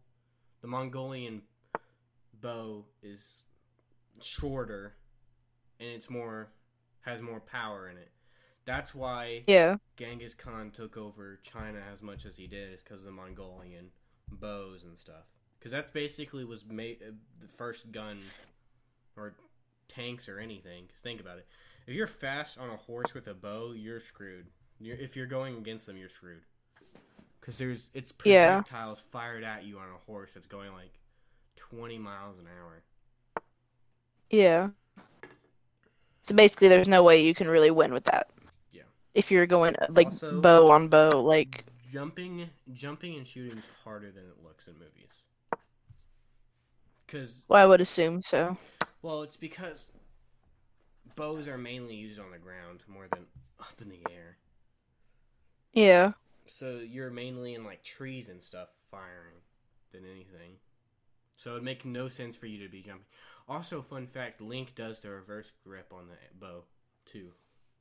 the 0.62 0.68
Mongolian 0.68 1.42
bow 2.42 2.86
is 3.04 3.44
shorter, 4.22 4.96
and 5.80 5.90
it's 5.90 6.10
more 6.10 6.50
has 7.02 7.22
more 7.22 7.40
power 7.40 7.90
in 7.90 7.98
it. 7.98 8.10
That's 8.70 8.94
why 8.94 9.44
Yeah. 9.48 9.78
Genghis 9.98 10.36
Khan 10.36 10.70
took 10.70 10.96
over 10.96 11.40
China 11.42 11.82
as 11.92 12.04
much 12.04 12.24
as 12.24 12.36
he 12.36 12.46
did, 12.46 12.72
is 12.72 12.84
because 12.84 13.00
of 13.00 13.06
the 13.06 13.12
Mongolian 13.12 13.90
bows 14.32 14.84
and 14.84 14.96
stuff. 14.96 15.26
Because 15.58 15.72
that's 15.72 15.90
basically 15.90 16.46
was 16.46 16.64
made 16.68 17.00
uh, 17.02 17.14
the 17.40 17.48
first 17.48 17.92
gun 17.92 18.20
or 19.18 19.34
tanks 19.88 20.30
or 20.30 20.38
anything. 20.38 20.84
Cause 20.88 21.00
think 21.02 21.20
about 21.20 21.40
it. 21.40 21.48
If 21.88 21.96
you're 21.96 22.06
fast 22.06 22.60
on 22.60 22.70
a 22.70 22.76
horse 22.76 23.16
with 23.16 23.28
a 23.28 23.34
bow, 23.34 23.72
you're 23.76 24.00
screwed. 24.00 24.46
You're, 24.80 24.98
if 24.98 25.16
you're 25.16 25.26
going 25.26 25.58
against 25.58 25.88
them, 25.88 25.98
you're 25.98 26.08
screwed. 26.08 26.44
Because 27.42 27.58
there's 27.58 27.90
it's 27.96 28.14
Yeah. 28.24 28.62
projectiles 28.62 29.00
fired 29.12 29.44
at 29.44 29.64
you 29.64 29.80
on 29.80 29.88
a 29.90 29.98
horse 30.06 30.34
that's 30.36 30.46
going 30.46 30.74
like 30.74 30.94
20 31.56 31.98
miles 31.98 32.38
an 32.38 32.46
hour. 32.46 32.84
Yeah. 34.30 34.70
So 36.22 36.36
basically, 36.36 36.68
there's 36.68 36.88
no 36.88 37.02
way 37.02 37.24
you 37.24 37.34
can 37.34 37.48
really 37.48 37.72
win 37.72 37.92
with 37.96 38.04
that. 38.04 38.30
If 39.20 39.32
you're 39.32 39.46
going 39.46 39.76
uh, 39.76 39.88
like 39.90 40.08
Also- 40.08 40.40
bow 40.40 40.72
on 40.72 40.88
bow, 40.88 41.10
like 41.22 41.66
Jumping, 41.92 42.50
jumping 42.72 43.18
and 43.18 43.28
shooting 43.28 43.58
is 43.58 43.68
harder 43.84 44.12
than 44.12 44.24
it 44.24 44.44
looks 44.44 44.68
in 44.68 44.76
movies. 44.76 45.24
Because 47.06 47.42
well, 47.50 47.62
I 47.62 47.66
would 47.66 47.82
assume 47.82 48.22
so. 48.22 48.56
Well, 49.02 49.24
it's 49.24 49.36
because 49.36 49.92
bows 51.18 51.50
are 51.50 51.58
mainly 51.58 51.96
used 51.96 52.18
on 52.18 52.32
the 52.32 52.38
ground 52.38 52.84
more 52.88 53.08
than 53.12 53.26
up 53.60 53.82
in 53.82 53.90
the 53.90 54.00
air. 54.10 54.38
Yeah. 55.74 56.14
So 56.46 56.78
you're 56.78 57.10
mainly 57.10 57.56
in 57.56 57.66
like 57.66 57.84
trees 57.84 58.30
and 58.30 58.42
stuff 58.42 58.70
firing 58.90 59.42
than 59.92 60.06
anything. 60.06 60.54
So 61.36 61.52
it'd 61.52 61.64
make 61.64 61.84
no 61.84 62.08
sense 62.08 62.38
for 62.38 62.46
you 62.46 62.64
to 62.64 62.72
be 62.72 62.82
jumping. 62.82 63.06
Also, 63.50 63.82
fun 63.82 64.08
fact: 64.08 64.40
Link 64.40 64.76
does 64.76 65.02
the 65.02 65.10
reverse 65.10 65.52
grip 65.66 65.92
on 65.92 66.08
the 66.08 66.16
bow 66.40 66.64
too. 67.06 67.32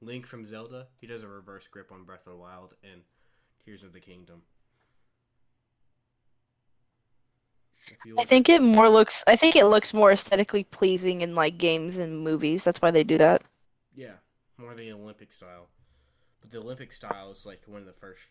Link 0.01 0.26
from 0.26 0.46
Zelda, 0.46 0.86
he 1.01 1.07
does 1.07 1.22
a 1.22 1.28
reverse 1.28 1.66
grip 1.66 1.90
on 1.90 2.05
Breath 2.05 2.26
of 2.26 2.32
the 2.32 2.38
Wild 2.38 2.74
and 2.84 3.03
Tears 3.64 3.82
of 3.82 3.92
the 3.92 4.01
Kingdom. 4.01 4.42
I 8.18 8.24
think 8.24 8.49
it 8.49 8.61
more 8.61 8.88
looks 8.88 9.24
I 9.26 9.36
think 9.36 9.57
it 9.57 9.64
looks 9.66 9.94
more 9.94 10.12
aesthetically 10.12 10.64
pleasing 10.64 11.22
in 11.22 11.34
like 11.34 11.59
games 11.59 11.96
and 11.99 12.22
movies. 12.22 12.64
That's 12.64 12.80
why 12.82 12.90
they 12.90 13.03
do 13.03 13.18
that. 13.18 13.42
Yeah, 13.94 14.14
more 14.57 14.74
the 14.74 14.92
Olympic 14.92 15.32
style. 15.32 15.68
But 16.40 16.51
the 16.51 16.59
Olympic 16.59 16.92
style 16.92 17.30
is 17.30 17.44
like 17.44 17.62
one 17.66 17.80
of 17.80 17.86
the 17.86 17.92
first, 17.92 18.22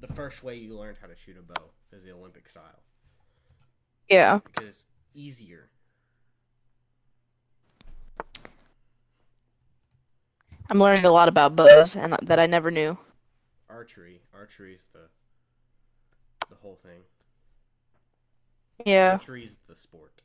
the 0.00 0.12
first 0.14 0.42
way 0.42 0.56
you 0.56 0.78
learned 0.78 0.98
how 1.00 1.08
to 1.08 1.16
shoot 1.16 1.36
a 1.38 1.42
bow 1.42 1.70
is 1.92 2.04
the 2.04 2.12
Olympic 2.12 2.48
style 2.48 2.82
Yeah. 4.08 4.40
because 4.44 4.68
it's 4.68 4.84
easier. 5.14 5.70
I'm 10.70 10.78
learning 10.78 11.04
a 11.04 11.10
lot 11.10 11.28
about 11.28 11.54
bows 11.56 11.96
and 11.96 12.16
that 12.22 12.38
I 12.38 12.46
never 12.46 12.70
knew. 12.70 12.98
Archery, 13.68 14.20
archery 14.34 14.74
is 14.74 14.86
the, 14.92 15.00
the 16.48 16.56
whole 16.56 16.76
thing. 16.82 17.00
Yeah. 18.84 19.12
Archery 19.12 19.44
is 19.44 19.56
the 19.68 19.76
sport. 19.76 20.22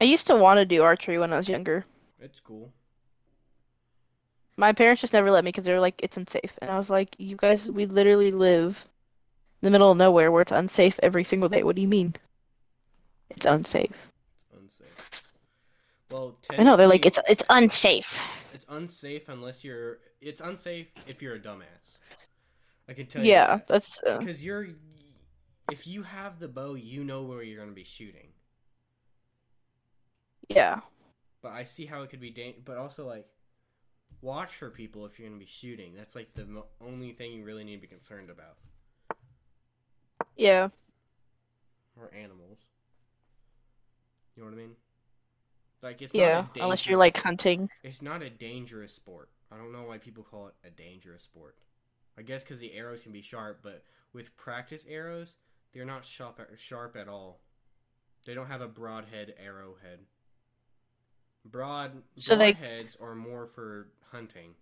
I 0.00 0.04
used 0.04 0.26
to 0.26 0.36
want 0.36 0.58
to 0.58 0.64
do 0.66 0.82
archery 0.82 1.18
when 1.18 1.32
I 1.32 1.36
was 1.36 1.48
younger. 1.48 1.84
It's 2.20 2.40
cool. 2.40 2.72
My 4.56 4.72
parents 4.72 5.00
just 5.00 5.12
never 5.12 5.30
let 5.30 5.44
me 5.44 5.50
because 5.50 5.64
they 5.64 5.72
were 5.72 5.80
like, 5.80 5.94
it's 5.98 6.16
unsafe. 6.16 6.52
And 6.60 6.70
I 6.70 6.76
was 6.76 6.90
like, 6.90 7.14
you 7.18 7.36
guys, 7.36 7.70
we 7.70 7.86
literally 7.86 8.30
live 8.30 8.84
in 9.62 9.66
the 9.66 9.70
middle 9.70 9.90
of 9.90 9.96
nowhere 9.98 10.30
where 10.30 10.42
it's 10.42 10.52
unsafe 10.52 10.98
every 11.02 11.24
single 11.24 11.48
day. 11.48 11.62
What 11.62 11.76
do 11.76 11.82
you 11.82 11.88
mean? 11.88 12.14
It's 13.30 13.46
unsafe. 13.46 13.90
It's 13.90 13.94
unsafe. 13.94 14.15
Well, 16.16 16.38
I 16.58 16.62
know, 16.62 16.78
they're 16.78 16.86
like, 16.88 17.04
it's 17.04 17.18
it's 17.28 17.42
unsafe. 17.50 18.18
it's 18.54 18.64
unsafe 18.70 19.28
unless 19.28 19.62
you're. 19.62 19.98
It's 20.22 20.40
unsafe 20.40 20.86
if 21.06 21.20
you're 21.20 21.34
a 21.34 21.38
dumbass. 21.38 21.98
I 22.88 22.94
can 22.94 23.06
tell 23.06 23.22
you. 23.22 23.32
Yeah, 23.32 23.56
that. 23.58 23.66
that's 23.66 24.00
uh, 24.06 24.16
Because 24.16 24.42
you're, 24.42 24.66
if 25.70 25.86
you 25.86 26.02
have 26.04 26.38
the 26.38 26.48
bow, 26.48 26.74
you 26.74 27.04
know 27.04 27.24
where 27.24 27.42
you're 27.42 27.58
going 27.58 27.68
to 27.68 27.74
be 27.74 27.84
shooting. 27.84 28.28
yeah. 30.48 30.80
But 31.42 31.52
I 31.52 31.64
see 31.64 31.84
how 31.84 32.02
it 32.02 32.08
could 32.10 32.20
be 32.20 32.30
dangerous. 32.30 32.62
but 32.64 32.78
also 32.78 33.06
like, 33.06 33.26
watch 34.22 34.56
for 34.56 34.70
people 34.70 35.04
if 35.04 35.18
you're 35.18 35.28
going 35.28 35.38
to 35.38 35.44
be 35.44 35.50
shooting. 35.50 35.92
That's 35.94 36.14
like 36.16 36.32
the 36.34 36.46
mo- 36.46 36.66
only 36.80 37.12
thing 37.12 37.32
you 37.32 37.44
really 37.44 37.62
need 37.64 37.76
to 37.76 37.82
be 37.82 37.86
concerned 37.88 38.30
about. 38.30 38.56
Yeah. 40.36 40.68
Or 42.00 42.10
animals. 42.14 42.58
You 44.34 44.42
know 44.44 44.50
what 44.50 44.54
I 44.56 44.60
mean? 44.62 44.76
Like 45.82 46.02
it's 46.02 46.12
Yeah. 46.14 46.42
not 46.42 46.56
a 46.56 46.62
Unless 46.62 46.86
you're 46.86 46.98
like 46.98 47.16
hunting. 47.16 47.70
It's 47.82 48.02
not 48.02 48.22
a 48.22 48.30
dangerous 48.30 48.92
sport. 48.94 49.30
I 49.50 49.56
don't 49.56 49.72
know 49.72 49.84
why 49.84 49.98
people 49.98 50.24
call 50.24 50.48
it 50.48 50.54
a 50.64 50.70
dangerous 50.70 51.22
sport. 51.22 51.56
I 52.18 52.22
guess 52.22 52.42
because 52.42 52.60
the 52.60 52.72
arrows 52.72 53.02
can 53.02 53.12
be 53.12 53.22
sharp, 53.22 53.60
but 53.62 53.84
with 54.12 54.34
practice 54.36 54.86
arrows, 54.88 55.34
they're 55.72 55.84
not 55.84 56.04
sharp 56.04 56.40
sharp 56.56 56.96
at 56.96 57.08
all. 57.08 57.40
They 58.24 58.34
don't 58.34 58.46
have 58.46 58.62
a 58.62 58.68
broadhead 58.68 59.34
arrowhead. 59.38 60.00
Broad 61.44 62.02
So 62.16 62.34
they- 62.36 62.54
broadheads 62.54 63.00
are 63.00 63.14
more 63.14 63.46
for 63.46 63.88
hunting. 64.10 64.56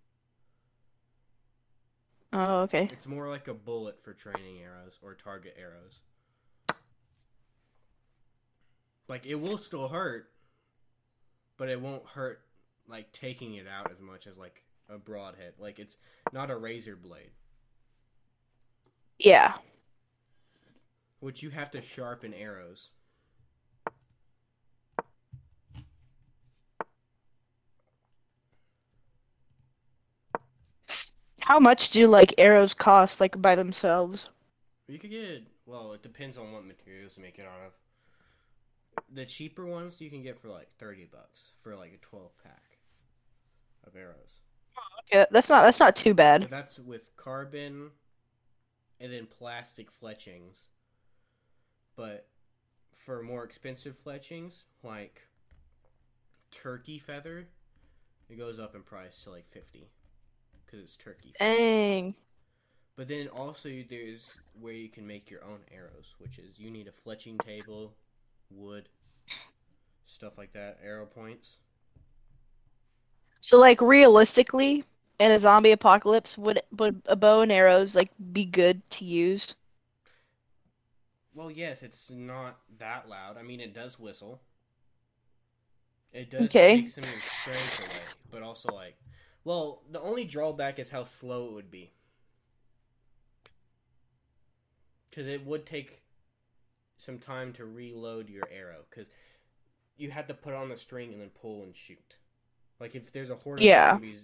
Oh, 2.33 2.63
okay. 2.63 2.89
It's 2.93 3.07
more 3.07 3.29
like 3.29 3.47
a 3.47 3.55
bullet 3.55 4.03
for 4.03 4.13
training 4.13 4.61
arrows 4.61 4.99
or 5.01 5.15
target 5.15 5.57
arrows. 5.57 6.01
Like 9.07 9.25
it 9.25 9.37
will 9.37 9.57
still 9.59 9.89
hurt, 9.89 10.34
but 11.57 11.69
it 11.69 11.81
won't 11.81 12.05
hurt 12.07 12.41
like 12.89 13.13
taking 13.13 13.55
it 13.55 13.67
out 13.67 13.91
as 13.91 14.01
much 14.01 14.27
as 14.27 14.37
like 14.37 14.63
a 14.89 14.99
broadhead. 14.99 15.55
Like 15.59 15.79
it's 15.79 15.97
not 16.33 16.51
a 16.51 16.57
razor 16.57 16.97
blade, 16.97 17.31
Yeah. 19.19 19.55
which 21.21 21.43
you 21.43 21.51
have 21.51 21.71
to 21.73 21.83
sharpen 21.83 22.35
arrows. 22.35 22.91
How 31.43 31.61
much 31.61 31.91
do 31.91 32.09
like 32.09 32.35
arrows 32.39 32.75
cost 32.75 33.21
like 33.21 33.41
by 33.41 33.55
themselves? 33.55 34.29
You 34.89 34.99
could 34.99 35.11
get 35.11 35.43
well, 35.67 35.93
it 35.93 36.03
depends 36.03 36.37
on 36.37 36.53
what 36.53 36.65
materials 36.65 37.15
to 37.15 37.21
make 37.21 37.39
it 37.39 37.45
out 37.45 37.67
of. 37.67 37.73
The 39.13 39.25
cheaper 39.27 39.65
ones 39.65 40.01
you 40.01 40.11
can 40.11 40.23
get 40.23 40.39
for 40.39 40.49
like 40.49 40.69
thirty 40.79 41.05
bucks 41.05 41.41
for 41.63 41.77
like 41.77 41.93
a 41.93 42.05
twelve 42.05 42.33
pack 42.43 42.79
of 43.87 43.97
arrows. 43.97 44.41
Oh, 44.77 45.17
okay, 45.17 45.27
that's 45.31 45.49
not 45.49 45.63
that's 45.63 45.81
not 45.81 45.97
too 45.97 46.15
bad. 46.15 46.43
But 46.43 46.51
that's 46.51 46.79
with 46.79 47.15
carbon 47.17 47.91
and 49.01 49.13
then 49.13 49.27
plastic 49.27 49.91
fletchings. 49.91 50.57
But 51.97 52.27
for 53.05 53.23
more 53.23 53.45
expensive 53.45 53.97
fletchings, 54.03 54.65
like 54.83 55.23
turkey 56.51 56.99
feather, 56.99 57.47
it 58.29 58.37
goes 58.37 58.59
up 58.59 58.75
in 58.75 58.83
price 58.83 59.21
to 59.25 59.31
like 59.31 59.49
50 59.51 59.89
cuz 60.67 60.81
it's 60.81 60.97
turkey. 60.97 61.35
Dang. 61.39 62.15
But 62.97 63.09
then 63.09 63.29
also 63.29 63.69
there's 63.89 64.35
where 64.61 64.73
you 64.73 64.89
can 64.89 65.07
make 65.07 65.31
your 65.31 65.45
own 65.45 65.61
arrows, 65.73 66.15
which 66.19 66.39
is 66.39 66.59
you 66.59 66.71
need 66.71 66.89
a 66.89 67.09
fletching 67.09 67.45
table, 67.45 67.93
wood, 68.51 68.89
stuff 70.07 70.39
like 70.39 70.53
that, 70.53 70.79
arrow 70.83 71.07
points. 71.07 71.59
So 73.41 73.59
like 73.59 73.81
realistically, 73.81 74.85
in 75.21 75.31
a 75.31 75.39
zombie 75.39 75.71
apocalypse, 75.71 76.37
would 76.37 76.61
would 76.73 77.03
a 77.07 77.15
bow 77.15 77.43
and 77.43 77.53
arrows 77.53 77.95
like 77.95 78.11
be 78.33 78.45
good 78.45 78.83
to 78.91 79.05
use? 79.05 79.55
Well, 81.35 81.51
yes, 81.51 81.83
it's 81.83 82.11
not 82.11 82.61
that 82.79 83.09
loud. 83.09 83.37
I 83.37 83.43
mean, 83.43 83.61
it 83.61 83.75
does 83.75 83.99
whistle. 83.99 84.41
It 86.13 86.31
does 86.31 86.57
Okay. 86.57 86.85
take 86.85 86.89
some 86.89 87.05
of 87.05 87.11
your 87.11 87.21
strength 87.21 87.79
away, 87.79 88.13
but 88.31 88.43
also 88.43 88.71
like, 88.71 88.97
well, 89.45 89.83
the 89.91 90.01
only 90.01 90.25
drawback 90.25 90.79
is 90.79 90.91
how 90.91 91.05
slow 91.05 91.49
it 91.49 91.53
would 91.53 91.71
be. 91.71 91.93
Because 95.11 95.27
it 95.27 95.47
would 95.47 95.65
take 95.67 96.04
some 97.05 97.19
time 97.19 97.53
to 97.55 97.65
reload 97.67 98.29
your 98.29 98.45
arrow, 98.51 98.85
because 98.91 99.07
you 99.97 100.11
had 100.11 100.27
to 100.29 100.35
put 100.35 100.55
on 100.55 100.69
the 100.69 100.77
string 100.77 101.13
and 101.13 101.21
then 101.21 101.31
pull 101.41 101.63
and 101.63 101.77
shoot. 101.77 102.17
Like 102.81 102.95
if 102.95 103.13
there's 103.13 103.31
a 103.31 103.37
horde 103.37 103.61
of 103.61 103.65
Yeah. 103.65 103.93
zombies, 103.93 104.23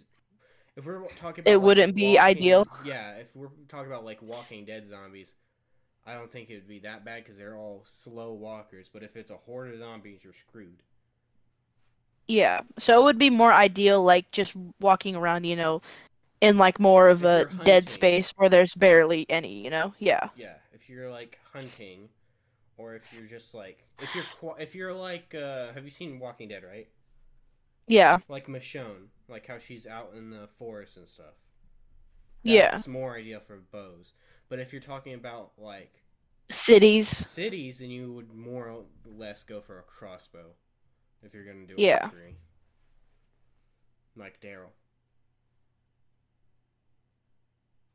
if 0.77 0.85
we're 0.85 1.07
talking 1.17 1.43
about 1.43 1.51
It 1.51 1.57
like, 1.59 1.65
wouldn't 1.67 1.95
be 1.95 2.15
Walking- 2.15 2.19
ideal. 2.21 2.67
Yeah, 2.85 3.17
if 3.17 3.35
we're 3.37 3.49
talking 3.69 3.87
about 3.91 4.05
like 4.05 4.21
Walking 4.23 4.65
Dead 4.65 4.87
zombies, 4.87 5.35
I 6.07 6.15
don't 6.15 6.31
think 6.33 6.51
it 6.51 6.55
would 6.55 6.69
be 6.69 6.81
that 6.81 7.05
bad 7.05 7.23
because 7.23 7.37
they're 7.37 7.57
all 7.57 7.85
slow 7.87 8.33
walkers. 8.33 8.89
But 8.93 9.03
if 9.03 9.17
it's 9.17 9.31
a 9.31 9.37
horde 9.37 9.73
of 9.73 9.79
zombies, 9.79 10.25
you're 10.25 10.33
screwed. 10.33 10.83
Yeah. 12.27 12.61
So 12.79 13.01
it 13.01 13.05
would 13.05 13.19
be 13.19 13.31
more 13.31 13.53
ideal 13.53 14.03
like 14.03 14.31
just 14.31 14.55
walking 14.81 15.17
around, 15.17 15.45
you 15.45 15.57
know, 15.57 15.83
in 16.41 16.57
like 16.59 16.81
more 16.81 17.09
of 17.09 17.25
If 17.25 17.53
a 17.53 17.65
dead 17.65 17.89
space 17.89 18.33
where 18.37 18.49
there's 18.49 18.75
barely 18.75 19.27
any, 19.29 19.63
you 19.63 19.71
know? 19.71 19.95
Yeah. 19.99 20.31
Yeah, 20.37 20.55
if 20.73 20.89
you're 20.89 21.11
like 21.11 21.39
hunting, 21.53 22.09
or 22.81 22.95
if 22.95 23.03
you're 23.13 23.27
just 23.27 23.53
like 23.55 23.85
if 24.01 24.15
you're 24.15 24.25
if 24.59 24.75
you're 24.75 24.95
like 24.95 25.35
uh, 25.35 25.73
have 25.75 25.85
you 25.85 25.91
seen 25.91 26.19
Walking 26.19 26.49
Dead? 26.49 26.63
Right, 26.65 26.89
Yeah. 27.87 28.19
like 28.29 28.47
Michonne, 28.47 29.09
like 29.29 29.47
how 29.47 29.59
she's 29.59 29.87
out 29.87 30.13
in 30.17 30.31
the 30.31 30.49
forest 30.59 30.97
and 30.97 31.09
stuff. 31.09 31.35
Yeah. 32.43 32.71
That's 32.73 32.89
more 32.89 33.17
ideal 33.17 33.41
for 33.47 33.59
bows. 33.71 34.15
But 34.49 34.59
if 34.61 34.73
you're 34.73 34.81
talking 34.81 35.15
about 35.15 35.53
like 35.59 36.03
Cities. 36.51 37.09
cities, 37.29 37.79
then 37.79 37.91
you 37.91 38.13
would 38.15 38.33
more 38.35 38.67
or 38.69 38.85
less 39.05 39.45
go 39.45 39.61
for 39.61 39.79
a 39.79 39.83
crossbow 39.83 40.47
if 41.23 41.35
you're 41.35 41.45
gonna 41.45 41.67
do 41.67 41.75
Yeah. 41.77 42.01
archery. 42.03 42.37
Like 44.17 44.41
Daryl. 44.41 44.71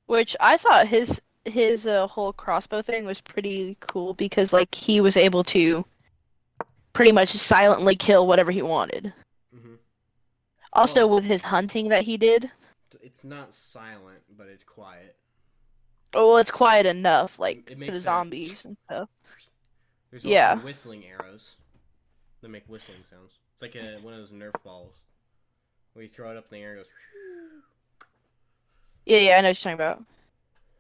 Which 0.06 0.36
I 0.40 0.58
thought 0.58 0.88
his 0.88 1.20
his 1.46 1.86
uh, 1.88 2.08
whole 2.08 2.34
crossbow 2.34 2.82
thing 2.82 3.06
was 3.06 3.22
pretty 3.22 3.78
cool 3.80 4.14
because 4.14 4.52
like 4.54 4.74
he 4.74 5.00
was 5.02 5.16
able 5.18 5.44
to 5.46 5.86
pretty 6.94 7.12
much 7.12 7.30
silently 7.30 7.96
kill 7.96 8.28
whatever 8.28 8.52
he 8.52 8.62
wanted. 8.62 9.14
hmm 9.54 9.76
Also 10.74 11.06
Well- 11.08 11.16
with 11.18 11.26
his 11.26 11.44
hunting 11.44 11.90
that 11.90 12.04
he 12.04 12.18
did, 12.18 12.50
It's 13.02 13.24
not 13.24 13.54
silent, 13.54 14.22
but 14.38 14.48
it's 14.48 14.64
quiet. 14.64 15.16
oh, 16.14 16.30
well, 16.30 16.38
it's 16.38 16.52
quiet 16.52 16.86
enough 16.86 17.38
like 17.38 17.70
It 17.70 17.74
for 17.74 17.80
makes 17.80 17.92
the 17.94 17.98
a- 17.98 18.02
zombies 18.02 18.66
and 18.66 18.78
stuff. 18.86 19.10
There's 20.12 20.24
also 20.26 20.34
Yeah. 20.34 20.56
whistling 20.64 21.06
arrows. 21.06 21.56
that 22.42 22.50
make 22.50 22.64
whistling 22.70 23.04
sounds. 23.10 23.40
It's 23.54 23.62
like 23.62 23.76
a, 23.76 23.98
one 24.02 24.14
of 24.14 24.20
those 24.20 24.30
Nerf 24.32 24.54
balls 24.64 24.94
where 25.94 26.04
you 26.04 26.10
throw 26.10 26.30
it 26.32 26.38
up 26.38 26.46
in 26.52 26.60
the 26.60 26.64
air, 26.64 26.72
and 26.72 26.80
it 26.82 26.84
goes. 26.84 26.92
Yeah, 29.06 29.18
yeah, 29.18 29.38
I 29.38 29.42
know 29.42 29.50
what 29.50 29.66
you're 29.66 29.74
talking 29.78 29.86
about. 29.86 30.04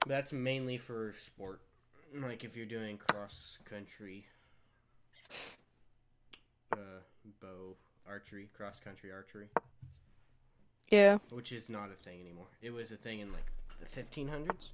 That's 0.07 0.31
mainly 0.31 0.77
for 0.77 1.13
sport, 1.17 1.61
like 2.13 2.43
if 2.43 2.55
you're 2.55 2.65
doing 2.67 2.97
cross 2.97 3.57
country, 3.65 4.25
uh, 6.71 6.77
bow 7.41 7.75
archery, 8.07 8.49
cross 8.55 8.79
country 8.79 9.11
archery, 9.11 9.49
Yeah. 10.91 11.17
which 11.31 11.51
is 11.51 11.69
not 11.69 11.89
a 11.89 11.95
thing 11.95 12.21
anymore. 12.21 12.47
It 12.61 12.69
was 12.69 12.91
a 12.91 12.97
thing 12.97 13.19
in 13.19 13.31
like 13.33 13.51
the 13.79 13.87
1500s. 13.87 14.69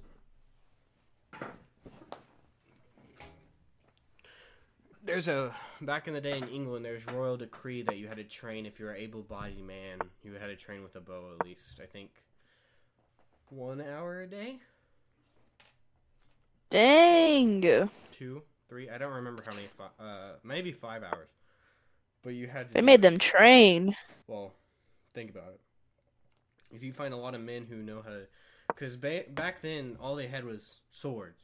There's 5.04 5.26
a 5.26 5.54
back 5.80 6.06
in 6.06 6.14
the 6.14 6.20
day 6.20 6.36
in 6.38 6.46
England. 6.48 6.84
There's 6.84 7.04
royal 7.06 7.36
decree 7.36 7.82
that 7.82 7.96
you 7.96 8.06
had 8.06 8.18
to 8.18 8.24
train 8.24 8.66
if 8.66 8.78
you're 8.78 8.92
an 8.92 9.00
able-bodied 9.00 9.64
man. 9.66 9.98
You 10.22 10.34
had 10.34 10.46
to 10.46 10.56
train 10.56 10.82
with 10.84 10.94
a 10.94 11.00
bow 11.00 11.34
at 11.40 11.44
least. 11.44 11.80
I 11.82 11.86
think 11.86 12.10
one 13.48 13.80
hour 13.80 14.20
a 14.20 14.26
day. 14.28 14.60
Dang. 16.72 17.90
two, 18.12 18.42
three. 18.68 18.88
I 18.88 18.96
don't 18.98 19.12
remember 19.12 19.42
how 19.46 19.52
many. 19.54 19.66
Fi- 19.76 20.02
uh, 20.02 20.32
maybe 20.42 20.72
five 20.72 21.02
hours. 21.02 21.28
But 22.22 22.30
you 22.30 22.46
had. 22.46 22.68
To 22.68 22.74
They 22.74 22.80
made 22.80 23.02
them 23.02 23.18
train. 23.18 23.94
Well, 24.26 24.52
think 25.12 25.30
about 25.30 25.48
it. 25.54 25.60
If 26.74 26.82
you 26.82 26.92
find 26.94 27.12
a 27.12 27.16
lot 27.18 27.34
of 27.34 27.42
men 27.42 27.66
who 27.68 27.76
know 27.76 28.00
how 28.02 28.08
to, 28.10 28.22
because 28.68 28.96
ba- 28.96 29.24
back 29.28 29.60
then 29.60 29.98
all 30.00 30.16
they 30.16 30.28
had 30.28 30.44
was 30.46 30.80
swords. 30.90 31.42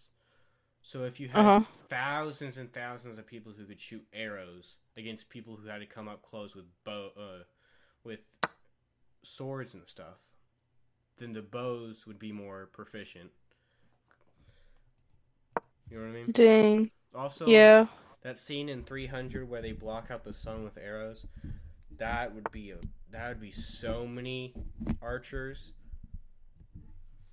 So 0.81 1.05
if 1.05 1.20
you 1.20 1.29
had 1.29 1.45
Uh-huh. 1.45 1.64
thousands 1.91 2.57
and 2.57 2.72
thousands 2.72 3.18
of 3.18 3.26
people 3.26 3.53
who 3.53 3.66
could 3.66 3.79
shoot 3.81 4.07
arrows 4.14 4.76
against 4.97 5.29
people 5.29 5.57
who 5.57 5.68
had 5.68 5.81
to 5.81 5.87
come 5.87 6.09
up 6.09 6.22
close 6.22 6.55
with 6.55 6.64
bow, 6.85 7.11
uh, 7.18 7.43
with 8.03 8.20
swords 9.22 9.74
and 9.74 9.83
stuff, 9.87 10.16
then 11.18 11.35
the 11.35 11.43
bows 11.43 12.07
would 12.07 12.18
be 12.18 12.33
more 12.33 12.66
proficient. 12.72 13.31
You 15.91 15.99
know 15.99 16.05
what 16.05 16.11
I 16.11 16.12
mean? 16.14 16.26
Dang. 16.32 16.91
Also, 17.14 17.47
Yeah. 17.47 17.86
that 18.22 18.39
scene 18.39 18.68
in 18.68 18.84
300 18.84 19.49
where 19.49 19.62
they 19.62 19.72
block 19.72 20.11
out 20.11 20.24
the 20.24 20.34
sun 20.34 20.64
with 20.64 20.76
arrows, 20.76 21.24
that 21.97 22.34
would 22.34 22.51
be 22.53 22.70
a 22.70 22.78
that 23.11 23.28
would 23.28 23.41
be 23.41 23.51
so 23.51 24.07
many 24.07 24.55
archers. 25.01 25.72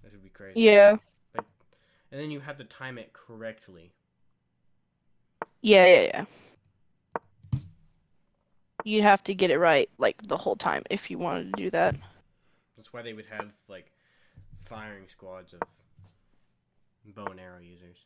That 0.01 0.13
would 0.13 0.23
be 0.23 0.29
crazy. 0.29 0.61
Yeah. 0.61 0.97
And 1.33 2.21
then 2.21 2.31
you 2.31 2.39
have 2.39 2.57
to 2.57 2.63
time 2.63 2.97
it 2.97 3.11
correctly. 3.11 3.91
Yeah, 5.61 5.85
yeah, 5.85 6.01
yeah. 6.03 7.59
You'd 8.85 9.03
have 9.03 9.23
to 9.23 9.33
get 9.33 9.49
it 9.49 9.57
right 9.57 9.89
like 9.97 10.21
the 10.21 10.37
whole 10.37 10.55
time 10.55 10.83
if 10.89 11.11
you 11.11 11.17
wanted 11.17 11.57
to 11.57 11.63
do 11.63 11.69
that. 11.71 11.95
That's 12.77 12.93
why 12.93 13.01
they 13.01 13.13
would 13.13 13.25
have 13.25 13.51
like 13.67 13.91
firing 14.63 15.07
squads 15.09 15.53
of 15.53 15.61
bow 17.13 17.25
and 17.25 17.39
arrow 17.39 17.59
users. 17.59 17.97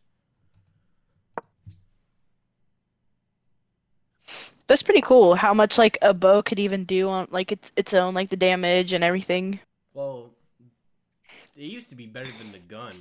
That's 4.68 4.84
pretty 4.84 5.02
cool 5.02 5.36
how 5.36 5.54
much 5.54 5.78
like 5.78 5.98
a 6.02 6.14
bow 6.14 6.42
could 6.44 6.60
even 6.60 6.84
do 6.86 7.10
on 7.10 7.28
like 7.32 7.52
its 7.52 7.72
its 7.76 7.94
own 7.94 8.14
like 8.14 8.30
the 8.30 8.38
damage 8.38 8.94
and 8.94 9.04
everything. 9.04 9.60
Well, 9.94 10.30
it 11.56 11.64
used 11.64 11.90
to 11.90 11.96
be 11.96 12.06
better 12.06 12.32
than 12.38 12.52
the 12.52 12.60
gun, 12.60 12.94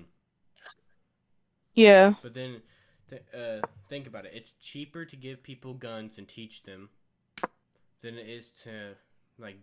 Yeah. 1.74 2.14
but 2.22 2.34
then 2.34 2.62
th- 3.10 3.22
uh, 3.34 3.66
think 3.88 4.06
about 4.06 4.24
it. 4.24 4.32
It's 4.34 4.52
cheaper 4.60 5.04
to 5.04 5.16
give 5.16 5.42
people 5.42 5.74
guns 5.74 6.18
and 6.18 6.26
teach 6.26 6.62
them 6.62 6.88
than 8.00 8.16
it 8.16 8.28
is 8.28 8.50
to 8.64 8.94
like 9.38 9.56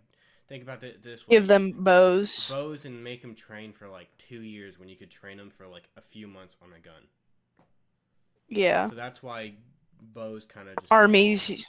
think 0.47 0.63
about 0.63 0.83
it 0.83 1.03
this 1.03 1.27
way. 1.27 1.37
Give 1.37 1.47
them 1.47 1.71
bows. 1.71 2.47
bows 2.49 2.85
and 2.85 3.03
make 3.03 3.21
them 3.21 3.33
train 3.35 3.73
for 3.73 3.87
like 3.87 4.07
two 4.17 4.41
years 4.41 4.79
when 4.79 4.89
you 4.89 4.95
could 4.95 5.09
train 5.09 5.37
them 5.37 5.49
for 5.49 5.67
like 5.67 5.89
a 5.97 6.01
few 6.01 6.27
months 6.27 6.55
on 6.61 6.69
a 6.73 6.79
gun. 6.79 7.01
Yeah. 8.47 8.87
So 8.89 8.95
that's 8.95 9.23
why 9.23 9.55
bows 10.01 10.45
kind 10.45 10.69
of 10.69 10.75
just 10.77 10.91
Armies. 10.91 11.65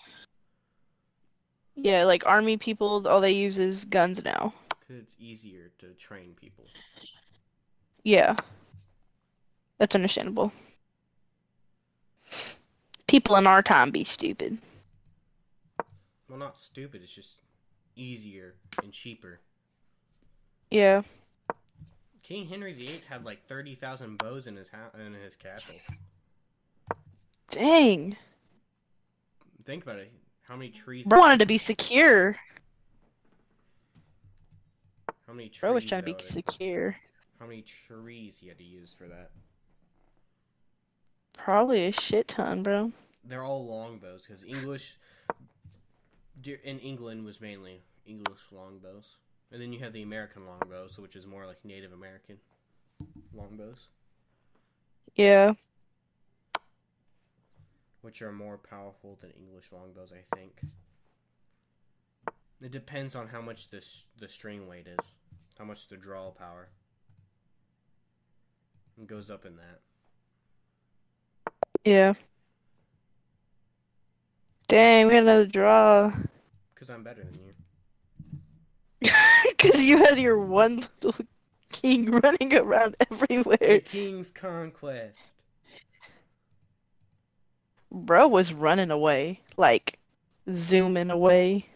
Yeah, 1.74 2.04
like 2.04 2.24
army 2.26 2.56
people 2.56 3.06
all 3.06 3.20
they 3.20 3.32
use 3.32 3.58
is 3.58 3.84
guns 3.84 4.24
now. 4.24 4.54
because 4.80 5.02
it's 5.02 5.16
easier 5.18 5.72
to 5.78 5.88
train 5.94 6.34
people. 6.40 6.64
Yeah. 8.02 8.36
That's 9.78 9.94
understandable. 9.94 10.52
People 13.06 13.36
in 13.36 13.46
our 13.46 13.62
time 13.62 13.90
be 13.90 14.04
stupid. 14.04 14.58
Well, 16.28 16.38
not 16.38 16.58
stupid. 16.58 17.02
It's 17.02 17.12
just 17.12 17.38
easier 17.94 18.54
and 18.82 18.92
cheaper. 18.92 19.40
Yeah. 20.70 21.02
King 22.22 22.46
Henry 22.48 22.72
VIII 22.72 23.02
had 23.08 23.24
like 23.24 23.46
thirty 23.46 23.74
thousand 23.74 24.18
bows 24.18 24.46
in 24.46 24.56
his 24.56 24.68
ha- 24.70 24.98
in 24.98 25.12
his 25.14 25.36
castle. 25.36 25.76
Dang. 27.50 28.16
Think 29.64 29.82
about 29.82 29.98
it. 29.98 30.12
How 30.42 30.56
many 30.56 30.70
trees? 30.70 31.06
Bro 31.06 31.18
wanted 31.18 31.40
to 31.40 31.46
be 31.46 31.58
secure. 31.58 32.36
How 35.26 35.32
many 35.32 35.48
trees? 35.48 35.60
Bro 35.60 35.74
was 35.74 35.84
trying 35.84 36.04
to 36.04 36.14
be 36.14 36.22
secure. 36.22 36.96
How 37.40 37.46
many 37.46 37.62
trees 37.62 38.38
he 38.38 38.48
had 38.48 38.58
to 38.58 38.64
use 38.64 38.94
for 38.96 39.08
that? 39.08 39.30
Probably 41.32 41.86
a 41.86 41.92
shit 41.92 42.28
ton, 42.28 42.62
bro. 42.62 42.92
They're 43.24 43.42
all 43.42 43.66
longbows 43.66 44.22
because 44.26 44.44
English 44.44 44.96
in 46.44 46.78
England 46.78 47.24
was 47.24 47.40
mainly 47.40 47.82
English 48.06 48.40
longbows, 48.52 49.16
and 49.50 49.60
then 49.60 49.72
you 49.72 49.80
have 49.80 49.92
the 49.92 50.02
American 50.02 50.46
longbows, 50.46 50.98
which 50.98 51.16
is 51.16 51.26
more 51.26 51.46
like 51.46 51.64
Native 51.64 51.92
American 51.92 52.38
longbows, 53.34 53.88
Yeah. 55.16 55.54
Which 58.06 58.22
are 58.22 58.30
more 58.30 58.56
powerful 58.56 59.18
than 59.20 59.32
English 59.32 59.72
longbows, 59.72 60.12
I 60.12 60.36
think. 60.36 60.60
It 62.62 62.70
depends 62.70 63.16
on 63.16 63.26
how 63.26 63.40
much 63.40 63.68
the 63.68 63.84
the 64.20 64.28
string 64.28 64.68
weight 64.68 64.86
is, 64.86 65.04
how 65.58 65.64
much 65.64 65.88
the 65.88 65.96
draw 65.96 66.30
power. 66.30 66.68
It 68.96 69.08
goes 69.08 69.28
up 69.28 69.44
in 69.44 69.56
that. 69.56 69.80
Yeah. 71.84 72.12
Dang, 74.68 75.08
we 75.08 75.14
had 75.14 75.24
another 75.24 75.46
draw. 75.46 76.12
Because 76.74 76.90
I'm 76.90 77.02
better 77.02 77.24
than 77.24 77.40
you. 77.44 79.10
Because 79.48 79.80
you 79.80 79.98
had 79.98 80.20
your 80.20 80.38
one 80.38 80.86
little 81.02 81.26
king 81.72 82.10
running 82.22 82.54
around 82.54 82.94
everywhere. 83.10 83.56
The. 83.58 83.80
King's 83.80 84.30
Conquest. 84.30 85.18
Bro 87.96 88.28
was 88.28 88.52
running 88.52 88.90
away. 88.90 89.40
Like, 89.56 89.98
zooming 90.54 91.10
away. 91.10 91.66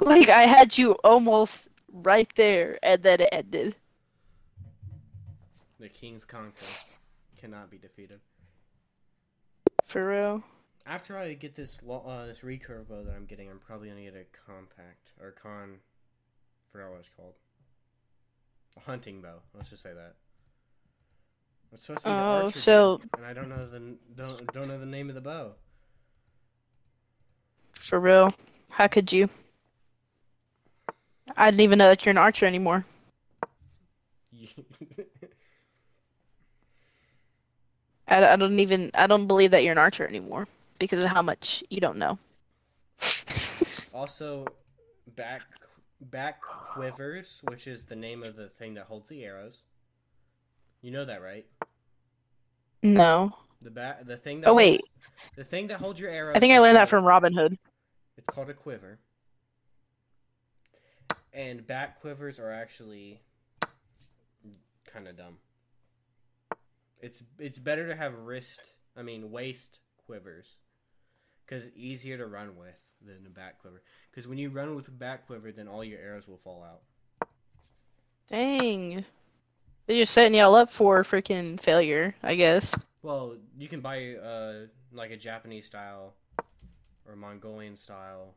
Like, 0.00 0.30
I 0.30 0.46
had 0.46 0.76
you 0.76 0.92
almost 1.04 1.68
right 1.92 2.30
there, 2.36 2.78
and 2.82 3.02
then 3.02 3.20
it 3.20 3.28
ended. 3.30 3.76
The 5.78 5.88
King's 5.88 6.24
Conquest 6.24 6.86
cannot 7.38 7.70
be 7.70 7.76
defeated. 7.76 8.20
For 9.86 10.08
real. 10.08 10.42
After 10.86 11.16
I 11.18 11.34
get 11.34 11.54
this 11.54 11.78
uh, 11.88 12.26
this 12.26 12.38
recurve 12.38 12.88
bow 12.88 13.04
that 13.04 13.14
I'm 13.14 13.26
getting, 13.26 13.50
I'm 13.50 13.58
probably 13.58 13.88
gonna 13.88 14.02
get 14.02 14.14
a 14.14 14.24
compact 14.50 15.10
or 15.20 15.32
con. 15.32 15.76
Forgot 16.72 16.90
what 16.90 17.00
it's 17.00 17.08
called. 17.16 17.34
A 18.76 18.80
hunting 18.80 19.20
bow. 19.20 19.42
Let's 19.54 19.70
just 19.70 19.82
say 19.82 19.92
that. 19.92 20.14
It's 21.72 21.82
supposed 21.82 22.04
to 22.04 22.10
be 22.10 22.14
the 22.14 22.16
Oh, 22.16 22.44
archer 22.44 22.58
so- 22.58 22.98
dude, 22.98 23.10
and 23.16 23.26
I 23.26 23.32
don't 23.32 23.48
know 23.48 23.66
the 23.66 23.96
don't 24.14 24.52
don't 24.52 24.68
know 24.68 24.78
the 24.78 24.86
name 24.86 25.08
of 25.08 25.14
the 25.14 25.20
bow. 25.22 25.52
For 27.80 27.98
real. 27.98 28.32
How 28.68 28.86
could 28.88 29.12
you? 29.12 29.28
I 31.36 31.50
didn't 31.50 31.62
even 31.62 31.78
know 31.78 31.88
that 31.88 32.04
you're 32.04 32.10
an 32.10 32.18
archer 32.18 32.46
anymore. 32.46 32.84
I, 38.08 38.26
I 38.26 38.36
don't 38.36 38.60
even 38.60 38.90
I 38.94 39.06
don't 39.06 39.26
believe 39.26 39.50
that 39.52 39.62
you're 39.62 39.72
an 39.72 39.78
archer 39.78 40.06
anymore 40.06 40.46
because 40.78 41.02
of 41.02 41.08
how 41.08 41.22
much 41.22 41.64
you 41.70 41.80
don't 41.80 41.96
know. 41.98 42.18
also, 43.94 44.46
back 45.16 45.42
back 46.00 46.40
quivers, 46.74 47.40
which 47.48 47.66
is 47.66 47.84
the 47.84 47.96
name 47.96 48.22
of 48.22 48.36
the 48.36 48.48
thing 48.48 48.74
that 48.74 48.84
holds 48.84 49.08
the 49.08 49.24
arrows. 49.24 49.62
You 50.82 50.90
know 50.90 51.04
that, 51.04 51.22
right? 51.22 51.46
No. 52.82 53.32
The 53.62 53.70
back 53.70 54.04
the 54.06 54.16
thing 54.16 54.40
that 54.40 54.48
Oh, 54.48 54.54
wait. 54.54 54.80
holds- 54.80 54.88
the 55.36 55.44
thing 55.44 55.68
that 55.68 55.78
holds 55.78 56.00
your 56.00 56.10
arrows. 56.10 56.36
I 56.36 56.40
think 56.40 56.52
I 56.52 56.58
learned 56.58 56.76
that 56.76 56.88
from 56.88 57.04
Robin 57.04 57.32
Hood. 57.32 57.56
It's 58.16 58.26
called 58.26 58.50
a 58.50 58.54
quiver. 58.54 58.98
And 61.32 61.66
back 61.66 62.00
quivers 62.00 62.38
are 62.38 62.50
actually 62.52 63.20
kind 64.84 65.08
of 65.08 65.16
dumb. 65.16 65.38
It's 67.00 67.22
it's 67.38 67.58
better 67.58 67.86
to 67.88 67.96
have 67.96 68.14
wrist, 68.18 68.60
I 68.96 69.02
mean 69.02 69.30
waist 69.30 69.78
quivers 70.06 70.56
because 71.46 71.64
it's 71.64 71.76
easier 71.76 72.16
to 72.18 72.26
run 72.26 72.56
with 72.56 72.74
than 73.04 73.24
a 73.26 73.30
back 73.30 73.60
quiver. 73.60 73.82
Because 74.10 74.28
when 74.28 74.38
you 74.38 74.50
run 74.50 74.74
with 74.74 74.88
a 74.88 74.92
back 74.92 75.26
quiver, 75.26 75.50
then 75.52 75.68
all 75.68 75.82
your 75.82 75.98
arrows 76.00 76.28
will 76.28 76.36
fall 76.38 76.62
out. 76.62 76.82
Dang. 78.28 79.04
They're 79.86 79.98
just 80.02 80.12
setting 80.12 80.34
y'all 80.34 80.54
up 80.54 80.70
for 80.70 81.02
freaking 81.02 81.60
failure, 81.60 82.14
I 82.22 82.34
guess. 82.36 82.72
Well, 83.02 83.36
you 83.58 83.68
can 83.68 83.80
buy 83.80 84.14
uh 84.14 84.66
like 84.92 85.10
a 85.10 85.16
Japanese 85.16 85.66
style 85.66 86.14
or 87.06 87.16
Mongolian 87.16 87.76
style 87.76 88.34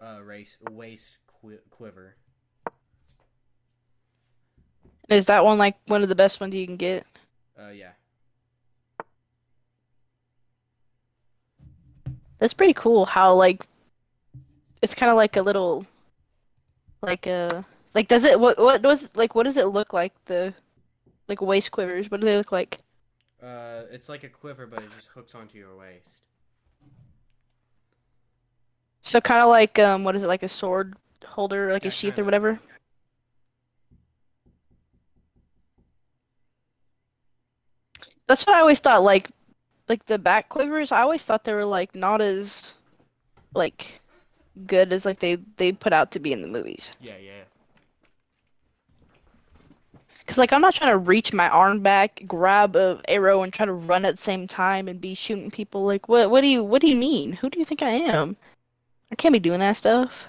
uh 0.00 0.20
race 0.22 0.56
waist 0.70 1.16
qui- 1.26 1.58
quiver. 1.70 2.16
Is 5.08 5.26
that 5.26 5.44
one 5.44 5.58
like 5.58 5.76
one 5.86 6.02
of 6.02 6.08
the 6.08 6.14
best 6.14 6.40
ones 6.40 6.54
you 6.54 6.66
can 6.66 6.76
get? 6.76 7.06
Uh 7.58 7.70
yeah. 7.70 7.92
That's 12.38 12.54
pretty 12.54 12.74
cool 12.74 13.04
how 13.04 13.34
like 13.34 13.66
it's 14.82 14.94
kind 14.94 15.10
of 15.10 15.16
like 15.16 15.36
a 15.36 15.42
little 15.42 15.86
like 17.00 17.26
a 17.26 17.64
like 17.94 18.08
does 18.08 18.24
it 18.24 18.38
what 18.38 18.58
what 18.58 18.82
does 18.82 19.10
like 19.16 19.34
what 19.34 19.44
does 19.44 19.56
it 19.56 19.66
look 19.68 19.92
like 19.92 20.12
the 20.26 20.54
like 21.28 21.40
waist 21.40 21.70
quivers? 21.70 22.10
What 22.10 22.20
do 22.20 22.26
they 22.26 22.36
look 22.36 22.52
like? 22.52 22.80
Uh 23.42 23.84
it's 23.90 24.08
like 24.08 24.24
a 24.24 24.28
quiver 24.28 24.66
but 24.66 24.82
it 24.82 24.90
just 24.90 25.08
hooks 25.08 25.34
onto 25.34 25.58
your 25.58 25.76
waist. 25.76 26.20
So 29.02 29.20
kind 29.20 29.40
of 29.42 29.48
like 29.48 29.78
um 29.78 30.04
what 30.04 30.16
is 30.16 30.22
it 30.22 30.28
like 30.28 30.42
a 30.42 30.48
sword 30.48 30.96
holder 31.24 31.72
like 31.72 31.84
Yeah, 31.84 31.90
a 31.90 31.90
sheath 31.90 32.18
or 32.18 32.24
kinda. 32.24 32.24
whatever? 32.24 32.58
That's 38.26 38.46
what 38.46 38.56
I 38.56 38.60
always 38.60 38.80
thought 38.80 39.02
like 39.02 39.30
like 39.88 40.04
the 40.06 40.18
back 40.18 40.48
quivers, 40.48 40.92
I 40.92 41.02
always 41.02 41.22
thought 41.22 41.44
they 41.44 41.52
were 41.54 41.64
like 41.64 41.94
not 41.94 42.20
as 42.20 42.72
like 43.54 44.00
good 44.66 44.92
as 44.92 45.04
like 45.04 45.20
they 45.20 45.36
they 45.56 45.72
put 45.72 45.92
out 45.92 46.12
to 46.12 46.20
be 46.20 46.32
in 46.32 46.42
the 46.42 46.48
movies. 46.48 46.90
Yeah, 47.00 47.16
yeah. 47.18 47.44
Cause 50.32 50.38
like 50.38 50.54
I'm 50.54 50.62
not 50.62 50.74
trying 50.74 50.92
to 50.92 50.96
reach 50.96 51.34
my 51.34 51.50
arm 51.50 51.80
back, 51.80 52.22
grab 52.26 52.74
a 52.74 52.98
arrow, 53.06 53.42
and 53.42 53.52
try 53.52 53.66
to 53.66 53.72
run 53.74 54.06
at 54.06 54.16
the 54.16 54.22
same 54.22 54.48
time 54.48 54.88
and 54.88 54.98
be 54.98 55.12
shooting 55.12 55.50
people. 55.50 55.84
Like 55.84 56.08
what? 56.08 56.30
What 56.30 56.40
do 56.40 56.46
you? 56.46 56.64
What 56.64 56.80
do 56.80 56.88
you 56.88 56.96
mean? 56.96 57.34
Who 57.34 57.50
do 57.50 57.58
you 57.58 57.66
think 57.66 57.82
I 57.82 57.90
am? 57.90 58.34
I 59.10 59.14
can't 59.16 59.34
be 59.34 59.38
doing 59.38 59.60
that 59.60 59.76
stuff. 59.76 60.28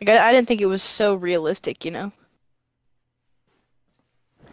Like 0.00 0.18
I, 0.18 0.28
I 0.28 0.32
didn't 0.32 0.48
think 0.48 0.62
it 0.62 0.66
was 0.66 0.82
so 0.82 1.14
realistic, 1.14 1.84
you 1.84 1.90
know. 1.90 2.10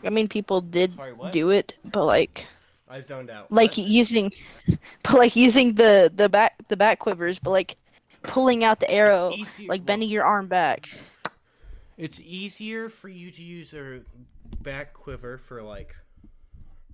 I 0.03 0.09
mean, 0.09 0.27
people 0.27 0.59
did 0.59 0.93
Sorry, 0.95 1.13
do 1.31 1.51
it, 1.51 1.75
but 1.85 2.03
like, 2.03 2.45
I 2.89 2.99
zoned 2.99 3.29
out. 3.29 3.49
like 3.49 3.77
What? 3.77 3.87
using, 3.87 4.29
but 5.03 5.13
like 5.13 5.37
using 5.37 5.73
the 5.73 6.11
the 6.13 6.27
back 6.27 6.55
the 6.67 6.75
back 6.75 6.99
quivers, 6.99 7.39
but 7.39 7.51
like 7.51 7.77
pulling 8.23 8.65
out 8.65 8.81
the 8.81 8.91
arrow, 8.91 9.33
like 9.69 9.85
bending 9.85 10.09
your 10.09 10.25
arm 10.25 10.47
back. 10.47 10.89
It's 11.97 12.19
easier 12.21 12.89
for 12.89 13.09
you 13.09 13.31
to 13.31 13.41
use 13.41 13.73
a 13.73 14.01
back 14.61 14.93
quiver 14.93 15.37
for 15.37 15.61
like 15.61 15.95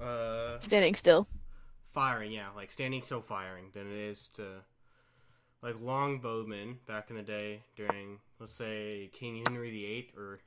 uh 0.02 0.60
Standing 0.60 0.96
still. 0.96 1.28
firing, 1.94 2.32
yeah, 2.32 2.48
like 2.56 2.72
standing 2.72 3.02
still 3.02 3.22
firing 3.22 3.66
than 3.74 3.88
it 3.88 3.98
is 3.98 4.30
to 4.36 4.62
like 5.62 5.76
longbowmen 5.76 6.76
back 6.88 7.10
in 7.10 7.16
the 7.16 7.22
day 7.22 7.62
during 7.76 8.20
let's 8.40 8.54
say 8.54 9.10
King 9.14 9.44
Henry 9.46 9.72
VIII 9.72 10.12
or 10.18 10.40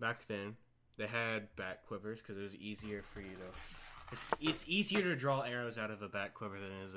back 0.00 0.26
then 0.28 0.56
they 0.96 1.06
had 1.06 1.54
back 1.56 1.86
quivers 1.86 2.18
because 2.20 2.38
it 2.38 2.42
was 2.42 2.54
easier 2.56 3.02
for 3.02 3.20
you 3.20 3.28
to 3.30 4.12
it's, 4.12 4.24
it's 4.40 4.64
easier 4.68 5.02
to 5.02 5.16
draw 5.16 5.42
arrows 5.42 5.78
out 5.78 5.90
of 5.90 6.02
a 6.02 6.08
back 6.08 6.34
quiver 6.34 6.58
than 6.58 6.70
it 6.70 6.86
is 6.86 6.94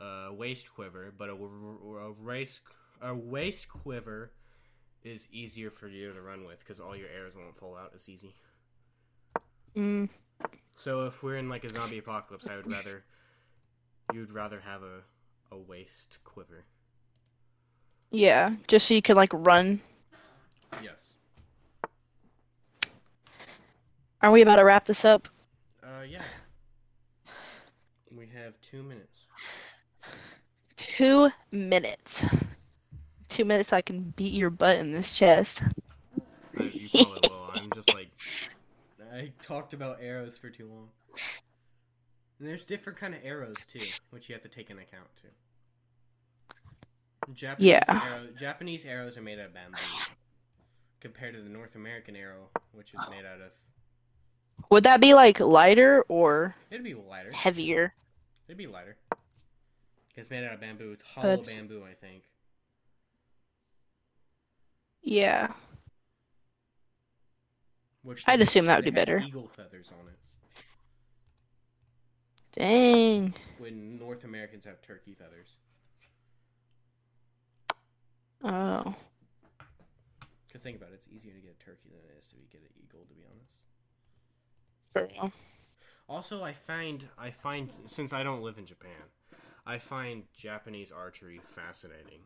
a, 0.00 0.04
a 0.04 0.32
waist 0.32 0.72
quiver 0.72 1.12
but 1.18 1.28
a, 1.28 1.32
a 1.32 2.12
waist 2.22 2.60
a 3.02 3.14
waist 3.14 3.68
quiver 3.68 4.30
is 5.04 5.28
easier 5.30 5.70
for 5.70 5.86
you 5.88 6.12
to 6.12 6.20
run 6.20 6.44
with 6.44 6.58
because 6.60 6.80
all 6.80 6.96
your 6.96 7.08
arrows 7.08 7.34
won't 7.36 7.56
fall 7.56 7.76
out 7.76 7.92
as 7.94 8.08
easy 8.08 8.34
Mm. 9.76 10.08
so 10.76 11.06
if 11.06 11.22
we're 11.22 11.36
in 11.36 11.48
like 11.48 11.64
a 11.64 11.68
zombie 11.68 11.98
apocalypse, 11.98 12.46
I 12.46 12.56
would 12.56 12.70
rather 12.70 13.02
you'd 14.12 14.32
rather 14.32 14.60
have 14.60 14.82
a 14.82 15.00
a 15.50 15.58
waist 15.58 16.18
quiver. 16.24 16.64
Yeah, 18.10 18.54
just 18.68 18.86
so 18.86 18.94
you 18.94 19.02
can 19.02 19.16
like 19.16 19.30
run. 19.32 19.80
Yes. 20.82 21.14
Are 24.22 24.30
we 24.30 24.42
about 24.42 24.56
to 24.56 24.64
wrap 24.64 24.86
this 24.86 25.04
up? 25.04 25.28
Uh 25.82 26.02
yeah. 26.08 26.22
We 28.10 28.26
have 28.34 28.60
two 28.60 28.82
minutes. 28.82 29.26
Two 30.76 31.30
minutes. 31.50 32.24
Two 33.34 33.44
minutes 33.44 33.72
I 33.72 33.80
can 33.80 34.00
beat 34.14 34.32
your 34.32 34.50
butt 34.50 34.76
in 34.78 34.92
this 34.92 35.18
chest. 35.18 35.60
You 36.56 36.88
probably 36.88 37.28
will. 37.28 37.50
I'm 37.52 37.68
just 37.74 37.92
like 37.92 38.08
I 39.12 39.32
talked 39.42 39.74
about 39.74 39.98
arrows 40.00 40.38
for 40.38 40.50
too 40.50 40.68
long. 40.68 40.88
And 42.38 42.48
there's 42.48 42.64
different 42.64 42.96
kind 42.96 43.12
of 43.12 43.20
arrows 43.24 43.56
too, 43.72 43.80
which 44.10 44.28
you 44.28 44.36
have 44.36 44.42
to 44.44 44.48
take 44.48 44.70
into 44.70 44.84
account 44.84 45.08
too. 45.20 45.28
Japanese 47.34 47.68
Yeah. 47.68 47.82
arrow, 47.88 48.26
Japanese 48.38 48.84
arrows 48.84 49.16
are 49.16 49.22
made 49.22 49.40
out 49.40 49.46
of 49.46 49.54
bamboo, 49.54 49.78
compared 51.00 51.34
to 51.34 51.42
the 51.42 51.48
North 51.48 51.74
American 51.74 52.14
arrow, 52.14 52.46
which 52.72 52.94
is 52.94 53.00
made 53.10 53.24
out 53.26 53.40
of. 53.40 53.50
Would 54.70 54.84
that 54.84 55.00
be 55.00 55.12
like 55.14 55.40
lighter 55.40 56.04
or 56.08 56.54
It'd 56.70 56.84
be 56.84 56.94
lighter. 56.94 57.32
heavier? 57.34 57.92
It'd 58.46 58.58
be 58.58 58.68
lighter. 58.68 58.96
It's 60.14 60.30
made 60.30 60.44
out 60.44 60.54
of 60.54 60.60
bamboo. 60.60 60.92
It's 60.92 61.02
hollow 61.02 61.30
That's- 61.30 61.52
bamboo, 61.52 61.82
I 61.84 61.94
think. 61.94 62.22
Yeah. 65.04 65.52
Which 68.02 68.24
I'd 68.26 68.40
assume 68.40 68.66
that 68.66 68.76
would 68.76 68.84
be 68.84 68.90
better. 68.90 69.18
Eagle 69.18 69.48
feathers 69.48 69.90
on 70.00 70.08
it. 70.08 70.18
Dang. 72.52 73.34
When 73.58 73.98
North 73.98 74.24
Americans 74.24 74.64
have 74.64 74.80
turkey 74.82 75.14
feathers. 75.14 75.56
Oh. 78.42 78.94
Cause 80.52 80.62
think 80.62 80.76
about 80.76 80.90
it, 80.90 80.94
it's 80.94 81.08
easier 81.08 81.32
to 81.32 81.40
get 81.40 81.56
a 81.60 81.64
turkey 81.64 81.88
than 81.90 81.98
it 81.98 82.18
is 82.18 82.26
to 82.28 82.36
get 82.52 82.60
an 82.60 82.68
eagle. 82.82 83.06
To 83.08 83.14
be 83.14 83.24
honest. 84.94 85.12
Real. 85.14 85.32
Also, 86.08 86.42
I 86.44 86.52
find 86.52 87.08
I 87.18 87.30
find 87.30 87.70
since 87.86 88.12
I 88.12 88.22
don't 88.22 88.42
live 88.42 88.58
in 88.58 88.66
Japan, 88.66 89.10
I 89.66 89.78
find 89.78 90.24
Japanese 90.34 90.92
archery 90.92 91.40
fascinating, 91.56 92.20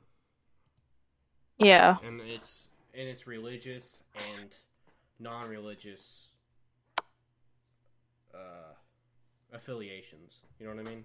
Yeah. 1.59 1.97
and 2.05 2.21
it's 2.21 2.68
and 2.95 3.09
it's 3.09 3.27
religious 3.27 4.03
and 4.17 4.55
non-religious 5.21 6.29
uh, 8.35 8.73
affiliations. 9.53 10.41
You 10.59 10.67
know 10.67 10.75
what 10.75 10.87
I 10.87 10.91
mean? 10.91 11.05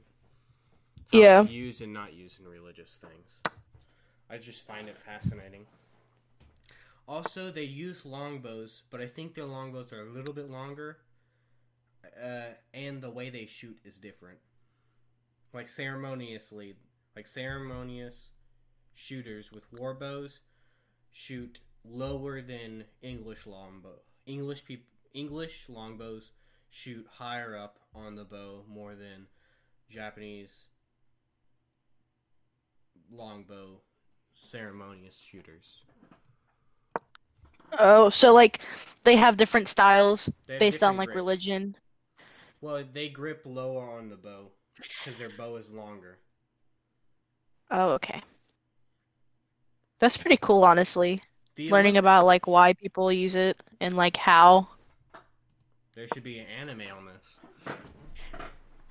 How 1.12 1.20
Yeah. 1.20 1.42
It's 1.42 1.52
used 1.52 1.82
and 1.82 1.94
not 1.94 2.14
used 2.14 2.40
in 2.40 2.48
religious 2.48 2.98
things. 3.02 3.54
I 4.30 4.38
just 4.38 4.66
find 4.66 4.88
it 4.88 4.98
fascinating. 4.98 5.66
Also, 7.08 7.52
they 7.52 7.64
use 7.64 8.06
longbows, 8.06 8.84
but 8.90 9.02
I 9.02 9.08
think 9.08 9.36
their 9.36 9.46
longbows 9.46 9.92
are 9.92 10.02
a 10.02 10.10
little 10.10 10.34
bit 10.34 10.50
longer, 10.50 11.00
uh, 12.24 12.54
and 12.74 13.02
the 13.02 13.10
way 13.10 13.30
they 13.30 13.46
shoot 13.46 13.78
is 13.84 13.98
different. 13.98 14.40
Like 15.54 15.68
ceremoniously, 15.68 16.76
like 17.16 17.28
ceremonious 17.28 18.30
shooters 18.96 19.52
with 19.52 19.72
war 19.74 19.94
bows 19.94 20.40
shoot 21.12 21.60
lower 21.86 22.42
than 22.42 22.86
English 23.02 23.46
longbow. 23.46 24.00
English 24.26 24.66
people, 24.66 24.86
English 25.14 25.70
longbows 25.70 26.32
shoot 26.70 27.06
higher 27.10 27.56
up 27.56 27.80
on 27.94 28.16
the 28.16 28.24
bow 28.24 28.64
more 28.68 28.96
than 28.96 29.28
Japanese 29.90 30.52
longbow 33.12 33.80
ceremonious 34.34 35.18
shooters. 35.18 35.84
Oh, 37.80 38.10
so 38.10 38.34
like 38.34 38.60
they 39.04 39.16
have 39.18 39.38
different 39.38 39.68
styles 39.68 40.30
have 40.48 40.60
based 40.60 40.84
on 40.84 40.98
like 40.98 41.10
grips. 41.10 41.16
religion. 41.16 41.76
Well, 42.62 42.84
they 42.94 43.10
grip 43.10 43.44
lower 43.46 43.90
on 43.92 44.10
the 44.10 44.16
bow 44.16 44.52
because 45.00 45.20
their 45.20 45.30
bow 45.30 45.58
is 45.58 45.70
longer. 45.70 46.20
Oh, 47.72 47.92
okay. 47.94 48.22
That's 50.00 50.18
pretty 50.18 50.38
cool, 50.38 50.64
honestly. 50.64 51.22
The 51.56 51.70
Learning 51.70 51.96
Olymp- 51.96 52.00
about 52.00 52.26
like 52.26 52.48
why 52.48 52.74
people 52.74 53.12
use 53.12 53.36
it 53.36 53.62
and 53.80 53.96
like 53.96 54.18
how. 54.18 54.68
there 55.96 56.08
should 56.14 56.24
be 56.24 56.40
an 56.40 56.48
anime 56.48 56.82
on 56.98 57.06
this. 57.06 57.40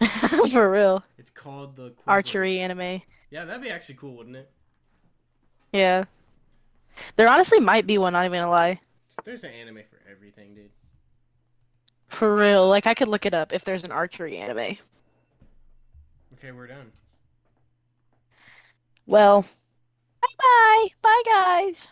For 0.52 0.70
real. 0.70 1.02
It's 1.18 1.30
called 1.30 1.76
the 1.76 1.90
Quiver. 1.90 2.02
Archery 2.06 2.60
anime. 2.60 3.02
Yeah, 3.30 3.44
that'd 3.44 3.62
be 3.62 3.70
actually 3.70 3.96
cool, 3.96 4.16
wouldn't 4.16 4.36
it? 4.36 4.50
Yeah. 5.72 6.04
There 7.16 7.28
honestly 7.28 7.58
might 7.60 7.86
be 7.86 7.98
one, 7.98 8.12
not 8.12 8.24
even 8.26 8.40
gonna 8.40 8.50
lie. 8.50 8.80
There's 9.24 9.44
an 9.44 9.50
anime 9.50 9.80
for 9.88 10.00
everything, 10.10 10.54
dude. 10.54 10.70
For 12.08 12.34
real, 12.36 12.68
like 12.68 12.86
I 12.86 12.94
could 12.94 13.08
look 13.08 13.24
it 13.26 13.32
up 13.34 13.52
if 13.52 13.64
there's 13.64 13.84
an 13.84 13.92
archery 13.92 14.36
anime. 14.36 14.76
Okay, 16.34 16.50
we're 16.52 16.66
done. 16.66 16.92
Well, 19.06 19.42
bye 20.20 20.28
bye. 20.38 20.88
Bye 21.00 21.22
guys. 21.24 21.88